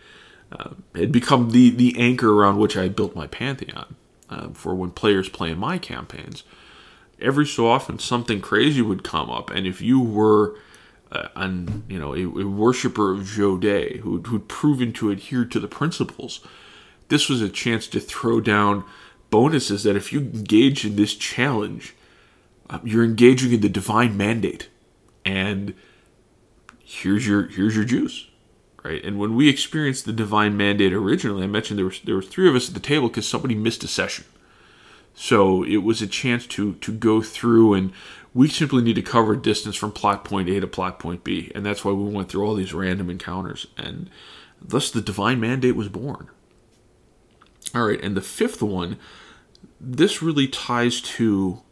uh, 0.51 0.71
had 0.95 1.13
become 1.13 1.51
the 1.51 1.71
the 1.71 1.95
anchor 1.99 2.33
around 2.33 2.59
which 2.59 2.77
I 2.77 2.89
built 2.89 3.15
my 3.15 3.27
pantheon 3.27 3.97
uh, 4.29 4.49
for 4.55 4.75
when 4.75 4.91
players 4.91 5.29
play 5.29 5.51
in 5.51 5.59
my 5.59 5.79
campaigns. 5.79 6.43
Every 7.21 7.47
so 7.47 7.69
often, 7.69 7.99
something 7.99 8.41
crazy 8.41 8.81
would 8.81 9.05
come 9.05 9.29
up, 9.31 9.51
and 9.51 9.67
if 9.67 9.83
you 9.83 10.01
were 10.01 10.57
uh, 11.13 11.29
an, 11.37 11.85
you 11.89 11.99
know, 11.99 12.15
a, 12.15 12.23
a 12.23 12.47
worshiper 12.47 13.13
of 13.13 13.21
Jodé 13.21 13.99
who 14.01 14.21
who'd 14.23 14.49
proven 14.49 14.93
to 14.95 15.11
adhere 15.11 15.45
to 15.45 15.61
the 15.61 15.69
principles, 15.69 16.41
this 17.09 17.29
was 17.29 17.43
a 17.43 17.49
chance 17.49 17.87
to 17.89 18.01
throw 18.01 18.41
down 18.41 18.85
bonuses 19.31 19.83
that 19.85 19.97
if 19.97 20.13
you 20.13 20.21
engage 20.21 20.85
in 20.85 20.97
this 20.97 21.15
challenge, 21.15 21.95
um, 22.69 22.81
you're 22.85 23.05
engaging 23.05 23.53
in 23.53 23.61
the 23.61 23.69
divine 23.69 24.17
mandate, 24.17 24.69
and 25.25 25.75
here's 26.85 27.27
your 27.27 27.49
here's 27.49 27.75
your 27.75 27.85
juice, 27.85 28.29
right? 28.85 29.03
And 29.05 29.19
when 29.19 29.35
we 29.35 29.49
experienced 29.49 30.05
the 30.05 30.13
divine 30.13 30.57
mandate 30.57 30.93
originally, 30.93 31.45
I 31.45 31.49
mentioned 31.49 31.79
there 31.79 31.87
was 31.87 32.01
there 32.01 32.17
was 32.17 32.29
three 32.29 32.49
of 32.49 32.55
us 32.55 32.69
at 32.69 32.75
the 32.75 32.81
table 32.81 33.09
because 33.09 33.29
somebody 33.29 33.57
missed 33.57 33.83
a 33.83 33.89
session, 33.89 34.25
so 35.15 35.65
it 35.65 35.79
was 35.79 36.01
a 36.01 36.07
chance 36.07 36.47
to 36.49 36.75
to 36.75 36.93
go 36.93 37.21
through 37.21 37.75
and 37.75 37.93
we 38.33 38.49
simply 38.49 38.83
need 38.83 38.95
to 38.95 39.03
cover 39.03 39.35
distance 39.37 39.77
from 39.77 39.93
plot 39.93 40.25
point 40.25 40.49
A 40.49 40.61
to 40.61 40.67
plot 40.67 40.99
point 40.99 41.25
B, 41.25 41.51
and 41.55 41.65
that's 41.65 41.85
why 41.85 41.93
we 41.93 42.05
went 42.05 42.29
through 42.29 42.47
all 42.47 42.55
these 42.55 42.75
random 42.75 43.11
encounters, 43.11 43.67
and 43.77 44.09
thus 44.61 44.91
the 44.91 45.01
divine 45.01 45.41
mandate 45.41 45.77
was 45.77 45.89
born. 45.89 46.29
All 47.75 47.87
right, 47.87 48.03
and 48.03 48.17
the 48.17 48.21
fifth 48.21 48.63
one 48.63 48.99
this 49.81 50.23
really 50.23 50.47
ties 50.47 51.01
to 51.01 51.63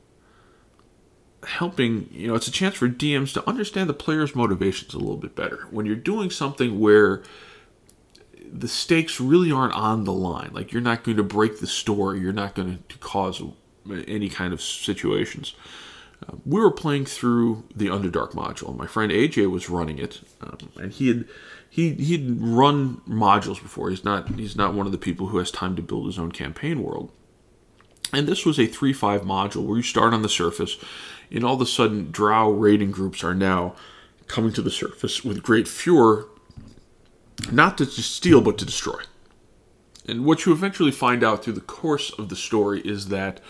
helping, 1.44 2.08
you 2.10 2.26
know, 2.26 2.34
it's 2.34 2.48
a 2.48 2.52
chance 2.52 2.74
for 2.74 2.88
DMs 2.88 3.32
to 3.34 3.48
understand 3.48 3.88
the 3.88 3.94
player's 3.94 4.34
motivations 4.34 4.94
a 4.94 4.98
little 4.98 5.16
bit 5.16 5.36
better. 5.36 5.66
When 5.70 5.86
you're 5.86 5.96
doing 5.96 6.30
something 6.30 6.80
where 6.80 7.22
the 8.50 8.68
stakes 8.68 9.20
really 9.20 9.52
aren't 9.52 9.74
on 9.74 10.04
the 10.04 10.12
line, 10.12 10.50
like 10.52 10.72
you're 10.72 10.82
not 10.82 11.04
going 11.04 11.18
to 11.18 11.22
break 11.22 11.60
the 11.60 11.66
story, 11.66 12.20
you're 12.20 12.32
not 12.32 12.54
going 12.54 12.82
to 12.88 12.98
cause 12.98 13.42
any 14.06 14.28
kind 14.28 14.52
of 14.52 14.62
situations. 14.62 15.54
We 16.44 16.60
were 16.60 16.70
playing 16.70 17.06
through 17.06 17.64
the 17.74 17.86
Underdark 17.86 18.32
module. 18.32 18.76
My 18.76 18.86
friend 18.86 19.12
AJ 19.12 19.50
was 19.50 19.70
running 19.70 19.98
it, 19.98 20.20
um, 20.40 20.58
and 20.76 20.92
he 20.92 21.08
had 21.08 21.24
he 21.70 21.94
he'd 21.94 22.38
run 22.40 23.00
modules 23.08 23.62
before. 23.62 23.90
He's 23.90 24.04
not 24.04 24.28
he's 24.30 24.56
not 24.56 24.74
one 24.74 24.86
of 24.86 24.92
the 24.92 24.98
people 24.98 25.28
who 25.28 25.38
has 25.38 25.50
time 25.50 25.76
to 25.76 25.82
build 25.82 26.06
his 26.06 26.18
own 26.18 26.32
campaign 26.32 26.82
world. 26.82 27.12
And 28.12 28.26
this 28.26 28.46
was 28.46 28.58
a 28.58 28.66
3 28.66 28.92
5 28.92 29.22
module 29.22 29.64
where 29.64 29.76
you 29.76 29.82
start 29.82 30.14
on 30.14 30.22
the 30.22 30.28
surface, 30.28 30.78
and 31.30 31.44
all 31.44 31.54
of 31.54 31.60
a 31.60 31.66
sudden, 31.66 32.10
drow 32.10 32.50
raiding 32.50 32.90
groups 32.90 33.22
are 33.22 33.34
now 33.34 33.74
coming 34.26 34.52
to 34.54 34.62
the 34.62 34.70
surface 34.70 35.24
with 35.24 35.42
great 35.42 35.68
furor, 35.68 36.26
not 37.50 37.78
to 37.78 37.86
steal, 37.86 38.40
but 38.40 38.58
to 38.58 38.64
destroy. 38.64 39.00
And 40.06 40.24
what 40.24 40.46
you 40.46 40.52
eventually 40.52 40.90
find 40.90 41.22
out 41.22 41.44
through 41.44 41.52
the 41.52 41.60
course 41.60 42.10
of 42.10 42.30
the 42.30 42.36
story 42.36 42.80
is 42.80 43.08
that 43.08 43.40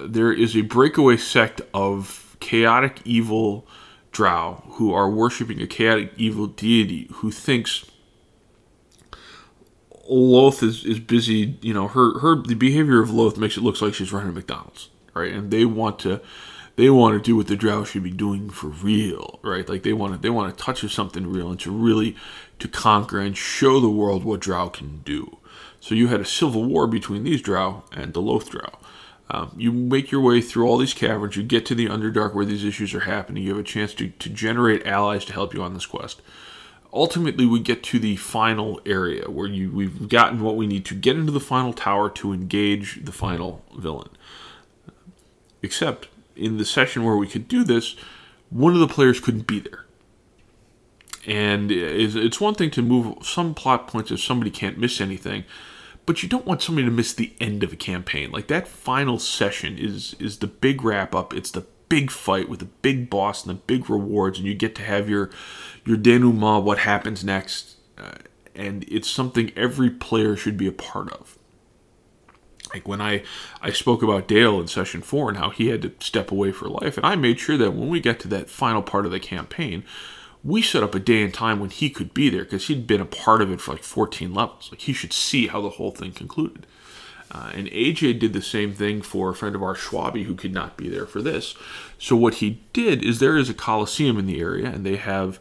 there 0.00 0.32
is 0.32 0.56
a 0.56 0.62
breakaway 0.62 1.16
sect 1.16 1.60
of 1.72 2.36
chaotic 2.40 3.00
evil 3.04 3.66
drow 4.10 4.62
who 4.72 4.92
are 4.92 5.10
worshiping 5.10 5.60
a 5.60 5.66
chaotic 5.66 6.12
evil 6.16 6.46
deity 6.46 7.08
who 7.14 7.30
thinks 7.30 7.86
Lolth 10.10 10.62
is, 10.62 10.84
is 10.84 10.98
busy, 10.98 11.58
you 11.62 11.72
know, 11.72 11.88
her 11.88 12.18
her 12.18 12.36
the 12.36 12.54
behavior 12.54 13.00
of 13.00 13.10
Lolth 13.10 13.36
makes 13.36 13.56
it 13.56 13.62
look 13.62 13.80
like 13.80 13.94
she's 13.94 14.12
running 14.12 14.34
McDonald's, 14.34 14.90
right? 15.14 15.32
And 15.32 15.50
they 15.50 15.64
want 15.64 15.98
to 16.00 16.20
they 16.76 16.90
want 16.90 17.14
to 17.14 17.24
do 17.24 17.36
what 17.36 17.46
the 17.46 17.56
drow 17.56 17.84
should 17.84 18.02
be 18.02 18.10
doing 18.10 18.50
for 18.50 18.68
real, 18.68 19.38
right? 19.42 19.68
Like 19.68 19.82
they 19.82 19.92
want 19.92 20.14
to 20.14 20.18
they 20.18 20.30
want 20.30 20.56
to 20.56 20.64
touch 20.64 20.80
something 20.92 21.26
real 21.26 21.50
and 21.50 21.60
to 21.60 21.70
really 21.70 22.16
to 22.58 22.68
conquer 22.68 23.18
and 23.18 23.36
show 23.36 23.80
the 23.80 23.90
world 23.90 24.24
what 24.24 24.40
drow 24.40 24.68
can 24.68 24.98
do. 25.04 25.38
So 25.80 25.94
you 25.94 26.08
had 26.08 26.20
a 26.20 26.24
civil 26.24 26.64
war 26.64 26.86
between 26.86 27.24
these 27.24 27.42
drow 27.42 27.84
and 27.92 28.14
the 28.14 28.22
Lolth 28.22 28.50
drow. 28.50 28.78
Um, 29.30 29.52
you 29.56 29.72
make 29.72 30.10
your 30.10 30.20
way 30.20 30.40
through 30.42 30.66
all 30.66 30.76
these 30.76 30.94
caverns, 30.94 31.36
you 31.36 31.42
get 31.42 31.64
to 31.66 31.74
the 31.74 31.86
Underdark 31.86 32.34
where 32.34 32.44
these 32.44 32.64
issues 32.64 32.92
are 32.92 33.00
happening, 33.00 33.42
you 33.42 33.50
have 33.50 33.58
a 33.58 33.62
chance 33.62 33.94
to, 33.94 34.08
to 34.08 34.28
generate 34.28 34.86
allies 34.86 35.24
to 35.26 35.32
help 35.32 35.54
you 35.54 35.62
on 35.62 35.74
this 35.74 35.86
quest. 35.86 36.20
Ultimately, 36.92 37.46
we 37.46 37.60
get 37.60 37.82
to 37.84 37.98
the 37.98 38.16
final 38.16 38.78
area 38.84 39.30
where 39.30 39.46
you, 39.46 39.70
we've 39.70 40.08
gotten 40.08 40.40
what 40.40 40.56
we 40.56 40.66
need 40.66 40.84
to 40.86 40.94
get 40.94 41.16
into 41.16 41.32
the 41.32 41.40
final 41.40 41.72
tower 41.72 42.10
to 42.10 42.34
engage 42.34 43.04
the 43.04 43.12
final 43.12 43.64
villain. 43.78 44.10
Except 45.62 46.08
in 46.36 46.58
the 46.58 46.66
session 46.66 47.02
where 47.02 47.16
we 47.16 47.26
could 47.26 47.48
do 47.48 47.64
this, 47.64 47.96
one 48.50 48.74
of 48.74 48.80
the 48.80 48.88
players 48.88 49.20
couldn't 49.20 49.46
be 49.46 49.60
there. 49.60 49.86
And 51.26 51.70
it's 51.70 52.40
one 52.40 52.54
thing 52.54 52.70
to 52.72 52.82
move 52.82 53.24
some 53.24 53.54
plot 53.54 53.86
points 53.86 54.10
if 54.10 54.20
somebody 54.20 54.50
can't 54.50 54.76
miss 54.76 55.00
anything, 55.00 55.44
but 56.06 56.22
you 56.22 56.28
don't 56.28 56.46
want 56.46 56.62
somebody 56.62 56.86
to 56.86 56.92
miss 56.92 57.12
the 57.12 57.32
end 57.40 57.62
of 57.62 57.72
a 57.72 57.76
campaign. 57.76 58.30
Like 58.30 58.48
that 58.48 58.68
final 58.68 59.18
session 59.18 59.78
is 59.78 60.14
is 60.18 60.38
the 60.38 60.46
big 60.46 60.84
wrap 60.84 61.14
up. 61.14 61.32
It's 61.34 61.50
the 61.50 61.66
big 61.88 62.10
fight 62.10 62.48
with 62.48 62.60
the 62.60 62.66
big 62.66 63.10
boss 63.10 63.44
and 63.44 63.56
the 63.56 63.60
big 63.62 63.90
rewards, 63.90 64.38
and 64.38 64.46
you 64.46 64.54
get 64.54 64.74
to 64.76 64.82
have 64.82 65.08
your 65.08 65.30
your 65.84 65.96
denouement, 65.96 66.64
what 66.64 66.78
happens 66.78 67.24
next, 67.24 67.76
uh, 67.98 68.12
and 68.54 68.84
it's 68.88 69.08
something 69.08 69.52
every 69.56 69.90
player 69.90 70.36
should 70.36 70.56
be 70.56 70.66
a 70.66 70.72
part 70.72 71.12
of 71.12 71.38
like 72.72 72.88
when 72.88 73.00
I 73.00 73.22
I 73.60 73.70
spoke 73.70 74.02
about 74.02 74.28
Dale 74.28 74.60
in 74.60 74.66
session 74.66 75.02
four 75.02 75.28
and 75.28 75.38
how 75.38 75.50
he 75.50 75.68
had 75.68 75.82
to 75.82 75.92
step 76.00 76.30
away 76.30 76.52
for 76.52 76.68
life, 76.68 76.96
and 76.96 77.06
I 77.06 77.16
made 77.16 77.38
sure 77.38 77.56
that 77.56 77.72
when 77.72 77.88
we 77.88 78.00
get 78.00 78.20
to 78.20 78.28
that 78.28 78.50
final 78.50 78.82
part 78.82 79.06
of 79.06 79.12
the 79.12 79.20
campaign, 79.20 79.84
we 80.44 80.62
set 80.62 80.82
up 80.82 80.94
a 80.94 81.00
day 81.00 81.22
and 81.22 81.32
time 81.32 81.60
when 81.60 81.70
he 81.70 81.88
could 81.88 82.12
be 82.12 82.28
there 82.28 82.44
because 82.44 82.66
he'd 82.66 82.86
been 82.86 83.00
a 83.00 83.06
part 83.06 83.42
of 83.42 83.50
it 83.50 83.60
for 83.60 83.72
like 83.72 83.84
14 83.84 84.34
levels. 84.34 84.70
Like 84.70 84.80
he 84.80 84.92
should 84.92 85.12
see 85.12 85.46
how 85.46 85.60
the 85.60 85.70
whole 85.70 85.92
thing 85.92 86.12
concluded. 86.12 86.66
Uh, 87.30 87.50
and 87.54 87.66
AJ 87.68 88.18
did 88.18 88.34
the 88.34 88.42
same 88.42 88.74
thing 88.74 89.00
for 89.00 89.30
a 89.30 89.34
friend 89.34 89.54
of 89.54 89.62
ours, 89.62 89.78
Schwabi, 89.78 90.24
who 90.24 90.34
could 90.34 90.52
not 90.52 90.76
be 90.76 90.88
there 90.88 91.06
for 91.06 91.22
this. 91.22 91.54
So 91.98 92.14
what 92.14 92.34
he 92.34 92.60
did 92.74 93.02
is 93.02 93.18
there 93.20 93.38
is 93.38 93.48
a 93.48 93.54
coliseum 93.54 94.18
in 94.18 94.26
the 94.26 94.40
area, 94.40 94.66
and 94.66 94.84
they 94.84 94.96
have 94.96 95.38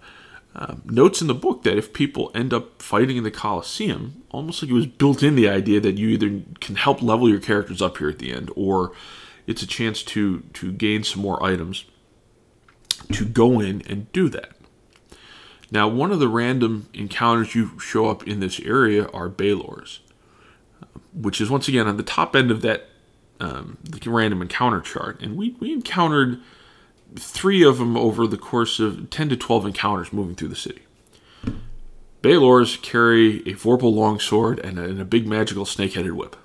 um, 0.56 0.84
notes 0.86 1.22
in 1.22 1.28
the 1.28 1.34
book 1.34 1.64
that 1.64 1.78
if 1.78 1.92
people 1.92 2.32
end 2.34 2.54
up 2.54 2.82
fighting 2.82 3.18
in 3.18 3.24
the 3.24 3.32
Colosseum, 3.32 4.24
almost 4.32 4.62
like 4.62 4.72
it 4.72 4.76
was 4.76 4.88
built 4.88 5.22
in 5.24 5.36
the 5.36 5.50
idea 5.50 5.82
that 5.82 5.98
you 5.98 6.10
either 6.10 6.42
can 6.62 6.76
help 6.76 7.02
level 7.02 7.28
your 7.28 7.40
characters 7.40 7.82
up 7.82 7.98
here 7.98 8.10
at 8.10 8.20
the 8.20 8.32
end, 8.34 8.52
or 8.56 8.94
it's 9.48 9.62
a 9.62 9.68
chance 9.68 10.04
to 10.04 10.42
to 10.54 10.72
gain 10.72 11.04
some 11.04 11.22
more 11.22 11.44
items 11.44 11.86
to 13.12 13.26
go 13.26 13.60
in 13.60 13.82
and 13.88 14.12
do 14.12 14.30
that. 14.30 14.52
Now, 15.72 15.88
one 15.88 16.12
of 16.12 16.20
the 16.20 16.28
random 16.28 16.90
encounters 16.94 17.56
you 17.56 17.80
show 17.80 18.10
up 18.10 18.28
in 18.28 18.42
this 18.42 18.60
area 18.60 19.08
are 19.08 19.30
Balors, 19.30 20.00
which 21.14 21.40
is 21.40 21.50
once 21.50 21.70
again 21.70 21.88
on 21.88 21.96
the 21.96 22.04
top 22.04 22.36
end 22.36 22.52
of 22.52 22.62
that 22.62 22.90
um, 23.40 23.78
the 23.84 24.10
random 24.10 24.42
encounter 24.42 24.82
chart, 24.82 25.20
and 25.22 25.36
we 25.36 25.56
we 25.60 25.74
encountered 25.74 26.40
three 27.16 27.64
of 27.64 27.80
them 27.80 27.98
over 27.98 28.28
the 28.28 28.38
course 28.38 28.80
of 28.80 29.10
10 29.10 29.30
to 29.30 29.38
12 29.38 29.66
encounters 29.68 30.14
moving 30.14 30.36
through 30.36 30.48
the 30.50 30.56
city. 30.56 30.82
Balors 32.22 32.80
carry 32.82 33.38
a 33.40 33.56
Vorpal 33.56 33.94
longsword 33.94 34.60
and 34.60 34.78
a, 34.78 34.84
and 34.84 35.02
a 35.02 35.06
big 35.06 35.28
magical 35.28 35.66
snake 35.66 35.94
headed 35.94 36.14
whip. 36.14 36.36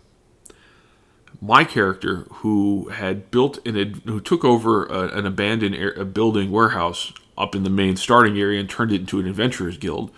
My 1.41 1.65
character, 1.65 2.27
who 2.37 2.89
had 2.89 3.31
built 3.31 3.65
an, 3.67 4.01
who 4.07 4.21
took 4.21 4.43
over 4.43 4.87
a, 4.87 5.17
an 5.19 5.27
abandoned 5.27 5.75
air, 5.75 6.03
building 6.05 6.51
warehouse 6.51 7.13
up 7.37 7.55
in 7.55 7.63
the 7.63 7.71
main 7.71 7.97
starting 7.97 8.39
area 8.39 8.61
and 8.61 8.69
turned 8.69 8.93
it 8.93 9.01
into 9.01 9.19
an 9.19 9.27
adventurers 9.27 9.79
guild, 9.79 10.11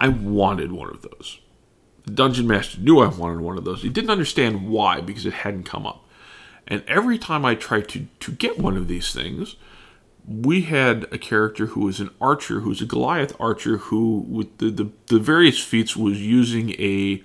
I 0.00 0.08
wanted 0.08 0.72
one 0.72 0.90
of 0.90 1.02
those. 1.02 1.38
The 2.04 2.12
dungeon 2.12 2.46
master 2.46 2.80
knew 2.80 3.00
I 3.00 3.08
wanted 3.08 3.40
one 3.40 3.56
of 3.56 3.64
those. 3.64 3.82
He 3.82 3.88
didn't 3.88 4.10
understand 4.10 4.68
why 4.68 5.00
because 5.00 5.24
it 5.24 5.32
hadn't 5.32 5.64
come 5.64 5.86
up. 5.86 6.04
And 6.66 6.82
every 6.86 7.18
time 7.18 7.44
I 7.44 7.54
tried 7.54 7.88
to, 7.90 8.06
to 8.20 8.32
get 8.32 8.58
one 8.58 8.76
of 8.76 8.88
these 8.88 9.12
things, 9.12 9.56
we 10.26 10.62
had 10.62 11.06
a 11.12 11.18
character 11.18 11.66
who 11.66 11.80
was 11.80 12.00
an 12.00 12.10
archer, 12.20 12.60
who's 12.60 12.80
a 12.80 12.86
Goliath 12.86 13.34
archer, 13.38 13.76
who, 13.76 14.24
with 14.28 14.56
the, 14.58 14.70
the, 14.70 14.90
the 15.06 15.18
various 15.18 15.62
feats, 15.62 15.96
was 15.96 16.20
using 16.20 16.70
a, 16.72 17.22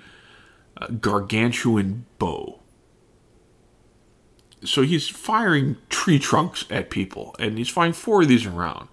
a 0.78 0.92
gargantuan 0.92 2.06
bow. 2.18 2.59
So 4.64 4.82
he's 4.82 5.08
firing 5.08 5.78
tree 5.90 6.20
trunks 6.20 6.66
at 6.70 6.90
people, 6.90 7.36
and 7.40 7.58
he's 7.58 7.70
firing 7.70 7.94
four 7.94 8.24
of 8.24 8.28
these 8.28 8.46
around. 8.46 8.90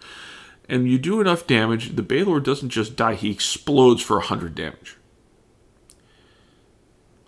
And 0.69 0.91
you 0.91 0.99
do 0.99 1.21
enough 1.21 1.47
damage, 1.47 1.97
the 1.97 2.03
Balor 2.03 2.41
doesn't 2.41 2.71
just 2.71 2.97
die, 2.97 3.15
he 3.15 3.31
explodes 3.31 4.03
for 4.03 4.17
100 4.17 4.55
damage 4.55 4.97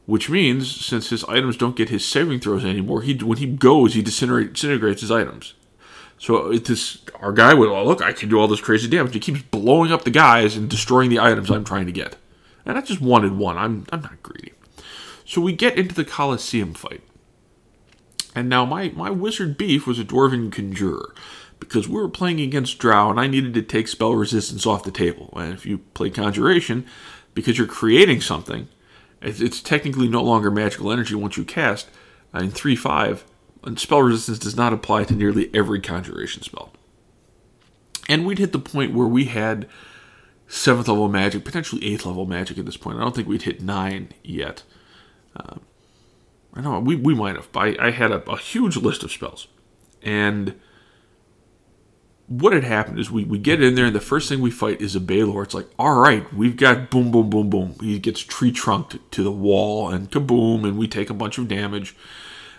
which 0.08 0.30
means 0.30 0.74
since 0.74 1.10
his 1.10 1.22
items 1.24 1.54
don't 1.54 1.76
get 1.76 1.90
his 1.90 2.02
saving 2.02 2.40
throws 2.40 2.64
anymore, 2.64 3.02
he 3.02 3.12
when 3.16 3.36
he 3.36 3.46
goes, 3.46 3.92
he 3.92 4.00
disintegrates 4.00 5.02
his 5.02 5.10
items. 5.10 5.52
So 6.16 6.50
this 6.50 7.02
our 7.20 7.30
guy 7.30 7.52
would 7.52 7.68
oh, 7.68 7.84
look, 7.84 8.00
I 8.00 8.14
can 8.14 8.30
do 8.30 8.40
all 8.40 8.48
this 8.48 8.62
crazy 8.62 8.88
damage. 8.88 9.12
He 9.12 9.20
keeps 9.20 9.42
blowing 9.42 9.92
up 9.92 10.04
the 10.04 10.10
guys 10.10 10.56
and 10.56 10.70
destroying 10.70 11.10
the 11.10 11.20
items 11.20 11.50
I'm 11.50 11.62
trying 11.62 11.84
to 11.84 11.92
get. 11.92 12.16
And 12.64 12.78
I 12.78 12.80
just 12.80 13.02
wanted 13.02 13.36
one. 13.36 13.58
I'm 13.58 13.84
I'm 13.92 14.00
not 14.00 14.22
greedy. 14.22 14.54
So 15.26 15.42
we 15.42 15.52
get 15.52 15.78
into 15.78 15.94
the 15.94 16.06
Colosseum 16.06 16.72
fight. 16.72 17.02
And 18.38 18.48
now 18.48 18.64
my, 18.64 18.90
my 18.90 19.10
wizard 19.10 19.58
beef 19.58 19.84
was 19.84 19.98
a 19.98 20.04
dwarven 20.04 20.52
conjurer. 20.52 21.12
Because 21.58 21.88
we 21.88 22.00
were 22.00 22.08
playing 22.08 22.40
against 22.40 22.78
Drow 22.78 23.10
and 23.10 23.18
I 23.18 23.26
needed 23.26 23.52
to 23.54 23.62
take 23.62 23.88
spell 23.88 24.14
resistance 24.14 24.64
off 24.64 24.84
the 24.84 24.92
table. 24.92 25.32
And 25.36 25.52
if 25.52 25.66
you 25.66 25.78
play 25.78 26.08
conjuration, 26.08 26.86
because 27.34 27.58
you're 27.58 27.66
creating 27.66 28.20
something, 28.20 28.68
it's, 29.20 29.40
it's 29.40 29.60
technically 29.60 30.06
no 30.06 30.22
longer 30.22 30.52
magical 30.52 30.92
energy 30.92 31.16
once 31.16 31.36
you 31.36 31.44
cast. 31.44 31.88
Uh, 32.32 32.40
in 32.40 32.50
3 32.50 32.76
5, 32.76 33.24
and 33.64 33.80
spell 33.80 34.02
resistance 34.02 34.38
does 34.38 34.56
not 34.56 34.72
apply 34.72 35.02
to 35.04 35.14
nearly 35.14 35.50
every 35.52 35.80
conjuration 35.80 36.42
spell. 36.42 36.72
And 38.08 38.24
we'd 38.24 38.38
hit 38.38 38.52
the 38.52 38.58
point 38.60 38.94
where 38.94 39.08
we 39.08 39.24
had 39.24 39.66
7th 40.48 40.86
level 40.86 41.08
magic, 41.08 41.44
potentially 41.44 41.82
8th 41.82 42.06
level 42.06 42.26
magic 42.26 42.56
at 42.58 42.66
this 42.66 42.76
point. 42.76 42.98
I 42.98 43.00
don't 43.00 43.16
think 43.16 43.26
we'd 43.26 43.42
hit 43.42 43.62
9 43.62 44.12
yet. 44.22 44.62
Uh, 45.34 45.56
I 46.58 46.60
know 46.60 46.80
we, 46.80 46.96
we 46.96 47.14
might 47.14 47.36
have. 47.36 47.48
I, 47.54 47.76
I 47.78 47.90
had 47.92 48.10
a, 48.10 48.28
a 48.28 48.36
huge 48.36 48.76
list 48.76 49.04
of 49.04 49.12
spells. 49.12 49.46
And 50.02 50.60
what 52.26 52.52
had 52.52 52.64
happened 52.64 52.98
is 52.98 53.12
we, 53.12 53.22
we 53.24 53.38
get 53.38 53.62
in 53.62 53.76
there 53.76 53.86
and 53.86 53.94
the 53.94 54.00
first 54.00 54.28
thing 54.28 54.40
we 54.40 54.50
fight 54.50 54.80
is 54.80 54.96
a 54.96 55.00
Balor. 55.00 55.44
It's 55.44 55.54
like, 55.54 55.68
all 55.78 56.00
right, 56.00 56.30
we've 56.34 56.56
got 56.56 56.90
boom, 56.90 57.12
boom, 57.12 57.30
boom, 57.30 57.48
boom. 57.48 57.76
He 57.80 58.00
gets 58.00 58.20
tree 58.20 58.50
trunked 58.50 58.98
to 59.12 59.22
the 59.22 59.30
wall 59.30 59.88
and 59.88 60.10
kaboom, 60.10 60.64
and 60.64 60.76
we 60.76 60.88
take 60.88 61.10
a 61.10 61.14
bunch 61.14 61.38
of 61.38 61.46
damage. 61.46 61.94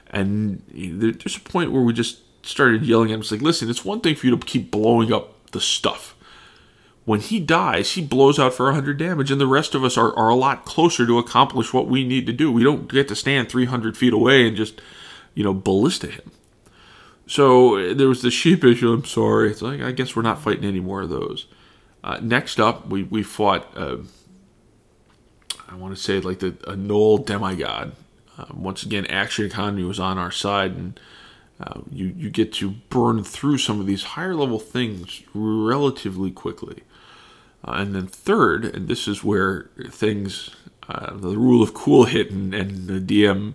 And 0.10 0.64
there's 0.74 1.36
a 1.36 1.42
point 1.42 1.74
where 1.74 1.84
we 1.84 1.92
just 1.92 2.22
started 2.46 2.86
yelling 2.86 3.12
at 3.12 3.16
him. 3.16 3.20
It's 3.20 3.32
like, 3.32 3.42
listen, 3.42 3.70
it's 3.70 3.84
one 3.84 4.00
thing 4.00 4.16
for 4.16 4.28
you 4.28 4.36
to 4.36 4.46
keep 4.46 4.72
blowing 4.72 5.12
up 5.12 5.52
the 5.52 5.62
stuff. 5.62 6.16
When 7.10 7.22
he 7.22 7.40
dies, 7.40 7.94
he 7.94 8.04
blows 8.04 8.38
out 8.38 8.54
for 8.54 8.68
100 8.68 9.00
damage, 9.00 9.32
and 9.32 9.42
the 9.42 9.48
rest 9.48 9.74
of 9.74 9.84
us 9.84 9.98
are, 9.98 10.16
are 10.16 10.30
a 10.30 10.36
lot 10.36 10.64
closer 10.64 11.08
to 11.08 11.18
accomplish 11.18 11.74
what 11.74 11.88
we 11.88 12.04
need 12.04 12.28
to 12.28 12.34
do. 12.34 12.52
We 12.52 12.64
don't 12.64 12.88
get 12.88 13.08
to 13.08 13.16
stand 13.16 13.50
300 13.50 13.98
feet 13.98 14.14
away 14.14 14.48
and 14.48 14.56
just, 14.56 14.80
you 15.34 15.44
know, 15.44 15.52
ballista 15.52 16.06
him. 16.06 16.30
So 17.26 17.96
there 17.96 18.08
was 18.08 18.22
the 18.22 18.30
sheepish, 18.30 18.84
I'm 18.84 19.06
sorry. 19.06 19.50
It's 19.50 19.64
like, 19.64 19.82
I 19.82 19.92
guess 19.92 20.16
we're 20.16 20.22
not 20.22 20.40
fighting 20.40 20.66
any 20.66 20.82
more 20.82 21.02
of 21.02 21.10
those. 21.10 21.48
Uh, 22.04 22.20
next 22.22 22.60
up, 22.60 22.88
we, 22.90 23.02
we 23.02 23.24
fought, 23.24 23.76
uh, 23.76 23.98
I 25.68 25.74
want 25.78 25.96
to 25.96 26.00
say, 26.00 26.20
like 26.20 26.38
the 26.38 26.50
a 26.68 26.76
Gnoll 26.76 27.26
demigod. 27.26 27.94
Uh, 28.38 28.46
once 28.54 28.84
again, 28.84 29.08
action 29.08 29.48
economy 29.48 29.82
was 29.82 30.00
on 30.00 30.20
our 30.20 30.30
side, 30.30 30.74
and 30.74 31.00
uh, 31.60 31.82
you, 31.92 32.14
you 32.16 32.30
get 32.30 32.54
to 32.54 32.76
burn 32.92 33.24
through 33.24 33.58
some 33.58 33.80
of 33.80 33.88
these 33.88 34.04
higher 34.04 34.36
level 34.36 34.60
things 34.60 35.24
relatively 35.34 36.30
quickly. 36.30 36.84
Uh, 37.64 37.74
and 37.74 37.96
then, 37.96 38.08
third, 38.08 38.66
and 38.66 38.88
this 38.88 39.08
is 39.08 39.24
where 39.24 39.70
things, 39.90 40.52
uh, 40.88 41.14
the 41.16 41.38
rule 41.38 41.62
of 41.62 41.74
cool 41.74 42.06
hit, 42.06 42.32
and, 42.32 42.54
and 42.54 42.88
the 42.88 43.00
DM 43.00 43.54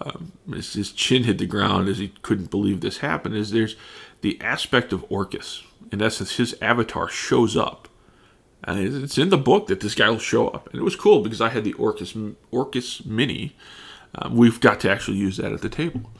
um, 0.00 0.32
his 0.52 0.92
chin 0.92 1.24
hit 1.24 1.38
the 1.38 1.46
ground 1.46 1.88
as 1.88 1.98
he 1.98 2.08
couldn't 2.22 2.50
believe 2.50 2.80
this 2.80 2.98
happened 2.98 3.34
is 3.34 3.50
there's 3.50 3.76
the 4.20 4.40
aspect 4.40 4.92
of 4.92 5.04
Orcus. 5.08 5.62
In 5.90 6.02
essence, 6.02 6.36
his 6.36 6.56
avatar 6.60 7.08
shows 7.08 7.56
up. 7.56 7.88
And 8.64 9.04
it's 9.04 9.16
in 9.16 9.30
the 9.30 9.38
book 9.38 9.68
that 9.68 9.80
this 9.80 9.94
guy 9.94 10.10
will 10.10 10.18
show 10.18 10.48
up. 10.48 10.68
And 10.68 10.80
it 10.80 10.84
was 10.84 10.96
cool 10.96 11.22
because 11.22 11.40
I 11.40 11.50
had 11.50 11.64
the 11.64 11.72
Orcus, 11.74 12.14
Orcus 12.50 13.04
Mini. 13.04 13.56
Um, 14.14 14.36
we've 14.36 14.60
got 14.60 14.80
to 14.80 14.90
actually 14.90 15.16
use 15.16 15.36
that 15.36 15.52
at 15.52 15.62
the 15.62 15.68
table. 15.68 16.10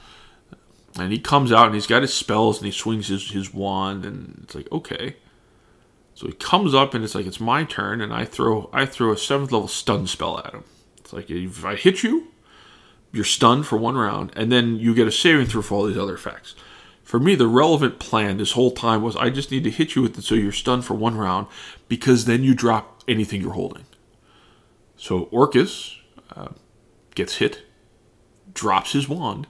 And 0.98 1.12
he 1.12 1.18
comes 1.18 1.52
out 1.52 1.66
and 1.66 1.74
he's 1.74 1.86
got 1.86 2.02
his 2.02 2.14
spells 2.14 2.58
and 2.58 2.66
he 2.66 2.72
swings 2.72 3.08
his, 3.08 3.30
his 3.30 3.52
wand 3.52 4.04
and 4.04 4.40
it's 4.44 4.54
like, 4.54 4.70
okay. 4.72 5.16
So 6.18 6.26
he 6.26 6.32
comes 6.32 6.74
up 6.74 6.94
and 6.94 7.04
it's 7.04 7.14
like 7.14 7.26
it's 7.26 7.38
my 7.38 7.62
turn 7.62 8.00
and 8.00 8.12
I 8.12 8.24
throw 8.24 8.68
I 8.72 8.86
throw 8.86 9.12
a 9.12 9.16
seventh 9.16 9.52
level 9.52 9.68
stun 9.68 10.08
spell 10.08 10.40
at 10.40 10.52
him. 10.52 10.64
It's 10.96 11.12
like 11.12 11.30
if 11.30 11.64
I 11.64 11.76
hit 11.76 12.02
you, 12.02 12.26
you're 13.12 13.22
stunned 13.22 13.66
for 13.68 13.76
one 13.76 13.96
round, 13.96 14.32
and 14.34 14.50
then 14.50 14.80
you 14.80 14.96
get 14.96 15.06
a 15.06 15.12
saving 15.12 15.46
throw 15.46 15.62
for 15.62 15.76
all 15.76 15.84
these 15.84 15.96
other 15.96 16.16
effects. 16.16 16.56
For 17.04 17.20
me, 17.20 17.36
the 17.36 17.46
relevant 17.46 18.00
plan 18.00 18.38
this 18.38 18.50
whole 18.50 18.72
time 18.72 19.00
was 19.00 19.14
I 19.14 19.30
just 19.30 19.52
need 19.52 19.62
to 19.62 19.70
hit 19.70 19.94
you 19.94 20.02
with 20.02 20.18
it 20.18 20.24
so 20.24 20.34
you're 20.34 20.50
stunned 20.50 20.84
for 20.84 20.94
one 20.94 21.16
round 21.16 21.46
because 21.86 22.24
then 22.24 22.42
you 22.42 22.52
drop 22.52 23.04
anything 23.06 23.40
you're 23.40 23.52
holding. 23.52 23.86
So 24.96 25.28
Orcus 25.30 25.98
uh, 26.34 26.48
gets 27.14 27.36
hit, 27.36 27.62
drops 28.52 28.92
his 28.92 29.08
wand. 29.08 29.46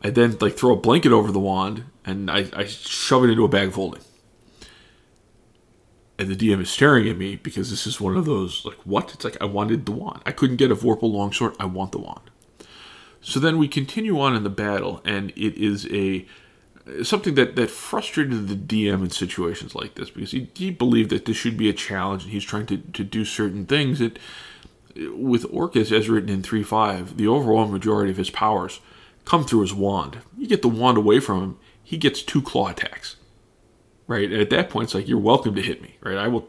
I 0.00 0.10
then 0.10 0.38
like 0.40 0.56
throw 0.56 0.74
a 0.74 0.80
blanket 0.80 1.10
over 1.10 1.32
the 1.32 1.40
wand 1.40 1.86
and 2.06 2.30
I, 2.30 2.46
I 2.52 2.66
shove 2.66 3.24
it 3.24 3.30
into 3.30 3.44
a 3.44 3.48
bag 3.48 3.66
of 3.66 3.74
holding. 3.74 4.02
And 6.18 6.28
the 6.28 6.36
DM 6.36 6.60
is 6.60 6.70
staring 6.70 7.08
at 7.08 7.16
me 7.16 7.36
because 7.36 7.70
this 7.70 7.86
is 7.86 8.00
one 8.00 8.16
of 8.16 8.26
those 8.26 8.64
like 8.64 8.78
what? 8.84 9.12
It's 9.14 9.24
like 9.24 9.36
I 9.40 9.46
wanted 9.46 9.86
the 9.86 9.92
wand. 9.92 10.22
I 10.26 10.32
couldn't 10.32 10.56
get 10.56 10.70
a 10.70 10.76
Vorpal 10.76 11.12
longsword. 11.12 11.56
I 11.58 11.64
want 11.64 11.92
the 11.92 11.98
wand. 11.98 12.30
So 13.20 13.40
then 13.40 13.56
we 13.56 13.68
continue 13.68 14.20
on 14.20 14.34
in 14.34 14.42
the 14.42 14.50
battle, 14.50 15.00
and 15.04 15.30
it 15.30 15.56
is 15.56 15.86
a 15.90 16.26
something 17.02 17.34
that, 17.36 17.56
that 17.56 17.70
frustrated 17.70 18.48
the 18.48 18.56
DM 18.56 19.02
in 19.02 19.10
situations 19.10 19.74
like 19.74 19.94
this 19.94 20.10
because 20.10 20.32
he, 20.32 20.48
he 20.54 20.70
believed 20.70 21.10
that 21.10 21.26
this 21.26 21.36
should 21.36 21.56
be 21.56 21.68
a 21.68 21.72
challenge 21.72 22.24
and 22.24 22.32
he's 22.32 22.44
trying 22.44 22.66
to, 22.66 22.78
to 22.78 23.04
do 23.04 23.24
certain 23.24 23.66
things 23.66 24.00
that 24.00 24.18
with 25.14 25.46
Orcus 25.50 25.92
as 25.92 26.08
written 26.08 26.28
in 26.28 26.42
3.5 26.42 27.16
the 27.16 27.28
overall 27.28 27.66
majority 27.66 28.10
of 28.10 28.16
his 28.16 28.30
powers 28.30 28.80
come 29.24 29.44
through 29.44 29.60
his 29.60 29.72
wand 29.72 30.18
you 30.36 30.46
get 30.48 30.62
the 30.62 30.68
wand 30.68 30.98
away 30.98 31.20
from 31.20 31.40
him 31.40 31.58
he 31.82 31.96
gets 31.96 32.20
two 32.20 32.42
claw 32.42 32.68
attacks 32.68 33.16
right 34.06 34.30
and 34.30 34.40
at 34.40 34.50
that 34.50 34.70
point 34.70 34.84
it's 34.84 34.94
like 34.94 35.08
you're 35.08 35.18
welcome 35.18 35.54
to 35.54 35.62
hit 35.62 35.82
me 35.82 35.96
right 36.00 36.16
I 36.16 36.28
will 36.28 36.48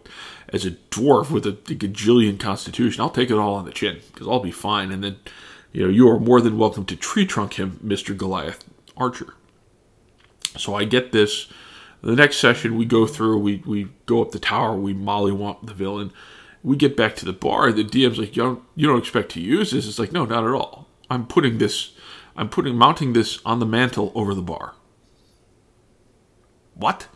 as 0.50 0.66
a 0.66 0.72
dwarf 0.72 1.30
with 1.32 1.46
a, 1.46 1.52
a 1.52 1.76
gajillion 1.76 2.40
constitution 2.40 3.02
I'll 3.02 3.10
take 3.10 3.32
it 3.32 3.38
all 3.38 3.56
on 3.56 3.66
the 3.66 3.72
chin 3.72 4.00
because 4.14 4.28
I'll 4.28 4.40
be 4.40 4.52
fine 4.52 4.92
and 4.92 5.04
then 5.04 5.18
you 5.72 5.84
know 5.84 5.90
you 5.90 6.10
are 6.10 6.20
more 6.20 6.42
than 6.42 6.58
welcome 6.58 6.86
to 6.86 6.96
tree 6.96 7.26
trunk 7.26 7.54
him 7.54 7.80
Mr. 7.84 8.16
Goliath 8.18 8.64
Archer 8.98 9.34
so 10.58 10.76
I 10.76 10.86
get 10.86 11.12
this. 11.12 11.48
The 12.02 12.16
next 12.16 12.38
session 12.38 12.76
we 12.76 12.86
go 12.86 13.08
through, 13.08 13.40
we, 13.40 13.64
we 13.66 13.88
go 14.06 14.22
up 14.22 14.32
the 14.32 14.40
tower, 14.40 14.76
we 14.76 14.94
mollywomp 14.94 15.66
the 15.66 15.74
villain. 15.74 16.12
We 16.62 16.76
get 16.76 16.98
back 16.98 17.16
to 17.18 17.26
the 17.26 17.34
bar. 17.34 17.72
The 17.72 17.84
DM's 17.84 18.20
like, 18.20 18.36
you 18.36 18.44
don't, 18.44 18.64
you 18.76 18.88
don't 18.88 19.00
expect 19.00 19.32
to 19.32 19.42
use 19.42 19.72
this? 19.72 19.88
It's 19.88 20.00
like, 20.00 20.12
no, 20.12 20.26
not 20.26 20.44
at 20.44 20.52
all. 20.52 20.88
I'm 21.10 21.26
putting 21.26 21.58
this, 21.58 21.92
I'm 22.36 22.50
putting, 22.50 22.76
mounting 22.76 23.14
this 23.14 23.40
on 23.46 23.60
the 23.60 23.66
mantle 23.66 24.12
over 24.16 24.34
the 24.34 24.42
bar. 24.42 24.76
What? 26.76 27.08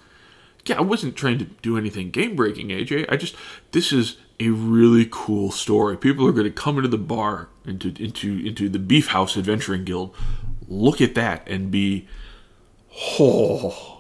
Yeah, 0.68 0.78
I 0.78 0.82
wasn't 0.82 1.16
trying 1.16 1.38
to 1.40 1.46
do 1.46 1.78
anything 1.78 2.12
game 2.12 2.36
breaking, 2.36 2.70
AJ. 2.70 3.06
I 3.10 3.18
just, 3.18 3.36
this 3.72 3.94
is 3.94 4.18
a 4.40 4.50
really 4.50 5.08
cool 5.10 5.52
story. 5.52 5.98
People 5.98 6.28
are 6.28 6.32
going 6.32 6.46
to 6.46 6.52
come 6.52 6.78
into 6.78 6.90
the 6.90 6.98
bar, 6.98 7.50
into 7.66 7.94
into 8.02 8.40
into 8.46 8.70
the 8.70 8.80
Beef 8.80 9.08
House 9.08 9.36
Adventuring 9.38 9.86
Guild, 9.86 10.16
look 10.68 11.02
at 11.02 11.16
that, 11.16 11.48
and 11.48 11.72
be 11.72 12.08
oh. 13.20 13.94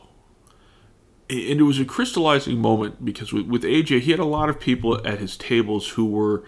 And 1.29 1.59
it 1.59 1.63
was 1.63 1.79
a 1.79 1.85
crystallizing 1.85 2.57
moment 2.57 3.03
because 3.03 3.33
with, 3.33 3.47
with 3.47 3.63
AJ, 3.63 4.01
he 4.01 4.11
had 4.11 4.19
a 4.19 4.25
lot 4.25 4.47
of 4.47 4.61
people 4.61 5.05
at 5.05 5.19
his 5.19 5.35
tables 5.35 5.89
who 5.89 6.05
were, 6.05 6.45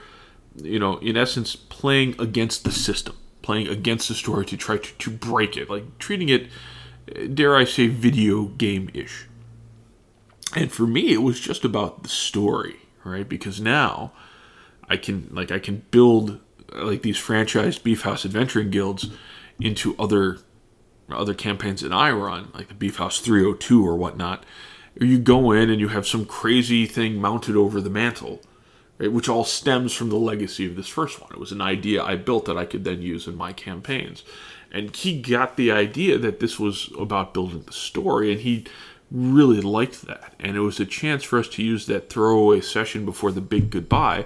you 0.56 0.80
know, 0.80 0.98
in 1.00 1.18
essence, 1.18 1.56
playing 1.56 2.16
against 2.18 2.64
the 2.64 2.72
system, 2.72 3.18
playing 3.42 3.68
against 3.68 4.08
the 4.08 4.14
story 4.14 4.46
to 4.46 4.56
try 4.56 4.78
to, 4.78 4.94
to 4.94 5.12
break 5.12 5.58
it, 5.58 5.70
like 5.70 5.98
treating 6.00 6.30
it, 6.30 6.48
dare 7.34 7.58
I 7.58 7.66
say, 7.66 7.88
video 7.88 8.46
game 8.46 8.90
ish. 8.94 9.28
And 10.56 10.72
for 10.72 10.88
me, 10.88 11.14
it 11.14 11.22
was 11.22 11.40
just 11.40 11.64
about 11.64 12.04
the 12.04 12.10
story, 12.10 12.78
right? 13.04 13.28
Because 13.28 13.62
now 13.62 14.12
I 14.90 14.98
can, 14.98 15.30
like, 15.32 15.52
I 15.52 15.60
can 15.60 15.84
build 15.92 16.40
like 16.74 17.02
these 17.02 17.18
franchised 17.18 17.84
Beef 17.84 18.02
House 18.02 18.26
Adventuring 18.26 18.70
guilds 18.70 19.10
into 19.60 19.96
other 19.98 20.40
other 21.12 21.34
campaigns 21.34 21.82
that 21.82 21.92
I 21.92 22.12
run, 22.12 22.50
like 22.54 22.68
the 22.68 22.76
Beef 22.76 22.98
House 22.98 23.20
302 23.20 23.84
or 23.84 23.96
whatnot, 23.96 24.46
you 25.00 25.18
go 25.18 25.52
in 25.52 25.70
and 25.70 25.80
you 25.80 25.88
have 25.88 26.08
some 26.08 26.26
crazy 26.26 26.86
thing 26.86 27.20
mounted 27.20 27.56
over 27.56 27.82
the 27.82 27.90
mantle, 27.90 28.42
right, 28.98 29.12
which 29.12 29.30
all 29.30 29.44
stems 29.44 29.94
from 29.94 30.10
the 30.10 30.18
legacy 30.18 30.66
of 30.66 30.76
this 30.76 30.88
first 30.88 31.20
one. 31.22 31.32
It 31.32 31.40
was 31.40 31.52
an 31.52 31.62
idea 31.62 32.04
I 32.04 32.16
built 32.16 32.46
that 32.46 32.58
I 32.58 32.66
could 32.66 32.84
then 32.84 33.02
use 33.02 33.28
in 33.28 33.36
my 33.36 33.54
campaigns. 33.54 34.24
And 34.72 34.96
he 34.96 35.20
got 35.20 35.58
the 35.58 35.72
idea 35.72 36.20
that 36.20 36.40
this 36.40 36.60
was 36.60 36.92
about 36.98 37.34
building 37.34 37.64
the 37.64 37.74
story, 37.74 38.32
and 38.32 38.42
he 38.42 38.66
really 39.12 39.62
liked 39.62 40.04
that. 40.04 40.34
And 40.40 40.56
it 40.56 40.62
was 40.62 40.80
a 40.80 40.86
chance 40.86 41.24
for 41.24 41.40
us 41.40 41.48
to 41.50 41.64
use 41.64 41.86
that 41.88 42.10
throwaway 42.10 42.62
session 42.62 43.06
before 43.06 43.32
the 43.32 43.42
big 43.42 43.70
goodbye, 43.70 44.26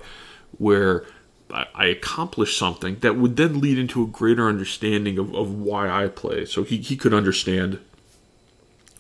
where 0.58 1.06
I 1.50 1.86
accomplished 1.86 2.58
something 2.58 2.98
that 3.00 3.16
would 3.16 3.36
then 3.38 3.62
lead 3.62 3.78
into 3.78 4.04
a 4.04 4.08
greater 4.08 4.48
understanding 4.48 5.20
of, 5.20 5.36
of 5.36 5.54
why 5.54 5.90
I 5.90 6.08
play. 6.08 6.46
So 6.46 6.64
he, 6.64 6.78
he 6.78 6.98
could 6.98 7.14
understand 7.14 7.80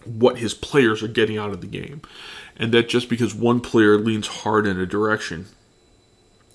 what 0.05 0.38
his 0.38 0.53
players 0.53 1.01
are 1.01 1.07
getting 1.07 1.38
out 1.38 1.51
of 1.51 1.61
the 1.61 1.67
game. 1.67 2.01
And 2.55 2.71
that 2.73 2.89
just 2.89 3.09
because 3.09 3.34
one 3.34 3.59
player 3.59 3.97
leans 3.97 4.27
hard 4.27 4.67
in 4.67 4.79
a 4.79 4.86
direction, 4.86 5.47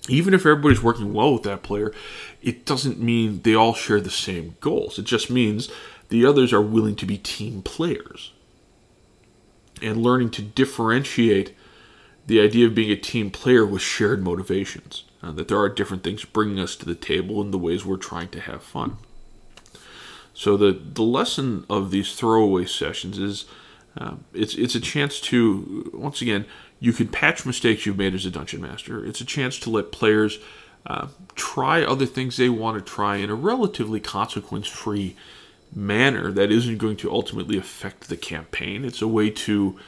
even 0.07 0.33
if 0.33 0.45
everybody's 0.45 0.81
working 0.81 1.13
well 1.13 1.33
with 1.33 1.43
that 1.43 1.63
player, 1.63 1.91
it 2.41 2.65
doesn't 2.65 3.01
mean 3.01 3.41
they 3.41 3.53
all 3.53 3.73
share 3.73 3.99
the 3.99 4.09
same 4.09 4.55
goals. 4.61 4.97
It 4.97 5.05
just 5.05 5.29
means 5.29 5.69
the 6.07 6.25
others 6.25 6.53
are 6.53 6.61
willing 6.61 6.95
to 6.95 7.05
be 7.05 7.17
team 7.17 7.61
players. 7.61 8.31
And 9.81 9.97
learning 9.97 10.31
to 10.31 10.41
differentiate 10.41 11.55
the 12.25 12.41
idea 12.41 12.67
of 12.67 12.75
being 12.75 12.91
a 12.91 12.95
team 12.95 13.31
player 13.31 13.65
with 13.65 13.81
shared 13.81 14.23
motivations 14.23 15.03
uh, 15.23 15.31
that 15.31 15.47
there 15.47 15.57
are 15.57 15.69
different 15.69 16.03
things 16.03 16.23
bringing 16.25 16.59
us 16.59 16.75
to 16.75 16.85
the 16.85 16.95
table 16.95 17.41
in 17.41 17.51
the 17.51 17.57
ways 17.57 17.85
we're 17.85 17.97
trying 17.97 18.29
to 18.29 18.39
have 18.39 18.63
fun. 18.63 18.97
So 20.33 20.55
the 20.55 20.71
the 20.71 21.03
lesson 21.03 21.65
of 21.69 21.91
these 21.91 22.13
throwaway 22.13 22.65
sessions 22.65 23.17
is 23.17 23.45
uh, 23.97 24.15
it's 24.33 24.55
it's 24.55 24.75
a 24.75 24.79
chance 24.79 25.19
to 25.21 25.91
once 25.93 26.21
again 26.21 26.45
you 26.79 26.93
can 26.93 27.09
patch 27.09 27.45
mistakes 27.45 27.85
you've 27.85 27.97
made 27.97 28.13
as 28.13 28.25
a 28.25 28.31
dungeon 28.31 28.61
master. 28.61 29.05
It's 29.05 29.19
a 29.19 29.25
chance 29.25 29.59
to 29.59 29.69
let 29.69 29.91
players 29.91 30.39
uh, 30.85 31.07
try 31.35 31.83
other 31.83 32.05
things 32.05 32.37
they 32.37 32.47
want 32.47 32.77
to 32.77 32.93
try 32.93 33.17
in 33.17 33.29
a 33.29 33.35
relatively 33.35 33.99
consequence 33.99 34.67
free 34.67 35.15
manner 35.73 36.31
that 36.31 36.51
isn't 36.51 36.77
going 36.77 36.97
to 36.97 37.11
ultimately 37.11 37.57
affect 37.57 38.09
the 38.09 38.17
campaign. 38.17 38.83
It's 38.83 39.01
a 39.01 39.07
way 39.07 39.29
to 39.29 39.79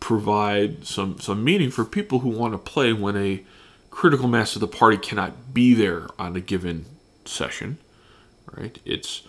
provide 0.00 0.84
some 0.84 1.18
some 1.20 1.44
meaning 1.44 1.70
for 1.70 1.84
people 1.84 2.20
who 2.20 2.30
want 2.30 2.52
to 2.52 2.58
play 2.58 2.92
when 2.92 3.16
a 3.16 3.44
critical 3.90 4.26
mass 4.26 4.56
of 4.56 4.60
the 4.60 4.66
party 4.66 4.96
cannot 4.96 5.54
be 5.54 5.74
there 5.74 6.08
on 6.18 6.34
a 6.34 6.40
given 6.40 6.86
session, 7.24 7.78
right? 8.56 8.78
It's 8.84 9.22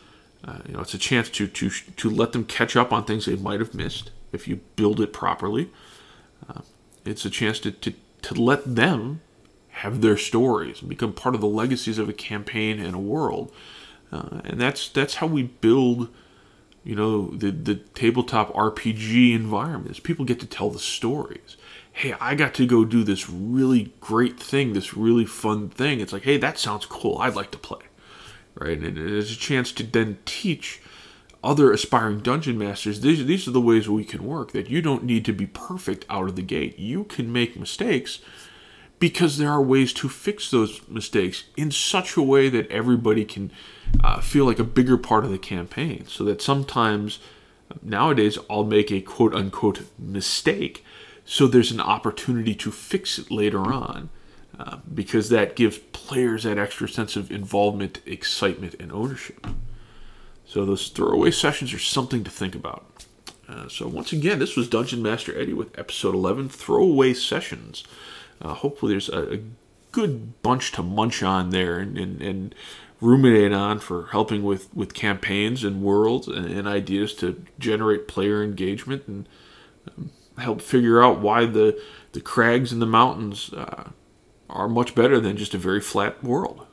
uh, 0.44 0.60
you 0.68 0.74
know 0.74 0.82
it's 0.82 0.94
a 0.94 1.00
chance 1.00 1.30
to 1.32 1.48
to 1.48 1.70
to 1.70 2.10
let 2.10 2.32
them 2.32 2.46
catch 2.46 2.76
up 2.76 2.92
on 2.92 3.06
things 3.06 3.26
they 3.26 3.36
might 3.36 3.60
have 3.60 3.74
missed 3.74 4.12
if 4.32 4.48
you 4.48 4.58
build 4.76 5.00
it 5.00 5.14
properly. 5.14 5.70
Uh, 6.50 6.62
it's 7.06 7.26
a 7.26 7.30
chance 7.30 7.60
to, 7.60 7.72
to 7.72 7.94
to 8.24 8.34
let 8.34 8.76
them 8.76 9.22
have 9.70 10.02
their 10.02 10.18
stories 10.18 10.82
and 10.82 10.90
become 10.90 11.14
part 11.14 11.36
of 11.36 11.42
the 11.42 11.48
legacies 11.48 11.98
of 11.98 12.08
a 12.08 12.14
campaign 12.14 12.80
and 12.80 12.96
a 12.96 13.00
world, 13.00 13.52
uh, 14.14 14.42
and 14.46 14.62
that's 14.62 14.90
that's 14.90 15.16
how 15.16 15.28
we 15.28 15.44
build. 15.44 16.10
You 16.84 16.96
know 16.96 17.28
the 17.28 17.52
the 17.52 17.76
tabletop 17.76 18.54
RPG 18.54 19.34
environment 19.34 19.92
is 19.92 20.00
people 20.02 20.26
get 20.26 20.42
to 20.42 20.46
tell 20.46 20.70
the 20.70 20.80
stories 20.80 21.56
hey, 21.94 22.16
I 22.20 22.34
got 22.36 22.56
to 22.56 22.66
go 22.66 22.84
do 22.84 23.04
this 23.04 23.30
really 23.30 23.94
great 24.02 24.40
thing, 24.40 24.74
this 24.74 24.96
really 24.96 25.26
fun 25.26 25.70
thing. 25.70 26.00
It's 26.00 26.12
like, 26.12 26.24
hey, 26.24 26.38
that 26.38 26.58
sounds 26.58 26.86
cool. 26.88 27.20
I'd 27.20 27.36
like 27.36 27.52
to 27.52 27.58
play. 27.58 27.82
Right? 28.56 28.80
And 28.80 28.98
it's 28.98 29.32
a 29.32 29.38
chance 29.38 29.72
to 29.74 29.84
then 29.84 30.18
teach 30.26 30.82
other 31.44 31.72
aspiring 31.72 32.20
dungeon 32.20 32.58
masters 32.58 33.02
these, 33.02 33.26
these 33.26 33.48
are 33.48 33.52
the 33.52 33.60
ways 33.60 33.90
we 33.90 34.06
can 34.06 34.26
work 34.26 34.54
that 34.54 34.70
you 34.70 34.82
don't 34.82 35.04
need 35.04 35.26
to 35.26 35.34
be 35.34 35.46
perfect 35.46 36.06
out 36.10 36.30
of 36.30 36.36
the 36.36 36.42
gate. 36.42 36.80
You 36.80 37.04
can 37.04 37.32
make 37.32 37.60
mistakes 37.60 38.20
because 39.04 39.38
there 39.38 39.50
are 39.50 39.62
ways 39.62 39.92
to 39.92 40.08
fix 40.08 40.50
those 40.50 40.80
mistakes 40.88 41.44
in 41.58 41.70
such 41.70 42.16
a 42.16 42.22
way 42.22 42.48
that 42.48 42.72
everybody 42.72 43.26
can 43.26 43.52
uh, 44.02 44.22
feel 44.22 44.46
like 44.46 44.60
a 44.60 44.64
bigger 44.64 44.98
part 44.98 45.26
of 45.26 45.30
the 45.30 45.38
campaign. 45.38 46.06
So 46.08 46.24
that 46.24 46.42
sometimes 46.42 47.20
nowadays 47.82 48.38
I'll 48.50 48.64
make 48.64 48.94
a 48.94 49.02
quote 49.02 49.36
unquote 49.36 49.82
mistake 50.00 50.86
so 51.26 51.48
there's 51.48 51.70
an 51.70 51.82
opportunity 51.82 52.56
to 52.56 52.72
fix 52.72 53.20
it 53.20 53.30
later 53.30 53.74
on 53.74 54.10
uh, 54.58 54.78
because 54.94 55.28
that 55.28 55.58
gives 55.58 55.80
players 55.92 56.44
that 56.44 56.58
extra 56.58 56.88
sense 56.88 57.18
of 57.18 57.30
involvement, 57.30 58.00
excitement, 58.06 58.74
and 58.80 58.90
ownership. 58.94 59.46
So 60.46 60.64
those 60.64 60.88
throwaway 60.88 61.32
sessions 61.32 61.74
are 61.74 61.78
something 61.78 62.24
to 62.24 62.32
think 62.32 62.56
about. 62.56 62.86
Uh, 63.50 63.68
so 63.68 63.86
once 63.86 64.14
again, 64.14 64.40
this 64.40 64.56
was 64.56 64.70
Dungeon 64.70 65.02
Master 65.04 65.38
Eddie 65.38 65.52
with 65.52 65.78
episode 65.78 66.16
11, 66.16 66.48
Throwaway 66.48 67.14
Sessions. 67.14 67.84
Uh, 68.42 68.54
hopefully 68.54 68.94
there's 68.94 69.10
a, 69.10 69.36
a, 69.36 69.40
good 69.92 70.42
bunch 70.42 70.72
to 70.72 70.82
munch 70.82 71.22
on 71.22 71.52
there 71.52 71.78
and, 71.78 72.00
and, 72.00 72.20
and, 72.20 72.56
ruminate 73.00 73.52
on 73.52 73.78
for 73.78 74.08
helping 74.08 74.42
with, 74.44 74.74
with 74.74 74.94
campaigns 74.94 75.64
and 75.64 75.84
worlds 75.84 76.28
and, 76.28 76.46
and 76.48 76.68
ideas 76.68 77.14
to 77.14 77.46
generate 77.60 78.08
player 78.08 78.42
engagement 78.42 79.04
and 79.08 79.28
um, 79.96 80.10
help 80.38 80.62
figure 80.62 81.04
out 81.04 81.20
why 81.20 81.46
the 81.46 81.80
the 82.14 82.22
crags 82.22 82.72
and 82.72 82.82
the 82.82 82.88
mountains 82.88 83.52
uh, 83.54 83.90
are 84.50 84.70
much 84.70 84.96
better 84.96 85.20
than 85.20 85.36
just 85.36 85.54
a 85.54 85.58
very 85.58 85.82
flat 85.82 86.24
world. 86.24 86.66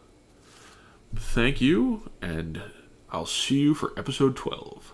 Thank 1.14 1.60
you, 1.60 2.10
and 2.22 2.62
I'll 3.10 3.26
see 3.26 3.58
you 3.58 3.74
for 3.74 3.92
episode 3.96 4.36
12. 4.36 4.92